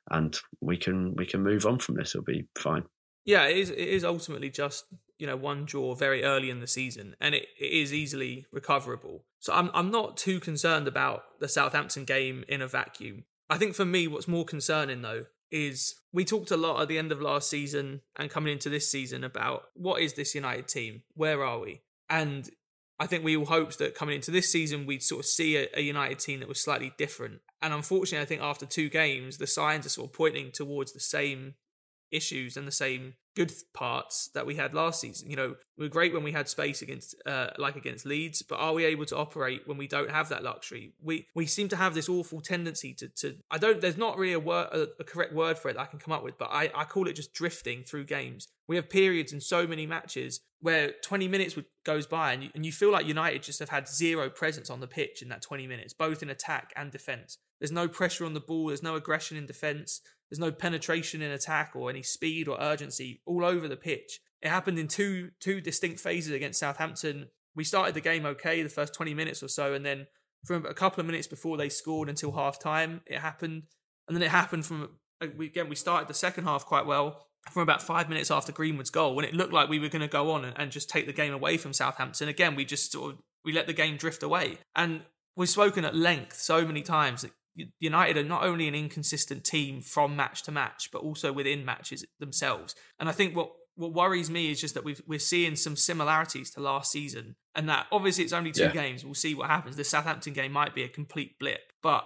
and 0.09 0.37
we 0.61 0.77
can 0.77 1.15
we 1.15 1.25
can 1.25 1.43
move 1.43 1.65
on 1.65 1.79
from 1.79 1.95
this. 1.95 2.15
It'll 2.15 2.23
be 2.23 2.47
fine. 2.57 2.83
Yeah, 3.25 3.45
it 3.45 3.57
is. 3.57 3.69
It 3.69 3.77
is 3.77 4.03
ultimately 4.03 4.49
just 4.49 4.85
you 5.21 5.27
know 5.27 5.35
one 5.35 5.65
draw 5.65 5.93
very 5.93 6.23
early 6.23 6.49
in 6.49 6.61
the 6.61 6.67
season, 6.67 7.15
and 7.21 7.35
it, 7.35 7.45
it 7.59 7.71
is 7.71 7.93
easily 7.93 8.47
recoverable. 8.51 9.23
So 9.39 9.53
I'm 9.53 9.69
I'm 9.75 9.91
not 9.91 10.17
too 10.17 10.39
concerned 10.39 10.87
about 10.87 11.39
the 11.39 11.47
Southampton 11.47 12.05
game 12.05 12.43
in 12.49 12.59
a 12.59 12.67
vacuum. 12.67 13.25
I 13.47 13.59
think 13.59 13.75
for 13.75 13.85
me, 13.85 14.07
what's 14.07 14.27
more 14.27 14.45
concerning 14.45 15.03
though 15.03 15.25
is 15.51 15.93
we 16.11 16.25
talked 16.25 16.49
a 16.49 16.57
lot 16.57 16.81
at 16.81 16.87
the 16.87 16.97
end 16.97 17.11
of 17.11 17.21
last 17.21 17.49
season 17.49 18.01
and 18.17 18.31
coming 18.31 18.53
into 18.53 18.69
this 18.69 18.89
season 18.89 19.23
about 19.23 19.65
what 19.75 20.01
is 20.01 20.13
this 20.13 20.33
United 20.33 20.67
team? 20.67 21.03
Where 21.13 21.43
are 21.43 21.59
we? 21.59 21.81
And 22.09 22.49
I 22.99 23.05
think 23.05 23.23
we 23.23 23.37
all 23.37 23.45
hoped 23.45 23.77
that 23.77 23.93
coming 23.93 24.15
into 24.15 24.31
this 24.31 24.51
season, 24.51 24.85
we'd 24.85 25.03
sort 25.03 25.19
of 25.19 25.25
see 25.25 25.57
a, 25.57 25.67
a, 25.75 25.81
United 25.81 26.19
team 26.19 26.39
that 26.39 26.47
was 26.47 26.63
slightly 26.63 26.93
different. 26.97 27.41
And 27.61 27.73
unfortunately, 27.73 28.23
I 28.23 28.25
think 28.25 28.41
after 28.41 28.65
two 28.65 28.89
games, 28.89 29.37
the 29.37 29.47
signs 29.47 29.85
are 29.85 29.89
sort 29.89 30.09
of 30.09 30.13
pointing 30.13 30.51
towards 30.51 30.93
the 30.93 30.99
same 30.99 31.55
issues 32.11 32.55
and 32.55 32.67
the 32.67 32.71
same 32.71 33.15
good 33.35 33.51
parts 33.73 34.29
that 34.33 34.45
we 34.45 34.55
had 34.55 34.73
last 34.73 34.99
season. 34.99 35.29
You 35.29 35.35
know, 35.35 35.55
we 35.77 35.85
are 35.85 35.89
great 35.89 36.13
when 36.13 36.23
we 36.23 36.31
had 36.31 36.49
space 36.49 36.81
against, 36.81 37.15
uh, 37.25 37.47
like 37.57 37.75
against 37.75 38.05
Leeds, 38.05 38.41
but 38.41 38.57
are 38.57 38.73
we 38.73 38.85
able 38.85 39.05
to 39.05 39.17
operate 39.17 39.61
when 39.65 39.77
we 39.77 39.87
don't 39.87 40.11
have 40.11 40.29
that 40.29 40.43
luxury? 40.43 40.93
We 41.01 41.27
we 41.33 41.45
seem 41.45 41.69
to 41.69 41.75
have 41.75 41.93
this 41.93 42.09
awful 42.09 42.41
tendency 42.41 42.93
to 42.95 43.07
to. 43.07 43.37
I 43.49 43.57
don't. 43.57 43.79
There's 43.79 43.97
not 43.97 44.17
really 44.17 44.33
a 44.33 44.39
word, 44.39 44.67
a, 44.71 44.87
a 44.99 45.03
correct 45.03 45.33
word 45.33 45.57
for 45.57 45.69
it 45.69 45.75
that 45.75 45.81
I 45.81 45.85
can 45.85 45.99
come 45.99 46.13
up 46.13 46.23
with, 46.23 46.37
but 46.37 46.49
I 46.51 46.69
I 46.75 46.85
call 46.85 47.07
it 47.07 47.13
just 47.13 47.33
drifting 47.33 47.83
through 47.83 48.05
games. 48.05 48.47
We 48.67 48.75
have 48.75 48.89
periods 48.89 49.33
in 49.33 49.41
so 49.41 49.67
many 49.67 49.85
matches 49.85 50.41
where 50.61 50.93
20 51.03 51.27
minutes 51.27 51.57
goes 51.83 52.05
by 52.05 52.33
and 52.33 52.43
you, 52.43 52.49
and 52.53 52.65
you 52.65 52.71
feel 52.71 52.91
like 52.91 53.05
United 53.05 53.43
just 53.43 53.59
have 53.59 53.69
had 53.69 53.87
zero 53.87 54.29
presence 54.29 54.69
on 54.69 54.79
the 54.79 54.87
pitch 54.87 55.21
in 55.21 55.29
that 55.29 55.41
20 55.41 55.67
minutes, 55.67 55.93
both 55.93 56.21
in 56.21 56.29
attack 56.29 56.71
and 56.75 56.91
defence. 56.91 57.37
There's 57.59 57.71
no 57.71 57.87
pressure 57.87 58.25
on 58.25 58.33
the 58.33 58.39
ball, 58.39 58.67
there's 58.67 58.83
no 58.83 58.95
aggression 58.95 59.37
in 59.37 59.45
defence, 59.45 60.01
there's 60.31 60.39
no 60.39 60.51
penetration 60.51 61.21
in 61.21 61.29
attack 61.29 61.73
or 61.75 61.89
any 61.89 62.01
speed 62.01 62.47
or 62.47 62.59
urgency 62.59 63.21
all 63.25 63.43
over 63.43 63.67
the 63.67 63.75
pitch. 63.75 64.21
It 64.41 64.47
happened 64.47 64.79
in 64.79 64.87
two 64.87 65.31
two 65.41 65.59
distinct 65.59 65.99
phases 65.99 66.31
against 66.31 66.59
Southampton. 66.59 67.27
We 67.53 67.65
started 67.65 67.93
the 67.93 68.01
game 68.01 68.25
okay, 68.25 68.63
the 68.63 68.69
first 68.69 68.93
20 68.93 69.13
minutes 69.13 69.43
or 69.43 69.49
so, 69.49 69.73
and 69.73 69.85
then 69.85 70.07
from 70.45 70.65
a 70.65 70.73
couple 70.73 71.01
of 71.01 71.05
minutes 71.05 71.27
before 71.27 71.57
they 71.57 71.67
scored 71.67 72.07
until 72.07 72.31
half 72.31 72.59
time, 72.59 73.01
it 73.05 73.19
happened. 73.19 73.63
And 74.07 74.15
then 74.15 74.23
it 74.23 74.31
happened 74.31 74.65
from, 74.65 74.89
uh, 75.21 75.27
again, 75.39 75.69
we 75.69 75.75
started 75.75 76.07
the 76.07 76.13
second 76.13 76.45
half 76.45 76.65
quite 76.65 76.85
well 76.85 77.27
from 77.51 77.63
about 77.63 77.81
five 77.81 78.07
minutes 78.07 78.31
after 78.31 78.51
Greenwood's 78.51 78.89
goal, 78.89 79.15
when 79.15 79.25
it 79.25 79.33
looked 79.33 79.53
like 79.53 79.67
we 79.67 79.79
were 79.79 79.89
going 79.89 80.01
to 80.01 80.07
go 80.07 80.31
on 80.31 80.45
and, 80.45 80.57
and, 80.57 80.71
just 80.71 80.89
take 80.89 81.07
the 81.07 81.13
game 81.13 81.33
away 81.33 81.57
from 81.57 81.73
Southampton. 81.73 82.27
Again, 82.27 82.55
we 82.55 82.65
just 82.65 82.91
sort 82.91 83.13
of 83.13 83.19
we 83.43 83.51
let 83.51 83.67
the 83.67 83.73
game 83.73 83.97
drift 83.97 84.23
away, 84.23 84.59
and 84.75 85.01
we've 85.35 85.49
spoken 85.49 85.83
at 85.83 85.95
length 85.95 86.37
so 86.37 86.65
many 86.65 86.81
times 86.81 87.23
that 87.23 87.31
United 87.79 88.17
are 88.17 88.23
not 88.23 88.43
only 88.43 88.67
an 88.67 88.75
inconsistent 88.75 89.43
team 89.43 89.81
from 89.81 90.15
match 90.15 90.43
to 90.43 90.51
match, 90.51 90.89
but 90.91 91.01
also 91.01 91.33
within 91.33 91.65
matches 91.65 92.05
themselves. 92.19 92.75
And 92.99 93.09
I 93.09 93.11
think 93.11 93.35
what 93.35 93.51
what 93.75 93.93
worries 93.93 94.29
me 94.29 94.51
is 94.51 94.59
just 94.59 94.73
that 94.73 94.83
we 94.83 95.15
are 95.15 95.19
seeing 95.19 95.55
some 95.55 95.75
similarities 95.75 96.51
to 96.51 96.61
last 96.61 96.91
season, 96.91 97.35
and 97.55 97.69
that 97.69 97.87
obviously 97.91 98.23
it's 98.23 98.33
only 98.33 98.51
two 98.51 98.63
yeah. 98.63 98.71
games. 98.71 99.03
We'll 99.03 99.13
see 99.13 99.33
what 99.33 99.47
happens. 99.49 99.75
The 99.75 99.83
Southampton 99.83 100.33
game 100.33 100.51
might 100.51 100.75
be 100.75 100.83
a 100.83 100.89
complete 100.89 101.39
blip, 101.39 101.61
but 101.81 102.05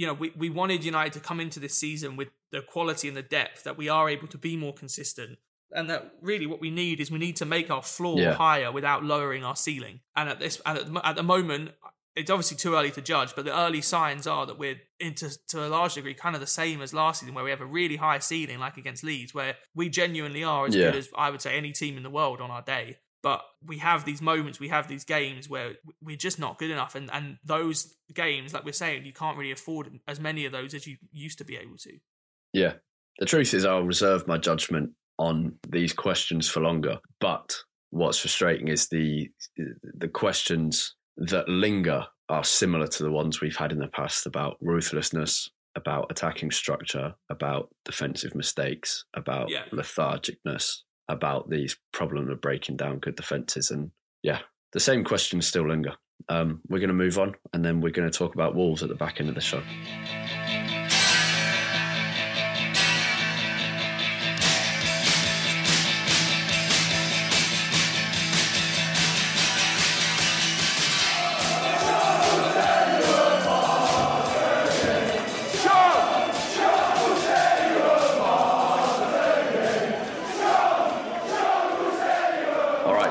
you 0.00 0.06
know, 0.06 0.14
we, 0.14 0.32
we 0.34 0.48
wanted 0.48 0.82
United 0.82 1.12
to 1.12 1.20
come 1.20 1.40
into 1.40 1.60
this 1.60 1.74
season 1.74 2.16
with 2.16 2.28
the 2.52 2.62
quality 2.62 3.06
and 3.06 3.14
the 3.14 3.22
depth 3.22 3.64
that 3.64 3.76
we 3.76 3.90
are 3.90 4.08
able 4.08 4.26
to 4.28 4.38
be 4.38 4.56
more 4.56 4.72
consistent. 4.72 5.38
And 5.72 5.90
that 5.90 6.14
really 6.22 6.46
what 6.46 6.58
we 6.58 6.70
need 6.70 7.00
is 7.00 7.10
we 7.10 7.18
need 7.18 7.36
to 7.36 7.44
make 7.44 7.70
our 7.70 7.82
floor 7.82 8.18
yeah. 8.18 8.32
higher 8.32 8.72
without 8.72 9.04
lowering 9.04 9.44
our 9.44 9.54
ceiling. 9.54 10.00
And 10.16 10.30
at 10.30 10.40
this, 10.40 10.58
at 10.64 10.90
the, 10.90 11.06
at 11.06 11.16
the 11.16 11.22
moment, 11.22 11.72
it's 12.20 12.30
obviously 12.30 12.56
too 12.56 12.74
early 12.74 12.90
to 12.90 13.00
judge, 13.00 13.34
but 13.34 13.44
the 13.44 13.58
early 13.58 13.80
signs 13.80 14.26
are 14.26 14.44
that 14.46 14.58
we're 14.58 14.80
into 14.98 15.30
to 15.48 15.66
a 15.66 15.68
large 15.68 15.94
degree 15.94 16.14
kind 16.14 16.34
of 16.34 16.40
the 16.40 16.46
same 16.46 16.82
as 16.82 16.92
last 16.92 17.20
season, 17.20 17.34
where 17.34 17.44
we 17.44 17.50
have 17.50 17.62
a 17.62 17.66
really 17.66 17.96
high 17.96 18.18
ceiling, 18.18 18.58
like 18.58 18.76
against 18.76 19.02
Leeds, 19.02 19.34
where 19.34 19.56
we 19.74 19.88
genuinely 19.88 20.44
are 20.44 20.66
as 20.66 20.74
yeah. 20.74 20.86
good 20.86 20.96
as 20.96 21.08
I 21.16 21.30
would 21.30 21.40
say 21.40 21.56
any 21.56 21.72
team 21.72 21.96
in 21.96 22.02
the 22.02 22.10
world 22.10 22.40
on 22.40 22.50
our 22.50 22.62
day. 22.62 22.98
But 23.22 23.42
we 23.64 23.78
have 23.78 24.04
these 24.04 24.22
moments, 24.22 24.60
we 24.60 24.68
have 24.68 24.88
these 24.88 25.04
games 25.04 25.48
where 25.48 25.74
we're 26.02 26.16
just 26.16 26.38
not 26.38 26.58
good 26.58 26.70
enough. 26.70 26.94
And, 26.94 27.10
and 27.12 27.38
those 27.44 27.94
games, 28.14 28.54
like 28.54 28.64
we're 28.64 28.72
saying, 28.72 29.04
you 29.04 29.12
can't 29.12 29.36
really 29.36 29.52
afford 29.52 29.90
as 30.06 30.20
many 30.20 30.46
of 30.46 30.52
those 30.52 30.74
as 30.74 30.86
you 30.86 30.96
used 31.12 31.38
to 31.38 31.44
be 31.44 31.56
able 31.56 31.76
to. 31.78 31.98
Yeah. 32.52 32.74
The 33.18 33.26
truth 33.26 33.52
is, 33.52 33.66
I'll 33.66 33.82
reserve 33.82 34.26
my 34.26 34.38
judgment 34.38 34.92
on 35.18 35.56
these 35.68 35.92
questions 35.92 36.48
for 36.48 36.60
longer. 36.60 36.98
But 37.20 37.56
what's 37.90 38.18
frustrating 38.18 38.68
is 38.68 38.88
the 38.88 39.28
the 39.82 40.08
questions 40.08 40.94
that 41.16 41.48
linger 41.48 42.06
are 42.28 42.44
similar 42.44 42.86
to 42.86 43.02
the 43.02 43.10
ones 43.10 43.40
we've 43.40 43.56
had 43.56 43.72
in 43.72 43.78
the 43.78 43.88
past 43.88 44.26
about 44.26 44.56
ruthlessness, 44.60 45.50
about 45.74 46.06
attacking 46.10 46.50
structure, 46.50 47.14
about 47.28 47.68
defensive 47.84 48.34
mistakes, 48.34 49.04
about 49.14 49.50
yeah. 49.50 49.64
lethargicness, 49.72 50.78
about 51.08 51.50
these 51.50 51.76
problem 51.92 52.30
of 52.30 52.40
breaking 52.40 52.76
down 52.76 52.98
good 52.98 53.16
defences. 53.16 53.70
And 53.70 53.90
yeah, 54.22 54.40
the 54.72 54.80
same 54.80 55.04
questions 55.04 55.46
still 55.46 55.68
linger. 55.68 55.94
Um, 56.28 56.60
we're 56.68 56.78
going 56.78 56.88
to 56.88 56.94
move 56.94 57.18
on 57.18 57.34
and 57.52 57.64
then 57.64 57.80
we're 57.80 57.92
going 57.92 58.10
to 58.10 58.16
talk 58.16 58.34
about 58.34 58.54
Wolves 58.54 58.82
at 58.82 58.88
the 58.88 58.94
back 58.94 59.20
end 59.20 59.28
of 59.28 59.34
the 59.34 59.40
show. 59.40 59.62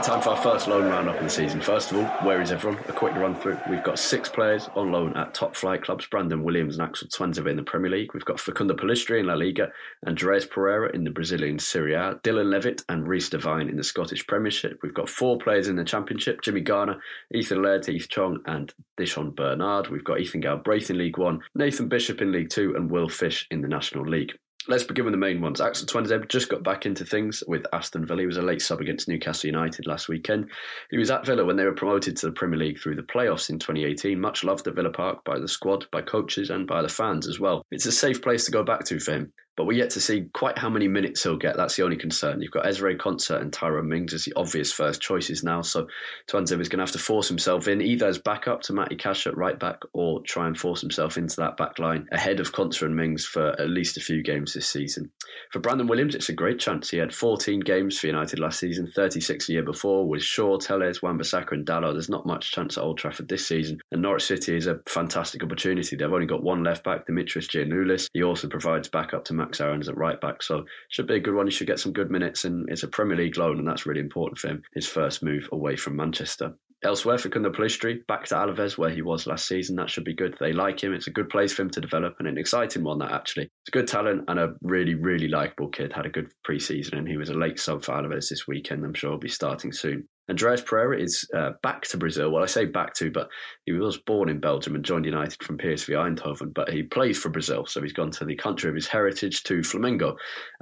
time 0.09 0.21
for 0.23 0.29
our 0.29 0.37
first 0.37 0.67
loan 0.67 0.85
roundup 0.85 1.17
of 1.17 1.23
the 1.23 1.29
season. 1.29 1.61
First 1.61 1.91
of 1.91 1.97
all, 1.97 2.05
where 2.25 2.41
is 2.41 2.51
everyone? 2.51 2.79
A 2.87 2.93
quick 2.93 3.13
run 3.13 3.35
through. 3.35 3.59
We've 3.69 3.83
got 3.83 3.99
six 3.99 4.27
players 4.27 4.67
on 4.75 4.91
loan 4.91 5.15
at 5.15 5.35
top 5.35 5.55
flight 5.55 5.83
clubs 5.83 6.07
Brandon 6.07 6.43
Williams 6.43 6.79
and 6.79 6.89
Axel 6.89 7.09
Tuanzebe 7.09 7.47
in 7.47 7.57
the 7.57 7.61
Premier 7.61 7.91
League. 7.91 8.15
We've 8.15 8.25
got 8.25 8.39
Facundo 8.39 8.73
Pellistri 8.73 9.19
in 9.19 9.27
La 9.27 9.35
Liga, 9.35 9.69
Andreas 10.07 10.47
Pereira 10.47 10.91
in 10.95 11.03
the 11.03 11.11
Brazilian 11.11 11.59
Serie 11.59 11.93
A, 11.93 12.15
Dylan 12.23 12.49
Levitt 12.49 12.81
and 12.89 13.07
Reece 13.07 13.29
Devine 13.29 13.69
in 13.69 13.77
the 13.77 13.83
Scottish 13.83 14.25
Premiership. 14.25 14.79
We've 14.81 14.95
got 14.95 15.09
four 15.09 15.37
players 15.37 15.67
in 15.67 15.75
the 15.75 15.83
Championship 15.83 16.41
Jimmy 16.41 16.61
Garner, 16.61 16.99
Ethan 17.35 17.61
Laird, 17.61 17.83
Tahith 17.83 18.09
Chong, 18.09 18.39
and 18.47 18.73
Di'Shon 18.99 19.35
Bernard. 19.35 19.89
We've 19.89 20.03
got 20.03 20.21
Ethan 20.21 20.41
Galbraith 20.41 20.89
in 20.89 20.97
League 20.97 21.19
One, 21.19 21.41
Nathan 21.53 21.87
Bishop 21.87 22.19
in 22.19 22.31
League 22.31 22.49
Two, 22.49 22.73
and 22.75 22.89
Will 22.89 23.09
Fish 23.09 23.45
in 23.51 23.61
the 23.61 23.67
National 23.67 24.09
League. 24.09 24.33
Let's 24.67 24.83
begin 24.83 25.05
with 25.05 25.13
the 25.13 25.17
main 25.17 25.41
ones. 25.41 25.61
Axel 25.61 25.87
Tuanzebe 25.87 26.27
just 26.27 26.49
got 26.49 26.63
back 26.63 26.85
into 26.85 27.05
things 27.05 27.41
with 27.47 27.65
Aston 27.73 28.05
Villa. 28.05 28.21
He 28.21 28.27
was 28.27 28.37
a 28.37 28.41
late 28.41 28.61
sub 28.61 28.81
against 28.81 29.07
Newcastle 29.07 29.47
United 29.47 29.87
last 29.87 30.09
weekend. 30.09 30.51
He 30.91 30.97
was 30.97 31.09
at 31.09 31.25
Villa 31.25 31.45
when 31.45 31.55
they 31.55 31.63
were 31.63 31.71
promoted 31.71 32.17
to 32.17 32.25
the 32.25 32.33
Premier 32.33 32.59
League 32.59 32.79
through 32.79 32.95
the 32.95 33.01
playoffs 33.01 33.49
in 33.49 33.57
2018. 33.57 34.19
Much 34.19 34.43
loved 34.43 34.67
at 34.67 34.75
Villa 34.75 34.91
Park 34.91 35.23
by 35.23 35.39
the 35.39 35.47
squad, 35.47 35.87
by 35.91 36.01
coaches, 36.01 36.49
and 36.49 36.67
by 36.67 36.81
the 36.81 36.89
fans 36.89 37.27
as 37.27 37.39
well. 37.39 37.65
It's 37.71 37.85
a 37.85 37.91
safe 37.91 38.21
place 38.21 38.45
to 38.45 38.51
go 38.51 38.63
back 38.63 38.83
to 38.85 38.99
for 38.99 39.13
him 39.13 39.33
but 39.59 39.65
we're 39.65 39.73
yet 39.73 39.89
to 39.89 39.99
see 39.99 40.21
quite 40.33 40.57
how 40.57 40.69
many 40.69 40.87
minutes 40.87 41.21
he'll 41.21 41.35
get. 41.35 41.57
That's 41.57 41.75
the 41.75 41.83
only 41.83 41.97
concern. 41.97 42.41
You've 42.41 42.49
got 42.49 42.65
Ezra 42.65 42.95
Konsa 42.95 43.41
and 43.41 43.51
Tyrone 43.51 43.89
Mings 43.89 44.13
as 44.13 44.23
the 44.23 44.31
obvious 44.37 44.71
first 44.71 45.01
choices 45.01 45.43
now. 45.43 45.61
So 45.63 45.85
Tuanzebe 46.29 46.61
is 46.61 46.69
going 46.69 46.77
to 46.77 46.85
have 46.85 46.93
to 46.93 46.97
force 46.97 47.27
himself 47.27 47.67
in 47.67 47.81
either 47.81 48.07
as 48.07 48.17
backup 48.17 48.61
to 48.61 48.73
Matty 48.73 48.95
Cash 48.95 49.27
at 49.27 49.35
right 49.35 49.59
back 49.59 49.81
or 49.91 50.21
try 50.21 50.47
and 50.47 50.57
force 50.57 50.79
himself 50.79 51.17
into 51.17 51.35
that 51.41 51.57
back 51.57 51.77
line 51.77 52.07
ahead 52.13 52.39
of 52.39 52.53
Konsa 52.53 52.83
and 52.83 52.95
Mings 52.95 53.25
for 53.25 53.49
at 53.59 53.69
least 53.69 53.97
a 53.97 53.99
few 53.99 54.23
games 54.23 54.53
this 54.53 54.69
season. 54.69 55.11
For 55.51 55.59
Brandon 55.59 55.87
Williams, 55.87 56.15
it's 56.15 56.29
a 56.29 56.33
great 56.33 56.59
chance. 56.59 56.89
He 56.89 56.97
had 56.97 57.13
14 57.13 57.59
games 57.59 57.99
for 57.99 58.07
United 58.07 58.39
last 58.39 58.59
season, 58.59 58.87
36 58.95 59.47
the 59.47 59.53
year 59.53 59.63
before 59.63 60.07
with 60.07 60.23
Shaw, 60.23 60.57
Telles, 60.57 61.01
Wan-Bissaka 61.01 61.51
and 61.51 61.65
Dalot. 61.65 61.95
There's 61.95 62.07
not 62.07 62.25
much 62.25 62.53
chance 62.53 62.77
at 62.77 62.83
Old 62.85 62.97
Trafford 62.97 63.27
this 63.27 63.45
season. 63.45 63.81
And 63.91 64.01
Norwich 64.01 64.23
City 64.23 64.55
is 64.55 64.67
a 64.67 64.79
fantastic 64.87 65.43
opportunity. 65.43 65.97
They've 65.97 66.13
only 66.13 66.27
got 66.27 66.43
one 66.43 66.63
left 66.63 66.85
back, 66.85 67.05
Dimitris 67.05 67.49
Giannoulis. 67.49 68.07
He 68.13 68.23
also 68.23 68.47
provides 68.47 68.87
backup 68.87 69.25
to 69.25 69.33
Max 69.49 69.61
Aarons 69.61 69.89
at 69.89 69.97
right 69.97 70.21
back. 70.21 70.43
So 70.43 70.65
should 70.89 71.07
be 71.07 71.15
a 71.15 71.19
good 71.19 71.33
one. 71.33 71.47
He 71.47 71.51
should 71.51 71.65
get 71.65 71.79
some 71.79 71.91
good 71.91 72.11
minutes, 72.11 72.45
and 72.45 72.69
it's 72.69 72.83
a 72.83 72.87
Premier 72.87 73.17
League 73.17 73.37
loan, 73.37 73.57
and 73.57 73.67
that's 73.67 73.87
really 73.87 73.99
important 73.99 74.37
for 74.37 74.49
him. 74.49 74.61
His 74.75 74.87
first 74.87 75.23
move 75.23 75.49
away 75.51 75.75
from 75.75 75.95
Manchester. 75.95 76.53
Elsewhere, 76.83 77.17
Facundo 77.17 77.51
Pellistri, 77.51 78.05
back 78.07 78.25
to 78.27 78.35
Alaves, 78.35 78.77
where 78.77 78.91
he 78.91 79.01
was 79.01 79.25
last 79.25 79.47
season. 79.47 79.75
That 79.75 79.89
should 79.89 80.05
be 80.05 80.13
good. 80.13 80.37
They 80.39 80.53
like 80.53 80.81
him. 80.81 80.93
It's 80.93 81.07
a 81.07 81.11
good 81.11 81.29
place 81.29 81.51
for 81.51 81.63
him 81.63 81.71
to 81.71 81.81
develop 81.81 82.15
and 82.19 82.27
an 82.27 82.37
exciting 82.37 82.83
one, 82.83 82.99
that 82.99 83.11
actually. 83.11 83.45
It's 83.45 83.69
a 83.69 83.71
good 83.71 83.87
talent 83.87 84.25
and 84.27 84.39
a 84.39 84.53
really, 84.61 84.93
really 84.93 85.27
likeable 85.27 85.69
kid. 85.69 85.91
Had 85.91 86.05
a 86.05 86.09
good 86.09 86.29
preseason 86.47 86.93
and 86.93 87.07
he 87.07 87.17
was 87.17 87.29
a 87.29 87.33
late 87.33 87.59
sub 87.59 87.83
for 87.83 87.93
Alaves 87.93 88.29
this 88.29 88.47
weekend. 88.47 88.85
I'm 88.85 88.93
sure 88.93 89.09
he'll 89.09 89.19
be 89.19 89.27
starting 89.27 89.73
soon. 89.73 90.07
Andreas 90.29 90.61
Pereira 90.61 90.99
is 90.99 91.27
uh, 91.35 91.51
back 91.63 91.83
to 91.83 91.97
Brazil. 91.97 92.31
Well, 92.31 92.43
I 92.43 92.47
say 92.47 92.65
back 92.65 92.93
to, 92.95 93.11
but 93.11 93.29
he 93.65 93.71
was 93.71 93.97
born 93.97 94.29
in 94.29 94.39
Belgium 94.39 94.75
and 94.75 94.85
joined 94.85 95.05
United 95.05 95.41
from 95.43 95.57
PSV 95.57 95.89
Eindhoven, 95.89 96.53
but 96.53 96.69
he 96.69 96.83
plays 96.83 97.17
for 97.17 97.29
Brazil. 97.29 97.65
So 97.65 97.81
he's 97.81 97.93
gone 97.93 98.11
to 98.11 98.25
the 98.25 98.35
country 98.35 98.69
of 98.69 98.75
his 98.75 98.87
heritage 98.87 99.43
to 99.43 99.59
Flamengo. 99.59 100.15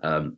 Um, 0.03 0.37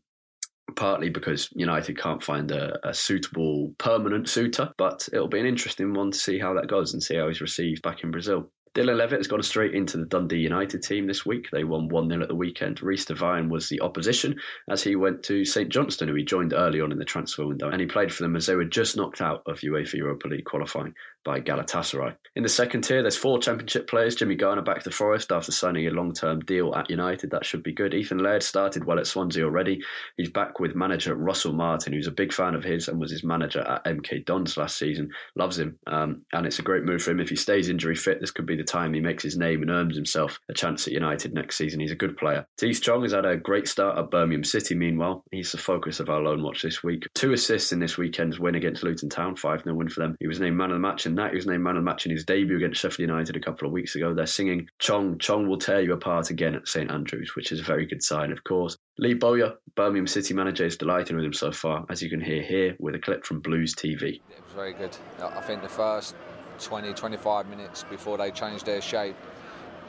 partly 0.75 1.09
because 1.09 1.49
United 1.53 1.97
can't 1.97 2.23
find 2.23 2.51
a, 2.51 2.77
a, 2.87 2.93
suitable 2.93 3.73
permanent 3.79 4.29
suitor, 4.29 4.71
but 4.77 5.07
it'll 5.11 5.27
be 5.27 5.39
an 5.39 5.47
interesting 5.47 5.93
one 5.93 6.11
to 6.11 6.17
see 6.17 6.37
how 6.37 6.53
that 6.53 6.67
goes 6.67 6.93
and 6.93 7.01
see 7.01 7.15
how 7.15 7.27
he's 7.27 7.41
received 7.41 7.81
back 7.81 8.03
in 8.03 8.11
Brazil. 8.11 8.51
Dylan 8.75 8.97
Levitt 8.97 9.19
has 9.19 9.27
gone 9.27 9.41
straight 9.41 9.73
into 9.73 9.97
the 9.97 10.05
Dundee 10.05 10.37
United 10.37 10.83
team 10.83 11.07
this 11.07 11.25
week. 11.25 11.49
They 11.51 11.63
won 11.63 11.89
1 11.89 12.09
0 12.09 12.21
at 12.21 12.27
the 12.27 12.35
weekend. 12.35 12.81
Reece 12.83 13.05
Devine 13.05 13.49
was 13.49 13.67
the 13.67 13.81
opposition 13.81 14.39
as 14.69 14.83
he 14.83 14.95
went 14.95 15.23
to 15.23 15.43
St 15.43 15.69
Johnstone, 15.69 16.07
who 16.07 16.15
he 16.15 16.23
joined 16.23 16.53
early 16.53 16.79
on 16.79 16.91
in 16.91 16.99
the 16.99 17.05
transfer 17.05 17.47
window. 17.47 17.69
And 17.69 17.81
he 17.81 17.87
played 17.87 18.13
for 18.13 18.23
them 18.23 18.35
as 18.35 18.45
they 18.45 18.55
were 18.55 18.65
just 18.65 18.95
knocked 18.95 19.21
out 19.21 19.41
of 19.47 19.59
UEFA 19.59 19.95
Europa 19.95 20.27
League 20.27 20.45
qualifying 20.45 20.93
by 21.23 21.39
Galatasaray. 21.39 22.15
In 22.35 22.43
the 22.43 22.49
second 22.49 22.83
tier, 22.83 23.01
there's 23.01 23.17
four 23.17 23.39
Championship 23.39 23.89
players. 23.89 24.15
Jimmy 24.15 24.35
Garner 24.35 24.61
back 24.61 24.83
to 24.83 24.91
Forest 24.91 25.31
after 25.31 25.51
signing 25.51 25.87
a 25.87 25.91
long 25.91 26.13
term 26.13 26.39
deal 26.41 26.73
at 26.75 26.89
United. 26.89 27.31
That 27.31 27.45
should 27.45 27.63
be 27.63 27.73
good. 27.73 27.93
Ethan 27.93 28.19
Laird 28.19 28.43
started 28.43 28.85
well 28.85 28.99
at 28.99 29.07
Swansea 29.07 29.43
already. 29.43 29.81
He's 30.17 30.29
back 30.29 30.59
with 30.59 30.75
manager 30.75 31.15
Russell 31.15 31.53
Martin, 31.53 31.93
who's 31.93 32.07
a 32.07 32.11
big 32.11 32.31
fan 32.31 32.55
of 32.55 32.63
his 32.63 32.87
and 32.87 32.99
was 32.99 33.11
his 33.11 33.23
manager 33.23 33.61
at 33.61 33.83
MK 33.85 34.25
Dons 34.25 34.57
last 34.57 34.77
season. 34.77 35.09
Loves 35.35 35.59
him. 35.59 35.77
Um, 35.87 36.23
and 36.33 36.45
it's 36.45 36.59
a 36.59 36.63
great 36.63 36.83
move 36.83 37.01
for 37.01 37.11
him. 37.11 37.19
If 37.19 37.29
he 37.29 37.35
stays 37.35 37.69
injury 37.69 37.95
fit, 37.95 38.21
this 38.21 38.31
could 38.31 38.45
be 38.45 38.55
the 38.55 38.63
time 38.63 38.93
he 38.93 39.01
makes 39.01 39.23
his 39.23 39.37
name 39.37 39.61
and 39.61 39.71
earns 39.71 39.95
himself 39.95 40.39
a 40.49 40.53
chance 40.53 40.87
at 40.87 40.93
United 40.93 41.33
next 41.33 41.57
season. 41.57 41.79
He's 41.79 41.91
a 41.91 41.95
good 41.95 42.15
player. 42.17 42.45
Tahith 42.59 42.81
Chong 42.81 43.01
has 43.03 43.13
had 43.13 43.25
a 43.25 43.37
great 43.37 43.67
start 43.67 43.97
at 43.97 44.11
Birmingham 44.11 44.43
City, 44.43 44.75
meanwhile. 44.75 45.23
He's 45.31 45.51
the 45.51 45.57
focus 45.57 45.99
of 45.99 46.09
our 46.09 46.21
loan 46.21 46.43
watch 46.43 46.61
this 46.61 46.83
week. 46.83 47.07
Two 47.15 47.33
assists 47.33 47.71
in 47.71 47.79
this 47.79 47.97
weekend's 47.97 48.39
win 48.39 48.55
against 48.55 48.83
Luton 48.83 49.09
Town, 49.09 49.35
5 49.35 49.63
0 49.63 49.75
win 49.75 49.89
for 49.89 50.01
them. 50.01 50.15
He 50.19 50.27
was 50.27 50.39
named 50.39 50.57
man 50.57 50.71
of 50.71 50.75
the 50.75 50.79
match 50.79 51.05
in 51.09 51.15
that. 51.15 51.31
He 51.31 51.35
was 51.35 51.45
named 51.45 51.63
man 51.63 51.75
of 51.75 51.83
the 51.83 51.85
match 51.85 52.05
in 52.05 52.11
his 52.11 52.23
debut 52.23 52.55
against 52.55 52.79
Sheffield 52.79 53.09
United 53.09 53.35
a 53.35 53.39
couple 53.39 53.67
of 53.67 53.73
weeks 53.73 53.95
ago. 53.95 54.13
They're 54.13 54.25
singing 54.25 54.69
Chong, 54.79 55.17
Chong 55.17 55.47
will 55.47 55.57
tear 55.57 55.81
you 55.81 55.93
apart 55.93 56.29
again 56.29 56.55
at 56.55 56.67
St 56.67 56.89
Andrews, 56.89 57.35
which 57.35 57.51
is 57.51 57.59
a 57.59 57.63
very 57.63 57.85
good 57.85 58.03
sign, 58.03 58.31
of 58.31 58.43
course. 58.43 58.77
Lee 58.97 59.13
Bowyer, 59.13 59.55
Birmingham 59.75 60.07
City 60.07 60.33
manager, 60.33 60.65
is 60.65 60.77
delighted 60.77 61.15
with 61.15 61.25
him 61.25 61.33
so 61.33 61.51
far, 61.51 61.85
as 61.89 62.01
you 62.01 62.09
can 62.09 62.21
hear 62.21 62.41
here 62.41 62.75
with 62.79 62.95
a 62.95 62.99
clip 62.99 63.25
from 63.25 63.39
Blues 63.39 63.75
TV. 63.75 64.15
It 64.15 64.43
was 64.43 64.53
very 64.53 64.73
good. 64.73 64.95
I 65.21 65.41
think 65.41 65.61
the 65.61 65.69
first 65.69 66.15
20, 66.59 66.93
25 66.93 67.47
minutes 67.47 67.83
before 67.89 68.17
they 68.17 68.31
changed 68.31 68.65
their 68.65 68.81
shape, 68.81 69.15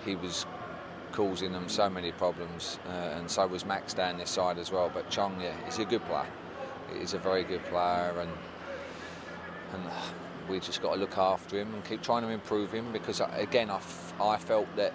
he 0.05 0.17
was 0.17 0.47
causing 1.13 1.53
them 1.53 1.69
so 1.69 1.91
many 1.91 2.13
problems, 2.13 2.79
uh, 2.87 3.19
and 3.19 3.31
so 3.31 3.47
was 3.47 3.67
Max 3.67 3.95
down 3.95 4.19
this 4.19 4.31
side 4.31 4.59
as 4.59 4.71
well. 4.71 4.91
But 4.93 5.11
Chong, 5.11 5.41
yeah, 5.41 5.55
he's 5.65 5.79
a 5.79 5.85
good 5.85 6.05
player. 6.05 6.27
He's 6.99 7.15
a 7.15 7.19
very 7.19 7.45
good 7.45 7.65
player, 7.67 8.15
and 8.21 8.31
and 9.73 9.83
we 10.49 10.61
just 10.61 10.83
got 10.83 10.95
to 10.95 11.01
look 11.01 11.19
after 11.19 11.59
him 11.59 11.75
and 11.75 11.85
keep 11.85 12.03
trying 12.03 12.23
to 12.23 12.29
improve 12.29 12.73
him 12.73 12.93
because, 12.93 13.21
uh, 13.21 13.31
again, 13.35 13.71
I, 13.71 13.77
f- 13.77 14.15
I 14.21 14.37
felt 14.37 14.67
that 14.77 14.93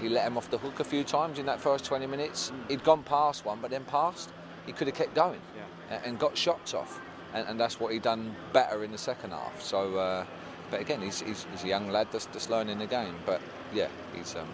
he 0.00 0.08
let 0.08 0.26
him 0.26 0.36
off 0.36 0.50
the 0.50 0.58
hook 0.58 0.80
a 0.80 0.84
few 0.84 1.04
times 1.04 1.38
in 1.38 1.46
that 1.46 1.60
first 1.60 1.84
20 1.84 2.06
minutes. 2.06 2.50
Mm. 2.50 2.70
He'd 2.70 2.84
gone 2.84 3.02
past 3.02 3.44
one, 3.44 3.58
but 3.60 3.70
then 3.70 3.84
past, 3.84 4.30
he 4.66 4.72
could 4.72 4.86
have 4.86 4.96
kept 4.96 5.14
going 5.14 5.40
yeah. 5.56 5.96
and, 5.96 6.06
and, 6.06 6.18
got 6.18 6.36
shots 6.36 6.74
off. 6.74 7.00
And, 7.34 7.48
and, 7.48 7.60
that's 7.60 7.80
what 7.80 7.92
he 7.92 7.98
done 7.98 8.34
better 8.52 8.84
in 8.84 8.92
the 8.92 8.98
second 8.98 9.30
half. 9.30 9.60
So, 9.60 9.96
uh, 9.96 10.24
but 10.70 10.80
again, 10.80 11.00
he's, 11.00 11.20
he's, 11.20 11.46
he's, 11.50 11.64
a 11.64 11.68
young 11.68 11.90
lad 11.90 12.08
that's, 12.10 12.26
that's 12.26 12.48
learning 12.48 12.78
the 12.78 12.86
game. 12.86 13.14
But 13.26 13.40
yeah, 13.74 13.88
he's 14.14 14.34
um, 14.36 14.48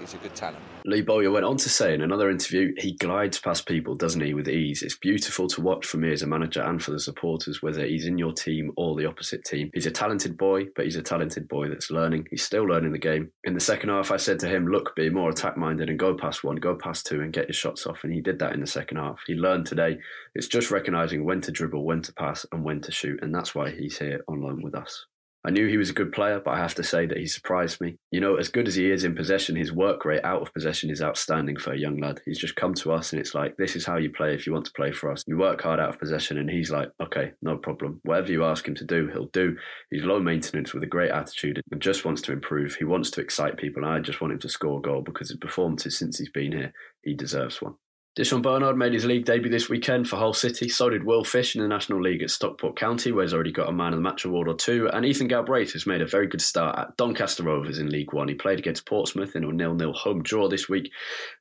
he's 0.00 0.14
a 0.14 0.18
good 0.18 0.34
talent. 0.34 0.62
Lee 0.84 1.02
Bowyer 1.02 1.30
went 1.30 1.44
on 1.44 1.56
to 1.58 1.68
say 1.68 1.94
in 1.94 2.02
another 2.02 2.30
interview, 2.30 2.72
he 2.78 2.92
glides 2.92 3.38
past 3.38 3.66
people, 3.66 3.94
doesn't 3.94 4.20
he, 4.20 4.34
with 4.34 4.48
ease. 4.48 4.82
It's 4.82 4.96
beautiful 4.96 5.46
to 5.48 5.60
watch 5.60 5.86
for 5.86 5.98
me 5.98 6.12
as 6.12 6.22
a 6.22 6.26
manager 6.26 6.62
and 6.62 6.82
for 6.82 6.90
the 6.90 7.00
supporters, 7.00 7.62
whether 7.62 7.84
he's 7.84 8.06
in 8.06 8.18
your 8.18 8.32
team 8.32 8.72
or 8.76 8.96
the 8.96 9.06
opposite 9.06 9.44
team. 9.44 9.70
He's 9.74 9.86
a 9.86 9.90
talented 9.90 10.36
boy, 10.38 10.66
but 10.74 10.84
he's 10.84 10.96
a 10.96 11.02
talented 11.02 11.48
boy 11.48 11.68
that's 11.68 11.90
learning. 11.90 12.26
He's 12.30 12.42
still 12.42 12.64
learning 12.64 12.92
the 12.92 12.98
game. 12.98 13.30
In 13.44 13.54
the 13.54 13.60
second 13.60 13.90
half, 13.90 14.10
I 14.10 14.16
said 14.16 14.38
to 14.40 14.48
him, 14.48 14.66
look, 14.66 14.94
be 14.96 15.10
more 15.10 15.30
attack 15.30 15.56
minded 15.56 15.90
and 15.90 15.98
go 15.98 16.14
past 16.14 16.44
one, 16.44 16.56
go 16.56 16.74
past 16.74 17.06
two 17.06 17.20
and 17.20 17.32
get 17.32 17.48
your 17.48 17.54
shots 17.54 17.86
off. 17.86 18.04
And 18.04 18.12
he 18.12 18.20
did 18.20 18.38
that 18.38 18.52
in 18.52 18.60
the 18.60 18.66
second 18.66 18.96
half. 18.96 19.20
He 19.26 19.34
learned 19.34 19.66
today. 19.66 19.98
It's 20.34 20.48
just 20.48 20.70
recognising 20.70 21.24
when 21.24 21.40
to 21.42 21.52
dribble, 21.52 21.84
when 21.84 22.02
to 22.02 22.12
pass, 22.12 22.46
and 22.52 22.64
when 22.64 22.80
to 22.82 22.92
shoot. 22.92 23.22
And 23.22 23.34
that's 23.34 23.54
why 23.54 23.70
he's 23.70 23.98
here 23.98 24.22
on 24.28 24.40
loan 24.40 24.62
with 24.62 24.74
us. 24.74 25.06
I 25.42 25.50
knew 25.50 25.68
he 25.68 25.78
was 25.78 25.88
a 25.88 25.94
good 25.94 26.12
player, 26.12 26.38
but 26.38 26.50
I 26.50 26.58
have 26.58 26.74
to 26.74 26.82
say 26.82 27.06
that 27.06 27.16
he 27.16 27.26
surprised 27.26 27.80
me. 27.80 27.96
You 28.10 28.20
know, 28.20 28.36
as 28.36 28.48
good 28.48 28.68
as 28.68 28.74
he 28.74 28.90
is 28.90 29.04
in 29.04 29.14
possession, 29.14 29.56
his 29.56 29.72
work 29.72 30.04
rate 30.04 30.22
out 30.22 30.42
of 30.42 30.52
possession 30.52 30.90
is 30.90 31.00
outstanding 31.00 31.56
for 31.56 31.72
a 31.72 31.78
young 31.78 31.96
lad. 31.96 32.20
He's 32.26 32.38
just 32.38 32.56
come 32.56 32.74
to 32.74 32.92
us 32.92 33.12
and 33.12 33.20
it's 33.20 33.34
like, 33.34 33.56
this 33.56 33.74
is 33.74 33.86
how 33.86 33.96
you 33.96 34.10
play 34.10 34.34
if 34.34 34.46
you 34.46 34.52
want 34.52 34.66
to 34.66 34.72
play 34.72 34.92
for 34.92 35.10
us. 35.10 35.24
You 35.26 35.38
work 35.38 35.62
hard 35.62 35.80
out 35.80 35.88
of 35.88 35.98
possession, 35.98 36.36
and 36.36 36.50
he's 36.50 36.70
like, 36.70 36.90
okay, 37.02 37.32
no 37.40 37.56
problem. 37.56 38.00
Whatever 38.04 38.32
you 38.32 38.44
ask 38.44 38.68
him 38.68 38.74
to 38.74 38.84
do, 38.84 39.08
he'll 39.08 39.26
do. 39.26 39.56
He's 39.90 40.04
low 40.04 40.20
maintenance 40.20 40.74
with 40.74 40.82
a 40.82 40.86
great 40.86 41.10
attitude 41.10 41.62
and 41.70 41.80
just 41.80 42.04
wants 42.04 42.20
to 42.22 42.32
improve. 42.32 42.74
He 42.74 42.84
wants 42.84 43.10
to 43.12 43.22
excite 43.22 43.56
people, 43.56 43.82
and 43.82 43.92
I 43.92 44.00
just 44.00 44.20
want 44.20 44.34
him 44.34 44.40
to 44.40 44.48
score 44.48 44.78
a 44.78 44.82
goal 44.82 45.00
because 45.00 45.30
his 45.30 45.38
performances 45.38 45.98
since 45.98 46.18
he's 46.18 46.30
been 46.30 46.52
here, 46.52 46.72
he 47.02 47.14
deserves 47.14 47.62
one. 47.62 47.76
Di'Shon 48.18 48.42
Bernard 48.42 48.76
made 48.76 48.92
his 48.92 49.04
league 49.04 49.24
debut 49.24 49.50
this 49.50 49.68
weekend 49.68 50.08
for 50.08 50.16
Hull 50.16 50.32
City. 50.32 50.68
So 50.68 50.90
did 50.90 51.04
Will 51.04 51.22
Fish 51.22 51.54
in 51.54 51.62
the 51.62 51.68
National 51.68 52.02
League 52.02 52.22
at 52.22 52.30
Stockport 52.30 52.76
County, 52.76 53.12
where 53.12 53.24
he's 53.24 53.32
already 53.32 53.52
got 53.52 53.68
a 53.68 53.72
Man 53.72 53.92
of 53.92 53.98
the 53.98 54.02
Match 54.02 54.24
award 54.24 54.48
or 54.48 54.54
two. 54.54 54.88
And 54.92 55.06
Ethan 55.06 55.28
Galbraith 55.28 55.72
has 55.74 55.86
made 55.86 56.02
a 56.02 56.06
very 56.06 56.26
good 56.26 56.42
start 56.42 56.76
at 56.76 56.96
Doncaster 56.96 57.44
Rovers 57.44 57.78
in 57.78 57.88
League 57.88 58.12
One. 58.12 58.26
He 58.26 58.34
played 58.34 58.58
against 58.58 58.84
Portsmouth 58.84 59.36
in 59.36 59.44
a 59.44 59.52
nil-nil 59.52 59.92
home 59.92 60.24
draw 60.24 60.48
this 60.48 60.68
week, 60.68 60.90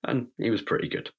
and 0.03 0.27
he 0.37 0.51
was 0.51 0.61
pretty 0.61 0.87
good. 0.87 1.09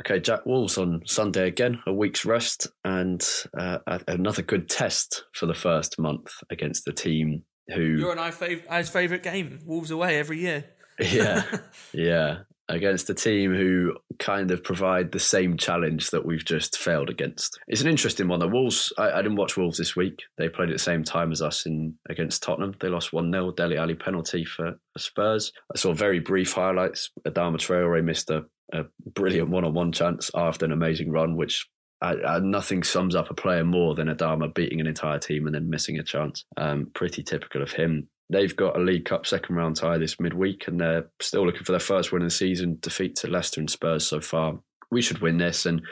Okay, 0.00 0.20
Jack 0.20 0.46
Wolves 0.46 0.78
on 0.78 1.02
Sunday 1.06 1.48
again, 1.48 1.82
a 1.86 1.92
week's 1.92 2.24
rest, 2.24 2.68
and 2.84 3.24
uh, 3.58 3.78
another 4.06 4.42
good 4.42 4.68
test 4.68 5.24
for 5.34 5.46
the 5.46 5.54
first 5.54 5.98
month 5.98 6.32
against 6.50 6.84
the 6.84 6.92
team 6.92 7.42
who. 7.74 7.82
You're 7.82 8.12
an 8.12 8.18
I's 8.20 8.90
favourite 8.90 9.24
game, 9.24 9.58
Wolves 9.64 9.90
away 9.90 10.18
every 10.18 10.38
year. 10.38 10.66
yeah, 11.00 11.42
yeah 11.92 12.38
against 12.68 13.10
a 13.10 13.14
team 13.14 13.54
who 13.54 13.94
kind 14.18 14.50
of 14.50 14.64
provide 14.64 15.12
the 15.12 15.20
same 15.20 15.56
challenge 15.56 16.10
that 16.10 16.24
we've 16.24 16.44
just 16.44 16.78
failed 16.78 17.10
against. 17.10 17.58
It's 17.68 17.82
an 17.82 17.88
interesting 17.88 18.28
one. 18.28 18.40
The 18.40 18.48
Wolves, 18.48 18.92
I, 18.98 19.12
I 19.12 19.22
didn't 19.22 19.36
watch 19.36 19.56
Wolves 19.56 19.78
this 19.78 19.94
week. 19.94 20.22
They 20.38 20.48
played 20.48 20.70
at 20.70 20.74
the 20.74 20.78
same 20.78 21.04
time 21.04 21.32
as 21.32 21.42
us 21.42 21.66
in 21.66 21.94
against 22.08 22.42
Tottenham. 22.42 22.74
They 22.80 22.88
lost 22.88 23.12
1 23.12 23.30
0, 23.30 23.52
Dele 23.52 23.76
Alli 23.76 23.94
penalty 23.94 24.44
for, 24.44 24.72
for 24.92 24.98
Spurs. 24.98 25.52
I 25.74 25.78
saw 25.78 25.92
very 25.92 26.20
brief 26.20 26.52
highlights. 26.52 27.10
Adama 27.26 27.56
Traore 27.56 28.02
missed 28.02 28.30
a, 28.30 28.44
a 28.72 28.84
brilliant 29.14 29.50
one 29.50 29.64
on 29.64 29.74
one 29.74 29.92
chance 29.92 30.30
after 30.34 30.64
an 30.64 30.72
amazing 30.72 31.10
run, 31.10 31.36
which 31.36 31.68
I, 32.00 32.14
I, 32.26 32.38
nothing 32.40 32.82
sums 32.82 33.14
up 33.14 33.30
a 33.30 33.34
player 33.34 33.64
more 33.64 33.94
than 33.94 34.08
Adama 34.08 34.52
beating 34.52 34.80
an 34.80 34.86
entire 34.86 35.18
team 35.18 35.46
and 35.46 35.54
then 35.54 35.70
missing 35.70 35.98
a 35.98 36.02
chance. 36.02 36.44
Um, 36.56 36.90
pretty 36.94 37.22
typical 37.22 37.62
of 37.62 37.72
him. 37.72 38.08
They've 38.30 38.54
got 38.54 38.76
a 38.76 38.80
League 38.80 39.04
Cup 39.04 39.26
second 39.26 39.56
round 39.56 39.76
tie 39.76 39.98
this 39.98 40.18
midweek, 40.18 40.66
and 40.66 40.80
they're 40.80 41.06
still 41.20 41.44
looking 41.44 41.64
for 41.64 41.72
their 41.72 41.80
first 41.80 42.10
win 42.10 42.22
of 42.22 42.26
the 42.26 42.34
season. 42.34 42.78
Defeat 42.80 43.16
to 43.16 43.28
Leicester 43.28 43.60
and 43.60 43.70
Spurs 43.70 44.06
so 44.06 44.20
far. 44.20 44.60
We 44.90 45.02
should 45.02 45.18
win 45.18 45.38
this, 45.38 45.66
and 45.66 45.82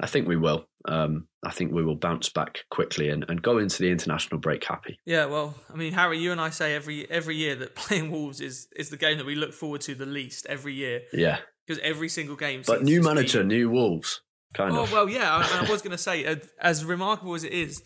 I 0.00 0.06
think 0.06 0.28
we 0.28 0.36
will. 0.36 0.66
Um, 0.84 1.26
I 1.44 1.50
think 1.50 1.72
we 1.72 1.84
will 1.84 1.96
bounce 1.96 2.28
back 2.28 2.64
quickly 2.70 3.08
and, 3.08 3.24
and 3.28 3.40
go 3.40 3.58
into 3.58 3.82
the 3.82 3.90
international 3.90 4.40
break 4.40 4.64
happy. 4.64 4.98
Yeah, 5.04 5.26
well, 5.26 5.54
I 5.72 5.76
mean, 5.76 5.92
Harry, 5.92 6.18
you 6.18 6.32
and 6.32 6.40
I 6.40 6.50
say 6.50 6.74
every 6.74 7.10
every 7.10 7.36
year 7.36 7.54
that 7.56 7.74
playing 7.76 8.10
Wolves 8.10 8.40
is 8.40 8.68
is 8.76 8.90
the 8.90 8.96
game 8.96 9.18
that 9.18 9.26
we 9.26 9.34
look 9.34 9.52
forward 9.52 9.80
to 9.82 9.94
the 9.94 10.06
least 10.06 10.46
every 10.46 10.74
year. 10.74 11.02
Yeah, 11.12 11.38
because 11.66 11.80
every 11.82 12.08
single 12.08 12.36
game. 12.36 12.62
But 12.66 12.82
new 12.82 13.00
manager, 13.00 13.42
be... 13.42 13.48
new 13.48 13.70
Wolves, 13.70 14.22
kind 14.54 14.72
oh, 14.72 14.82
of. 14.82 14.92
Well, 14.92 15.08
yeah, 15.08 15.32
I, 15.32 15.64
I 15.66 15.70
was 15.70 15.82
going 15.82 15.92
to 15.92 15.98
say, 15.98 16.40
as 16.60 16.84
remarkable 16.84 17.34
as 17.34 17.44
it 17.44 17.52
is, 17.52 17.82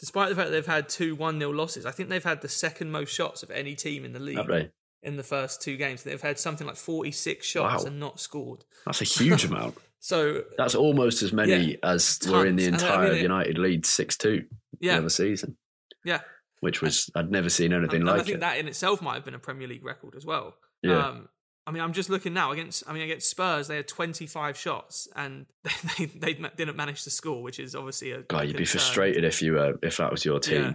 despite 0.00 0.30
the 0.30 0.34
fact 0.34 0.48
that 0.48 0.52
they've 0.52 0.66
had 0.66 0.88
two 0.88 1.14
one 1.14 1.38
0 1.38 1.52
losses, 1.52 1.86
I 1.86 1.92
think 1.92 2.08
they've 2.08 2.24
had 2.24 2.40
the 2.40 2.48
second 2.48 2.90
most 2.90 3.14
shots 3.14 3.42
of 3.42 3.50
any 3.50 3.74
team 3.76 4.04
in 4.04 4.12
the 4.12 4.18
league. 4.18 4.70
In 5.02 5.16
the 5.16 5.22
first 5.22 5.62
two 5.62 5.78
games, 5.78 6.02
they've 6.02 6.20
had 6.20 6.38
something 6.38 6.66
like 6.66 6.76
forty-six 6.76 7.46
shots 7.46 7.84
wow. 7.84 7.88
and 7.88 7.98
not 7.98 8.20
scored. 8.20 8.64
That's 8.84 9.00
a 9.00 9.04
huge 9.04 9.44
amount. 9.46 9.78
So 9.98 10.42
that's 10.58 10.74
almost 10.74 11.22
as 11.22 11.32
many 11.32 11.70
yeah, 11.70 11.76
as 11.82 12.18
tons. 12.18 12.32
were 12.32 12.46
in 12.46 12.56
the 12.56 12.66
entire 12.66 13.06
I 13.06 13.12
mean, 13.12 13.22
United 13.22 13.56
lead 13.56 13.86
six 13.86 14.18
two 14.18 14.44
yeah. 14.78 14.92
the 14.92 14.98
other 14.98 15.08
season. 15.08 15.56
Yeah, 16.04 16.20
which 16.60 16.82
was 16.82 17.08
I'd 17.14 17.30
never 17.30 17.48
seen 17.48 17.72
anything 17.72 18.00
and, 18.00 18.04
like 18.04 18.12
and 18.14 18.20
I 18.20 18.24
think 18.24 18.36
it. 18.36 18.40
that 18.40 18.58
in 18.58 18.68
itself 18.68 19.00
might 19.00 19.14
have 19.14 19.24
been 19.24 19.34
a 19.34 19.38
Premier 19.38 19.68
League 19.68 19.84
record 19.84 20.14
as 20.16 20.26
well. 20.26 20.54
Yeah. 20.82 21.06
Um, 21.06 21.28
I 21.66 21.72
mean, 21.72 21.82
I'm 21.82 21.92
just 21.92 22.10
looking 22.10 22.32
now 22.32 22.52
against. 22.52 22.82
I 22.86 22.92
mean, 22.92 23.02
against 23.02 23.30
Spurs, 23.30 23.68
they 23.68 23.76
had 23.76 23.86
25 23.86 24.56
shots 24.56 25.08
and 25.14 25.46
they, 25.98 26.06
they, 26.06 26.32
they 26.34 26.48
didn't 26.56 26.76
manage 26.76 27.04
to 27.04 27.10
score, 27.10 27.42
which 27.42 27.58
is 27.58 27.74
obviously 27.74 28.12
a. 28.12 28.22
God, 28.22 28.48
you'd 28.48 28.56
be 28.56 28.64
frustrated 28.64 29.24
if 29.24 29.42
you 29.42 29.54
were 29.54 29.78
if 29.82 29.98
that 29.98 30.10
was 30.10 30.24
your 30.24 30.40
team. 30.40 30.62
Yeah. 30.62 30.72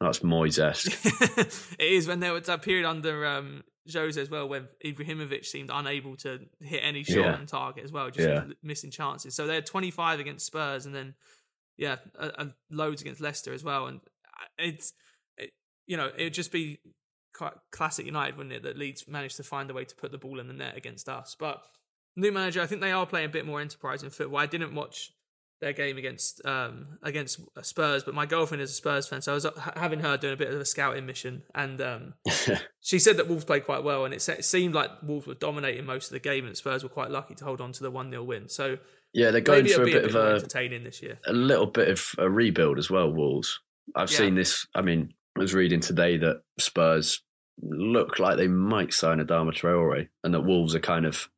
That's 0.00 0.18
Moyes 0.18 0.62
esque. 0.62 0.92
it 1.78 1.92
is 1.92 2.06
when 2.06 2.20
there 2.20 2.34
was 2.34 2.44
that 2.44 2.60
period 2.60 2.86
under 2.86 3.26
um, 3.26 3.64
Jose 3.90 4.20
as 4.20 4.28
well, 4.28 4.46
where 4.46 4.68
Ibrahimovic 4.84 5.46
seemed 5.46 5.70
unable 5.72 6.16
to 6.16 6.40
hit 6.60 6.80
any 6.82 7.02
shot 7.02 7.16
yeah. 7.16 7.34
on 7.34 7.46
target 7.46 7.84
as 7.84 7.92
well, 7.92 8.10
just 8.10 8.28
yeah. 8.28 8.44
missing 8.62 8.90
chances. 8.90 9.34
So 9.34 9.46
they're 9.46 9.62
25 9.62 10.20
against 10.20 10.44
Spurs, 10.44 10.84
and 10.84 10.94
then 10.94 11.14
yeah, 11.78 11.96
a 12.18 12.48
loads 12.70 13.00
against 13.00 13.20
Leicester 13.20 13.54
as 13.54 13.64
well. 13.64 13.86
And 13.86 14.00
it's 14.58 14.92
it, 15.38 15.52
you 15.86 15.96
know 15.96 16.10
it'd 16.14 16.34
just 16.34 16.52
be 16.52 16.78
quite 17.36 17.52
classic 17.70 18.06
United, 18.06 18.36
wouldn't 18.36 18.54
it? 18.54 18.62
That 18.62 18.78
Leeds 18.78 19.06
managed 19.08 19.36
to 19.36 19.42
find 19.42 19.70
a 19.70 19.74
way 19.74 19.84
to 19.84 19.96
put 19.96 20.12
the 20.12 20.18
ball 20.18 20.40
in 20.40 20.48
the 20.48 20.54
net 20.54 20.76
against 20.76 21.08
us. 21.08 21.36
But 21.38 21.62
new 22.16 22.32
manager, 22.32 22.62
I 22.62 22.66
think 22.66 22.80
they 22.80 22.92
are 22.92 23.06
playing 23.06 23.26
a 23.26 23.32
bit 23.32 23.46
more 23.46 23.60
enterprising 23.60 24.10
football. 24.10 24.38
I 24.38 24.46
didn't 24.46 24.74
watch 24.74 25.12
their 25.60 25.72
game 25.72 25.96
against 25.96 26.44
um, 26.44 26.98
against 27.02 27.40
Spurs, 27.62 28.04
but 28.04 28.14
my 28.14 28.26
girlfriend 28.26 28.62
is 28.62 28.70
a 28.70 28.74
Spurs 28.74 29.08
fan, 29.08 29.22
so 29.22 29.32
I 29.32 29.34
was 29.34 29.46
having 29.74 30.00
her 30.00 30.16
doing 30.16 30.34
a 30.34 30.36
bit 30.36 30.52
of 30.52 30.60
a 30.60 30.64
scouting 30.64 31.06
mission, 31.06 31.42
and 31.54 31.80
um, 31.80 32.14
she 32.80 32.98
said 32.98 33.16
that 33.16 33.28
Wolves 33.28 33.44
played 33.44 33.64
quite 33.64 33.82
well, 33.82 34.04
and 34.04 34.12
it, 34.12 34.28
it, 34.28 34.44
seemed 34.44 34.74
like 34.74 34.90
Wolves 35.02 35.26
were 35.26 35.34
dominating 35.34 35.86
most 35.86 36.08
of 36.08 36.12
the 36.12 36.20
game, 36.20 36.46
and 36.46 36.56
Spurs 36.56 36.82
were 36.82 36.90
quite 36.90 37.10
lucky 37.10 37.34
to 37.36 37.44
hold 37.44 37.60
on 37.60 37.72
to 37.72 37.82
the 37.82 37.90
one 37.90 38.10
0 38.10 38.24
win. 38.24 38.48
So 38.48 38.76
yeah, 39.14 39.30
they're 39.30 39.40
going 39.40 39.66
for 39.66 39.82
a 39.82 39.84
bit, 39.86 39.96
a 39.96 40.00
bit, 40.00 40.10
of 40.10 40.16
a 40.16 40.34
entertaining 40.34 40.84
this 40.84 41.02
year, 41.02 41.18
a 41.26 41.32
little 41.32 41.66
bit 41.66 41.88
of 41.88 42.06
a 42.18 42.28
rebuild 42.28 42.78
as 42.78 42.90
well. 42.90 43.10
Wolves, 43.10 43.58
I've 43.94 44.10
yeah. 44.10 44.18
seen 44.18 44.34
this. 44.34 44.66
I 44.74 44.82
mean, 44.82 45.14
I 45.36 45.40
was 45.40 45.54
reading 45.54 45.80
today 45.80 46.18
that 46.18 46.42
Spurs 46.58 47.22
look 47.62 48.18
like 48.18 48.36
they 48.36 48.48
might 48.48 48.92
sign 48.92 49.18
Adama 49.18 49.52
Traore, 49.52 50.08
and 50.24 50.34
that 50.34 50.42
Wolves 50.42 50.74
are 50.74 50.80
kind 50.80 51.06
of 51.06 51.28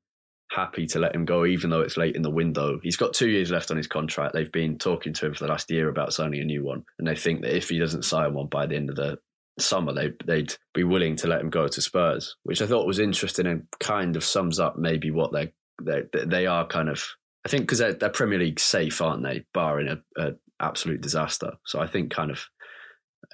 happy 0.50 0.86
to 0.86 0.98
let 0.98 1.14
him 1.14 1.24
go, 1.24 1.44
even 1.44 1.70
though 1.70 1.80
it's 1.80 1.96
late 1.96 2.16
in 2.16 2.22
the 2.22 2.30
window. 2.30 2.80
He's 2.82 2.96
got 2.96 3.12
two 3.12 3.28
years 3.28 3.50
left 3.50 3.70
on 3.70 3.76
his 3.76 3.86
contract. 3.86 4.34
They've 4.34 4.50
been 4.50 4.78
talking 4.78 5.12
to 5.14 5.26
him 5.26 5.34
for 5.34 5.44
the 5.44 5.50
last 5.50 5.70
year 5.70 5.88
about 5.88 6.12
signing 6.12 6.40
a 6.40 6.44
new 6.44 6.64
one, 6.64 6.84
and 6.98 7.06
they 7.06 7.14
think 7.14 7.42
that 7.42 7.56
if 7.56 7.68
he 7.68 7.78
doesn't 7.78 8.04
sign 8.04 8.34
one 8.34 8.48
by 8.48 8.66
the 8.66 8.76
end 8.76 8.90
of 8.90 8.96
the 8.96 9.18
summer, 9.58 9.92
they, 9.92 10.12
they'd 10.24 10.54
be 10.74 10.84
willing 10.84 11.16
to 11.16 11.26
let 11.26 11.40
him 11.40 11.50
go 11.50 11.68
to 11.68 11.82
Spurs, 11.82 12.36
which 12.44 12.62
I 12.62 12.66
thought 12.66 12.86
was 12.86 12.98
interesting 12.98 13.46
and 13.46 13.66
kind 13.80 14.16
of 14.16 14.24
sums 14.24 14.58
up 14.58 14.78
maybe 14.78 15.10
what 15.10 15.32
they 15.32 15.52
they 15.82 16.02
they 16.26 16.46
are 16.46 16.66
kind 16.66 16.88
of. 16.88 17.04
I 17.44 17.48
think 17.48 17.62
because 17.62 17.78
they're, 17.78 17.94
they're, 17.94 18.10
Premier 18.10 18.38
League 18.38 18.60
safe, 18.60 19.00
aren't 19.00 19.22
they? 19.22 19.44
Barring 19.54 19.88
a, 19.88 19.98
a 20.20 20.32
absolute 20.60 21.00
disaster. 21.00 21.52
So 21.64 21.80
I 21.80 21.86
think 21.86 22.10
kind 22.10 22.30
of 22.30 22.44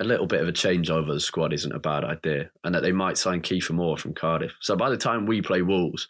a 0.01 0.05
little 0.05 0.26
bit 0.26 0.41
of 0.41 0.49
a 0.49 0.53
change 0.53 0.91
over 0.91 1.12
the 1.12 1.20
squad 1.20 1.53
isn't 1.53 1.74
a 1.74 1.78
bad 1.78 2.05
idea, 2.05 2.51
and 2.64 2.74
that 2.74 2.82
they 2.82 2.93
might 2.93 3.18
sign 3.18 3.43
Kiefer 3.43 3.72
Moore 3.72 3.97
from 3.97 4.14
Cardiff. 4.14 4.55
So 4.61 4.76
by 4.76 4.91
the 4.91 4.97
time 4.97 5.26
we 5.26 5.41
play 5.41 5.62
Wolves, 5.62 6.09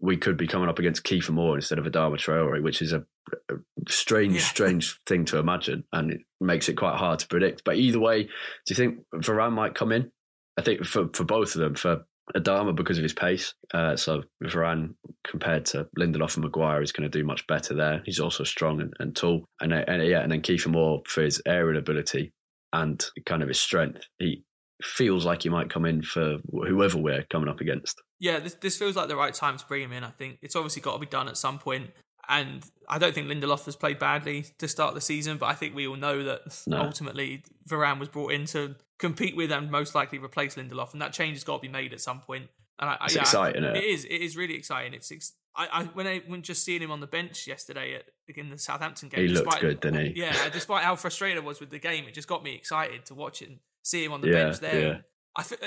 we 0.00 0.16
could 0.16 0.36
be 0.36 0.46
coming 0.46 0.68
up 0.68 0.78
against 0.78 1.04
Kiefer 1.04 1.30
Moore 1.30 1.56
instead 1.56 1.78
of 1.78 1.84
Adama 1.84 2.16
Traore, 2.16 2.62
which 2.62 2.80
is 2.80 2.92
a, 2.92 3.04
a 3.50 3.56
strange, 3.88 4.36
yeah. 4.36 4.40
strange 4.40 4.98
thing 5.06 5.24
to 5.26 5.38
imagine, 5.38 5.84
and 5.92 6.12
it 6.12 6.20
makes 6.40 6.68
it 6.68 6.74
quite 6.74 6.96
hard 6.96 7.18
to 7.18 7.28
predict. 7.28 7.62
But 7.64 7.76
either 7.76 8.00
way, 8.00 8.24
do 8.24 8.30
you 8.68 8.76
think 8.76 9.00
Varane 9.14 9.52
might 9.52 9.74
come 9.74 9.92
in? 9.92 10.10
I 10.58 10.62
think 10.62 10.84
for 10.84 11.08
for 11.12 11.24
both 11.24 11.54
of 11.54 11.60
them, 11.60 11.74
for 11.74 12.04
Adama 12.34 12.74
because 12.74 12.96
of 12.96 13.02
his 13.02 13.12
pace. 13.12 13.54
Uh, 13.74 13.96
so 13.96 14.22
Varane 14.42 14.94
compared 15.24 15.66
to 15.66 15.88
Lindelof 15.98 16.36
and 16.36 16.44
Maguire 16.44 16.82
is 16.82 16.92
going 16.92 17.10
to 17.10 17.18
do 17.18 17.24
much 17.24 17.46
better 17.46 17.74
there. 17.74 18.02
He's 18.04 18.20
also 18.20 18.44
strong 18.44 18.80
and, 18.80 18.94
and 19.00 19.14
tall, 19.14 19.44
and, 19.60 19.72
and 19.72 20.06
yeah, 20.06 20.20
and 20.20 20.32
then 20.32 20.42
Kiefer 20.42 20.68
Moore 20.68 21.02
for 21.06 21.22
his 21.22 21.42
aerial 21.46 21.78
ability 21.78 22.32
and 22.72 23.04
kind 23.26 23.42
of 23.42 23.48
his 23.48 23.60
strength. 23.60 24.02
He 24.18 24.44
feels 24.82 25.24
like 25.24 25.42
he 25.42 25.48
might 25.48 25.70
come 25.70 25.84
in 25.84 26.02
for 26.02 26.38
whoever 26.50 26.98
we're 26.98 27.24
coming 27.30 27.48
up 27.48 27.60
against. 27.60 28.00
Yeah, 28.18 28.38
this 28.38 28.54
this 28.54 28.76
feels 28.76 28.96
like 28.96 29.08
the 29.08 29.16
right 29.16 29.34
time 29.34 29.56
to 29.58 29.66
bring 29.66 29.82
him 29.82 29.92
in. 29.92 30.04
I 30.04 30.10
think 30.10 30.38
it's 30.42 30.56
obviously 30.56 30.82
got 30.82 30.94
to 30.94 30.98
be 30.98 31.06
done 31.06 31.28
at 31.28 31.36
some 31.36 31.58
point. 31.58 31.90
And 32.28 32.64
I 32.88 32.98
don't 32.98 33.12
think 33.12 33.26
Lindelof 33.26 33.64
has 33.64 33.74
played 33.74 33.98
badly 33.98 34.46
to 34.58 34.68
start 34.68 34.94
the 34.94 35.00
season, 35.00 35.36
but 35.36 35.46
I 35.46 35.54
think 35.54 35.74
we 35.74 35.88
all 35.88 35.96
know 35.96 36.22
that 36.22 36.62
no. 36.66 36.82
ultimately 36.82 37.42
Varane 37.68 37.98
was 37.98 38.08
brought 38.08 38.32
in 38.32 38.44
to 38.46 38.76
compete 39.00 39.34
with 39.34 39.50
and 39.50 39.68
most 39.70 39.96
likely 39.96 40.18
replace 40.18 40.54
Lindelof, 40.54 40.92
and 40.92 41.02
that 41.02 41.12
change 41.12 41.36
has 41.36 41.44
got 41.44 41.56
to 41.56 41.62
be 41.62 41.68
made 41.68 41.92
at 41.92 42.00
some 42.00 42.20
point. 42.20 42.48
And 42.80 42.90
I, 42.90 42.96
it's 43.04 43.14
yeah, 43.14 43.20
exciting. 43.20 43.62
it 43.62 43.84
is. 43.84 44.04
It 44.04 44.22
is 44.22 44.36
really 44.36 44.54
exciting. 44.54 44.94
It's. 44.94 45.12
Ex- 45.12 45.34
I, 45.54 45.68
I 45.72 45.84
when 45.84 46.06
I 46.06 46.22
when 46.26 46.42
just 46.42 46.64
seeing 46.64 46.80
him 46.80 46.90
on 46.90 47.00
the 47.00 47.06
bench 47.06 47.46
yesterday 47.46 47.94
at 47.94 48.04
in 48.36 48.48
the 48.48 48.58
Southampton 48.58 49.08
game, 49.08 49.26
he 49.26 49.28
looked 49.28 49.60
good, 49.60 49.80
didn't 49.80 50.06
he? 50.06 50.12
Yeah, 50.20 50.48
despite 50.48 50.84
how 50.84 50.96
frustrated 50.96 51.42
I 51.42 51.46
was 51.46 51.60
with 51.60 51.70
the 51.70 51.78
game, 51.78 52.06
it 52.06 52.14
just 52.14 52.28
got 52.28 52.42
me 52.42 52.54
excited 52.54 53.04
to 53.06 53.14
watch 53.14 53.42
it 53.42 53.50
and 53.50 53.58
see 53.82 54.04
him 54.04 54.12
on 54.12 54.20
the 54.20 54.28
yeah, 54.28 54.44
bench 54.44 54.60
there. 54.60 54.80
Yeah. 54.80 54.98
I 55.36 55.42
feel, 55.42 55.58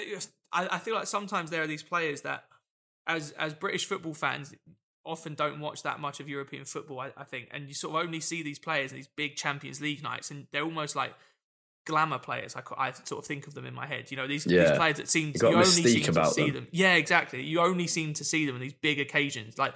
I, 0.52 0.68
I 0.72 0.80
feel 0.80 0.96
like 0.96 1.08
sometimes 1.08 1.50
there 1.50 1.62
are 1.62 1.68
these 1.68 1.84
players 1.84 2.22
that, 2.22 2.46
as 3.06 3.32
as 3.32 3.54
British 3.54 3.86
football 3.86 4.14
fans, 4.14 4.56
often 5.06 5.36
don't 5.36 5.60
watch 5.60 5.84
that 5.84 6.00
much 6.00 6.20
of 6.20 6.30
European 6.30 6.66
football. 6.66 7.02
I, 7.02 7.12
I 7.18 7.26
think, 7.26 7.50
and 7.52 7.68
you 7.68 7.74
sort 7.74 7.96
of 7.96 8.06
only 8.06 8.22
see 8.22 8.42
these 8.42 8.60
players 8.60 8.92
in 8.92 8.98
these 8.98 9.10
big 9.16 9.36
Champions 9.36 9.82
League 9.82 10.02
nights, 10.02 10.32
and 10.32 10.48
they're 10.52 10.64
almost 10.64 10.96
like 10.96 11.14
glamour 11.86 12.20
players. 12.20 12.56
I, 12.56 12.62
I 12.78 12.92
sort 12.92 13.24
of 13.24 13.26
think 13.26 13.48
of 13.48 13.54
them 13.54 13.66
in 13.66 13.74
my 13.74 13.88
head. 13.88 14.12
You 14.12 14.18
know, 14.18 14.28
these, 14.28 14.46
yeah. 14.46 14.70
these 14.70 14.78
players 14.78 14.98
that 14.98 15.10
seem 15.10 15.34
to, 15.34 15.50
you 15.50 15.56
only 15.56 15.66
seem 15.66 16.14
to 16.14 16.26
see 16.26 16.46
them. 16.46 16.54
them. 16.54 16.68
Yeah, 16.72 16.94
exactly. 16.96 17.44
You 17.44 17.62
only 17.62 17.88
seem 17.88 18.14
to 18.16 18.24
see 18.24 18.46
them 18.46 18.56
in 18.56 18.62
these 18.62 18.74
big 18.74 19.00
occasions, 19.00 19.58
like 19.58 19.74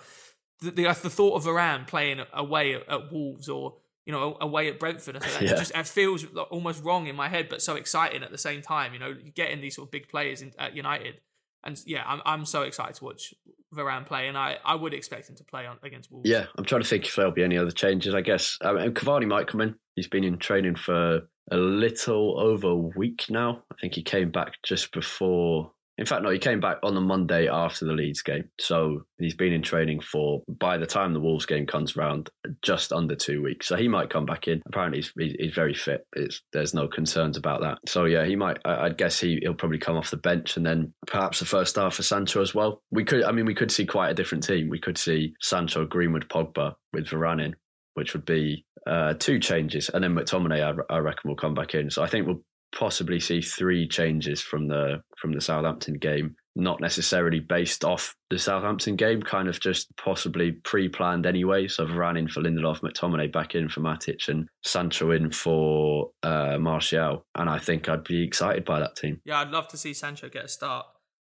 the, 0.62 0.72
the, 0.72 0.84
the 0.84 1.10
thought 1.10 1.36
of 1.36 1.46
Varane 1.46 1.88
playing 1.88 2.22
away 2.34 2.74
at, 2.74 2.88
at 2.90 3.12
Wolves 3.12 3.50
or 3.50 3.76
you 4.06 4.14
know, 4.14 4.38
away 4.40 4.70
at 4.70 4.80
Brentford. 4.80 5.18
I 5.18 5.20
yeah. 5.42 5.52
it 5.52 5.58
just 5.58 5.76
it 5.76 5.86
feels 5.86 6.26
almost 6.50 6.82
wrong 6.84 7.08
in 7.08 7.16
my 7.16 7.28
head, 7.28 7.50
but 7.50 7.62
so 7.62 7.76
exciting 7.76 8.24
at 8.24 8.32
the 8.32 8.38
same 8.38 8.62
time. 8.62 8.94
You 8.94 9.00
know, 9.00 9.14
getting 9.36 9.60
these 9.60 9.76
sort 9.76 9.90
of 9.90 9.92
big 9.92 10.08
players 10.08 10.42
in, 10.42 10.54
at 10.58 10.78
United, 10.78 11.20
and 11.64 11.78
yeah, 11.86 12.04
I'm 12.08 12.22
I'm 12.26 12.46
so 12.46 12.62
excited 12.62 12.96
to 12.96 13.04
watch 13.04 13.34
Varane 13.74 14.06
play, 14.06 14.28
and 14.28 14.38
I, 14.38 14.58
I 14.64 14.76
would 14.76 14.94
expect 14.94 15.30
him 15.30 15.36
to 15.36 15.44
play 15.44 15.66
on, 15.66 15.78
against 15.84 16.12
Wolves. 16.12 16.30
Yeah, 16.30 16.46
I'm 16.58 16.66
trying 16.66 16.82
to 16.82 16.88
think 16.88 17.06
if 17.06 17.16
there'll 17.16 17.32
be 17.32 17.44
any 17.44 17.58
other 17.58 17.72
changes. 17.72 18.14
I 18.14 18.22
guess 18.22 18.58
I 18.62 18.74
mean, 18.74 18.94
Cavani 18.94 19.28
might 19.28 19.48
come 19.48 19.62
in. 19.62 19.76
He's 19.96 20.08
been 20.08 20.24
in 20.24 20.38
training 20.38 20.76
for 20.76 21.28
a 21.52 21.58
little 21.58 22.40
over 22.40 22.68
a 22.68 22.76
week 22.76 23.26
now. 23.30 23.64
I 23.72 23.76
think 23.80 23.94
he 23.94 24.04
came 24.04 24.32
back 24.32 24.54
just 24.64 24.92
before 24.92 25.72
in 25.98 26.06
fact, 26.06 26.22
no, 26.22 26.30
he 26.30 26.38
came 26.38 26.60
back 26.60 26.78
on 26.84 26.94
the 26.94 27.02
Monday 27.02 27.48
after 27.48 27.86
the 27.86 27.94
Leeds 27.94 28.22
game. 28.22 28.50
So 28.60 29.06
he's 29.18 29.34
been 29.34 29.52
in 29.52 29.64
training 29.64 30.02
for, 30.02 30.44
by 30.48 30.78
the 30.78 30.86
time 30.86 31.14
the 31.14 31.20
Wolves 31.20 31.48
game 31.48 31.66
comes 31.66 31.98
around, 31.98 32.30
just 32.62 32.94
under 32.94 33.16
two 33.16 33.42
weeks. 33.42 33.68
So 33.68 33.76
he 33.76 33.88
might 33.88 34.12
come 34.12 34.26
back 34.26 34.48
in. 34.48 34.62
Apparently, 34.68 35.00
he's, 35.00 35.36
he's 35.40 35.56
very 35.56 35.74
fit. 35.74 36.06
It's, 36.16 36.42
there's 36.54 36.76
no 36.76 36.88
concerns 36.88 37.36
about 37.36 37.62
that. 37.62 37.80
So 37.88 38.06
yeah, 38.06 38.26
he 38.26 38.36
might, 38.36 38.60
I, 38.64 38.84
would 38.84 38.98
guess 38.98 39.20
he, 39.20 39.40
he'll 39.42 39.56
probably 39.56 39.80
come 39.80 39.98
off 39.98 40.12
the 40.12 40.18
bench 40.18 40.56
and 40.56 40.66
then 40.66 40.94
perhaps 41.08 41.40
the 41.40 41.46
first 41.46 41.76
half 41.76 41.96
for 41.96 42.04
Sancho 42.04 42.42
as 42.42 42.54
well. 42.54 42.84
We 42.92 43.04
could, 43.04 43.24
I 43.24 43.32
mean, 43.32 43.46
we 43.46 43.56
could 43.56 43.72
see 43.72 43.86
quite 43.86 44.10
a 44.10 44.16
different 44.16 44.44
team. 44.44 44.70
We 44.70 44.80
could 44.80 45.00
see 45.00 45.34
Sancho, 45.42 45.86
Greenwood, 45.86 46.30
Pogba 46.30 46.76
with 46.94 47.08
Varane 47.08 47.44
in, 47.44 47.56
which 47.96 48.14
would 48.14 48.26
be 48.26 48.66
uh, 48.86 49.16
two 49.16 49.40
changes. 49.40 49.90
And 49.90 50.04
then 50.04 50.16
McTominay, 50.16 50.62
I, 50.62 50.94
I 50.94 51.00
reckon, 51.00 51.28
will 51.28 51.36
come 51.36 51.56
back 51.56 51.74
in. 51.74 51.90
So 51.90 52.04
I 52.04 52.08
think 52.08 52.28
we'll 52.28 52.44
possibly 52.76 53.20
see 53.20 53.42
three 53.42 53.88
changes 53.88 54.42
from 54.42 54.68
the 54.68 55.02
from 55.18 55.34
the 55.34 55.42
Southampton 55.42 55.96
game, 55.96 56.36
not 56.56 56.80
necessarily 56.80 57.40
based 57.40 57.84
off 57.84 58.16
the 58.30 58.40
Southampton 58.40 58.96
game, 58.96 59.22
kind 59.22 59.48
of 59.48 59.60
just 59.60 59.96
possibly 59.98 60.52
pre-planned 60.52 61.26
anyway. 61.26 61.68
So 61.68 61.86
Varane 61.86 62.20
in 62.20 62.28
for 62.28 62.42
Lindelof, 62.42 62.82
McTominay 62.82 63.32
back 63.32 63.56
in 63.56 63.70
for 63.70 63.82
Matic, 63.82 64.28
and 64.28 64.48
Sancho 64.64 65.12
in 65.12 65.32
for 65.32 66.12
uh, 66.24 66.58
Martial, 66.60 67.26
and 67.36 67.50
I 67.50 67.60
think 67.60 67.90
I'd 67.90 68.04
be 68.04 68.24
excited 68.24 68.66
by 68.66 68.80
that 68.80 68.96
team. 68.96 69.22
Yeah, 69.26 69.40
I'd 69.40 69.52
love 69.52 69.68
to 69.70 69.78
see 69.78 69.94
Sancho 69.94 70.30
get 70.30 70.46
a 70.46 70.50
start, 70.50 70.86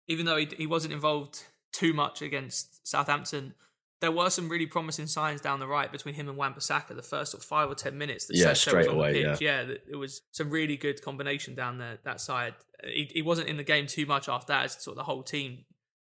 even 0.06 0.26
though 0.26 0.36
he, 0.36 0.48
he 0.56 0.66
wasn't 0.66 0.92
involved 0.92 1.44
too 1.72 1.92
much 1.92 2.22
against 2.22 2.86
Southampton. 2.86 3.54
There 4.00 4.12
were 4.12 4.30
some 4.30 4.48
really 4.48 4.66
promising 4.66 5.06
signs 5.06 5.40
down 5.40 5.58
the 5.60 5.66
right 5.66 5.90
between 5.90 6.14
him 6.14 6.28
and 6.28 6.36
Wan-Bissaka 6.36 6.94
the 6.94 7.02
first 7.02 7.32
sort 7.32 7.42
of 7.42 7.48
five 7.48 7.68
or 7.70 7.74
ten 7.74 7.98
minutes. 7.98 8.26
That 8.26 8.36
Yeah, 8.36 8.52
straight 8.52 8.78
was 8.78 8.86
on 8.88 8.94
the 8.94 9.00
away, 9.00 9.12
pitch. 9.24 9.40
yeah. 9.40 9.62
yeah, 9.66 9.74
it 9.90 9.96
was 9.96 10.22
some 10.30 10.50
really 10.50 10.76
good 10.76 11.02
combination 11.02 11.54
down 11.54 11.78
there 11.78 11.98
that 12.04 12.20
side. 12.20 12.54
He, 12.84 13.10
he 13.12 13.22
wasn't 13.22 13.48
in 13.48 13.56
the 13.56 13.64
game 13.64 13.86
too 13.88 14.06
much 14.06 14.28
after 14.28 14.52
that. 14.52 14.64
As 14.66 14.72
sort 14.82 14.92
of 14.92 14.98
the 14.98 15.04
whole 15.04 15.22
team 15.24 15.64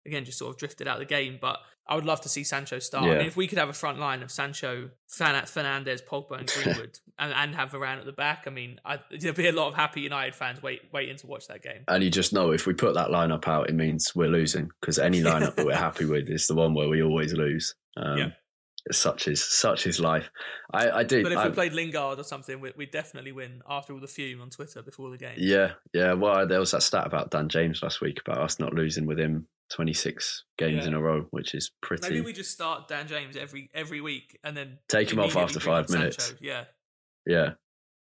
again 0.06 0.24
just 0.24 0.38
sort 0.38 0.54
of 0.54 0.58
drifted 0.58 0.88
out 0.88 0.96
of 0.96 1.00
the 1.00 1.06
game. 1.06 1.38
But 1.40 1.58
I 1.90 1.96
would 1.96 2.04
love 2.04 2.20
to 2.20 2.28
see 2.28 2.44
Sancho 2.44 2.78
start. 2.78 3.04
I 3.04 3.18
mean, 3.18 3.26
if 3.26 3.36
we 3.36 3.48
could 3.48 3.58
have 3.58 3.68
a 3.68 3.72
front 3.72 3.98
line 3.98 4.22
of 4.22 4.30
Sancho, 4.30 4.90
Fernandes, 5.10 6.00
Pogba, 6.04 6.38
and 6.38 6.46
Greenwood, 6.62 6.98
and, 7.18 7.32
and 7.32 7.54
have 7.56 7.72
Varane 7.72 7.98
at 7.98 8.06
the 8.06 8.12
back, 8.12 8.44
I 8.46 8.50
mean, 8.50 8.78
I, 8.84 9.00
there'd 9.18 9.34
be 9.34 9.48
a 9.48 9.52
lot 9.52 9.68
of 9.68 9.74
happy 9.74 10.02
United 10.02 10.36
fans 10.36 10.62
wait 10.62 10.82
waiting 10.92 11.16
to 11.16 11.26
watch 11.26 11.48
that 11.48 11.62
game. 11.62 11.82
And 11.88 12.04
you 12.04 12.10
just 12.10 12.32
know 12.32 12.52
if 12.52 12.64
we 12.66 12.74
put 12.74 12.94
that 12.94 13.08
lineup 13.08 13.48
out, 13.48 13.68
it 13.68 13.74
means 13.74 14.14
we're 14.14 14.28
losing 14.28 14.70
because 14.80 15.00
any 15.00 15.20
lineup 15.22 15.56
that 15.56 15.66
we're 15.66 15.74
happy 15.74 16.04
with 16.04 16.28
is 16.30 16.46
the 16.46 16.54
one 16.54 16.74
where 16.74 16.88
we 16.88 17.02
always 17.02 17.32
lose. 17.32 17.74
Um, 17.96 18.18
Yeah. 18.18 18.28
Such 18.92 19.28
is 19.28 19.44
such 19.44 19.86
is 19.86 20.00
life. 20.00 20.30
I, 20.72 20.90
I 20.90 21.02
did. 21.02 21.22
But 21.22 21.32
if 21.32 21.38
I, 21.38 21.48
we 21.48 21.54
played 21.54 21.74
Lingard 21.74 22.18
or 22.18 22.24
something, 22.24 22.60
we, 22.60 22.72
we'd 22.76 22.90
definitely 22.90 23.30
win 23.30 23.60
after 23.68 23.92
all 23.92 24.00
the 24.00 24.06
fume 24.06 24.40
on 24.40 24.48
Twitter 24.48 24.80
before 24.80 25.10
the 25.10 25.18
game. 25.18 25.34
Yeah, 25.36 25.72
yeah. 25.92 26.14
Well, 26.14 26.46
there 26.46 26.60
was 26.60 26.70
that 26.70 26.82
stat 26.82 27.06
about 27.06 27.30
Dan 27.30 27.50
James 27.50 27.82
last 27.82 28.00
week 28.00 28.20
about 28.26 28.38
us 28.38 28.58
not 28.58 28.72
losing 28.72 29.04
with 29.04 29.18
him 29.18 29.48
26 29.74 30.44
games 30.58 30.82
Yeah. 30.82 30.88
in 30.88 30.94
a 30.94 31.00
row, 31.00 31.26
which 31.30 31.54
is 31.54 31.70
pretty. 31.82 32.08
Maybe 32.08 32.20
we 32.20 32.32
just 32.32 32.50
start 32.50 32.88
Dan 32.88 33.06
James 33.08 33.36
every 33.36 33.70
every 33.74 34.00
week 34.00 34.38
and 34.44 34.56
then 34.56 34.78
Take 34.88 35.12
him 35.12 35.18
off 35.20 35.36
after 35.36 35.60
five 35.60 35.88
minutes. 35.90 36.24
Sancho. 36.26 36.38
Yeah, 36.42 36.64
Yeah. 37.26 37.50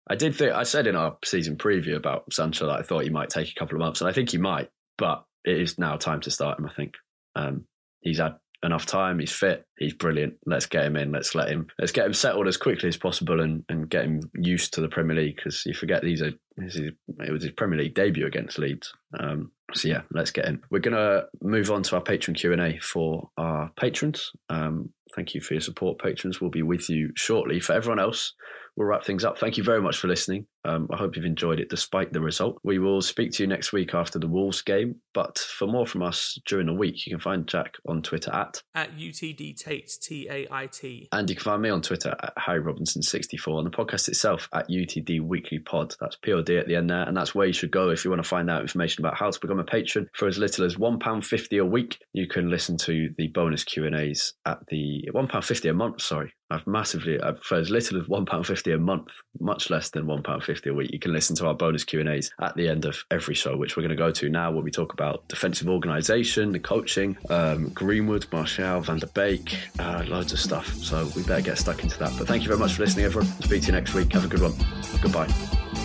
I 0.07 0.16
did 0.16 0.36
think 0.36 0.51
I 0.53 0.63
said 0.63 0.86
in 0.86 0.95
our 0.95 1.18
season 1.26 1.57
preview 1.57 1.95
about 1.95 2.32
Sancho 2.32 2.68
that 2.68 2.80
I 2.80 2.84
thought 2.84 3.03
he 3.03 3.09
might 3.09 3.30
take 3.30 3.49
a 3.49 3.55
couple 3.59 3.76
of 3.76 3.80
months, 3.80 4.01
and 4.01 4.07
I 4.09 4.13
think 4.13 4.30
he 4.30 4.38
might, 4.38 4.70
but 4.99 5.26
it 5.43 5.59
is 5.59 5.80
now 5.80 5.95
time 5.97 6.22
to 6.22 6.32
start 6.32 6.59
him. 6.59 6.68
I 6.68 6.74
think 6.74 6.93
um, 7.36 7.66
he's 8.01 8.20
had 8.20 8.36
enough 8.66 8.86
time. 8.86 9.20
He's 9.20 9.32
fit. 9.32 9.66
He's 9.78 9.93
brilliant. 9.93 10.36
Let's 10.45 10.66
get 10.66 10.86
him 10.86 10.95
in. 10.95 11.11
Let's 11.11 11.36
let 11.36 11.49
him. 11.49 11.68
Let's 11.80 11.91
get 11.91 12.05
him 12.05 12.13
settled 12.13 12.47
as 12.47 12.57
quickly 12.57 12.89
as 12.89 12.97
possible 12.97 13.41
and, 13.41 13.63
and 13.70 13.89
get 13.89 14.05
him 14.05 14.22
used 14.36 14.74
to 14.74 14.82
the 14.82 14.89
Premier 14.89 15.16
League 15.16 15.38
because 15.38 15.66
you 15.66 15.74
forget 15.74 16.01
these 16.01 16.22
are 16.22 16.32
this 16.57 16.76
is, 16.76 16.91
it 17.20 17.32
was 17.32 17.43
his 17.43 17.51
Premier 17.51 17.80
League 17.80 17.95
debut 17.95 18.26
against 18.26 18.59
Leeds. 18.59 18.93
Um, 19.20 19.51
so 19.74 19.88
yeah, 19.88 20.01
let's 20.11 20.32
get 20.32 20.45
in. 20.45 20.61
We're 20.70 20.80
gonna 20.80 21.24
move 21.41 21.72
on 21.72 21.84
to 21.84 21.95
our 21.95 22.01
patron 22.01 22.36
Q 22.36 22.53
and 22.53 22.61
A 22.61 22.78
for 22.80 23.30
our 23.38 23.72
patrons. 23.78 24.32
Um, 24.49 24.89
thank 25.16 25.34
you 25.34 25.41
for 25.41 25.53
your 25.53 25.61
support, 25.61 25.99
patrons. 25.99 26.39
We'll 26.39 26.51
be 26.51 26.63
with 26.63 26.89
you 26.89 27.11
shortly. 27.16 27.59
For 27.59 27.74
everyone 27.74 27.99
else, 27.99 28.34
we'll 28.76 28.88
wrap 28.88 29.06
things 29.06 29.24
up. 29.24 29.38
Thank 29.38 29.58
you 29.58 29.64
very 29.64 29.82
much 29.82 29.98
for 29.98 30.08
listening. 30.08 30.48
Um, 30.64 30.88
I 30.92 30.98
hope 30.98 31.16
you've 31.16 31.26
enjoyed 31.26 31.60
it 31.60 31.70
despite 31.70 32.12
the 32.12 32.22
result. 32.22 32.60
We 32.64 32.80
will 32.80 33.02
speak 33.02 33.32
to 33.34 33.44
you 33.44 33.48
next 33.48 33.72
week 33.72 33.94
after 33.94 34.18
the 34.18 34.28
Wolves 34.28 34.62
game. 34.62 34.96
But 35.14 35.38
for 35.38 35.68
more 35.68 35.86
from 35.86 36.02
us 36.02 36.40
during 36.48 36.66
the 36.66 36.74
week, 36.74 37.06
you 37.06 37.12
can 37.12 37.20
find 37.20 37.48
Jack 37.48 37.76
on 37.88 38.02
Twitter 38.02 38.32
at, 38.34 38.62
at 38.74 38.98
UTD 38.98 39.58
Tait 39.58 39.92
T 40.02 40.28
A 40.30 40.48
I 40.52 40.68
T. 40.68 41.08
and 41.12 41.30
you 41.30 41.36
can 41.36 41.44
find 41.44 41.62
me 41.62 41.70
on 41.70 41.82
Twitter 41.82 42.16
at 42.22 42.34
Harry 42.38 42.62
Robinson64 42.62 43.60
and 43.60 43.68
the 43.68 43.78
podcast 43.78 44.08
itself 44.08 44.50
at 44.54 44.68
UTD 44.70 45.22
Weekly 45.22 45.60
Pod. 45.60 45.96
That's 46.00 46.18
POD 46.18 46.50
at 46.52 46.68
the 46.68 46.76
end 46.76 46.90
there. 46.90 47.04
And 47.04 47.16
that's 47.16 47.36
where 47.36 47.48
you 47.48 47.54
should 47.54 47.72
go 47.72 47.90
if 47.90 48.04
you 48.04 48.12
want 48.12 48.24
to 48.24 48.28
find 48.28 48.50
out 48.50 48.62
information 48.62 49.06
about 49.06 49.18
how 49.18 49.30
to 49.30 49.40
become 49.40 49.60
a 49.60 49.64
patron. 49.64 50.10
For 50.14 50.28
as 50.28 50.38
little 50.38 50.66
as 50.66 50.76
£1.50 50.76 51.62
a 51.62 51.66
week, 51.66 52.00
you 52.14 52.28
can 52.28 52.50
listen 52.50 52.78
to 52.80 53.10
the 53.18 53.28
bonus 53.28 53.64
Q&As 53.64 54.34
at 54.46 54.60
the 54.68 55.08
£1.50 55.14 55.70
a 55.70 55.74
month, 55.74 56.02
sorry. 56.02 56.34
I've 56.50 56.68
massively, 56.68 57.20
uh, 57.20 57.34
for 57.41 57.58
as 57.58 57.70
little 57.70 58.00
as 58.00 58.08
£1.50 58.08 58.74
a 58.74 58.78
month, 58.78 59.10
much 59.39 59.70
less 59.70 59.89
than 59.89 60.06
£1.50 60.06 60.70
a 60.70 60.74
week, 60.74 60.91
you 60.91 61.00
can 61.00 61.12
listen 61.12 61.36
to 61.38 61.48
our 61.48 61.56
bonus 61.56 61.84
Q&As 61.84 62.32
at 62.41 62.56
the 62.56 62.68
end 62.68 62.86
of 62.86 63.04
every 63.10 63.34
show, 63.34 63.58
which 63.58 63.76
we're 63.76 63.84
going 63.84 63.89
to 63.89 63.96
go 63.96 64.12
to 64.12 64.30
now 64.30 64.52
where 64.52 64.64
we 64.64 64.72
talk 64.72 64.93
about 64.93 65.28
defensive 65.28 65.68
organisation, 65.68 66.52
the 66.52 66.60
coaching, 66.60 67.18
um, 67.30 67.70
Greenwood, 67.70 68.28
Martial, 68.32 68.82
Van 68.82 69.00
der 69.00 69.08
Beek, 69.08 69.58
uh, 69.80 70.04
loads 70.08 70.34
of 70.34 70.39
stuff. 70.39 70.74
So 70.76 71.10
we 71.16 71.24
better 71.24 71.41
get 71.41 71.58
stuck 71.58 71.84
into 71.84 71.98
that. 72.00 72.14
But 72.18 72.28
thank 72.28 72.43
you 72.43 72.48
very 72.48 72.60
much 72.60 72.74
for 72.74 72.84
listening, 72.84 73.06
everyone. 73.06 73.30
Speak 73.41 73.62
to 73.64 73.68
you 73.68 73.74
next 73.74 73.93
week. 73.93 74.14
Have 74.14 74.26
a 74.26 74.28
good 74.28 74.41
one. 74.41 74.54
Goodbye. 75.02 75.85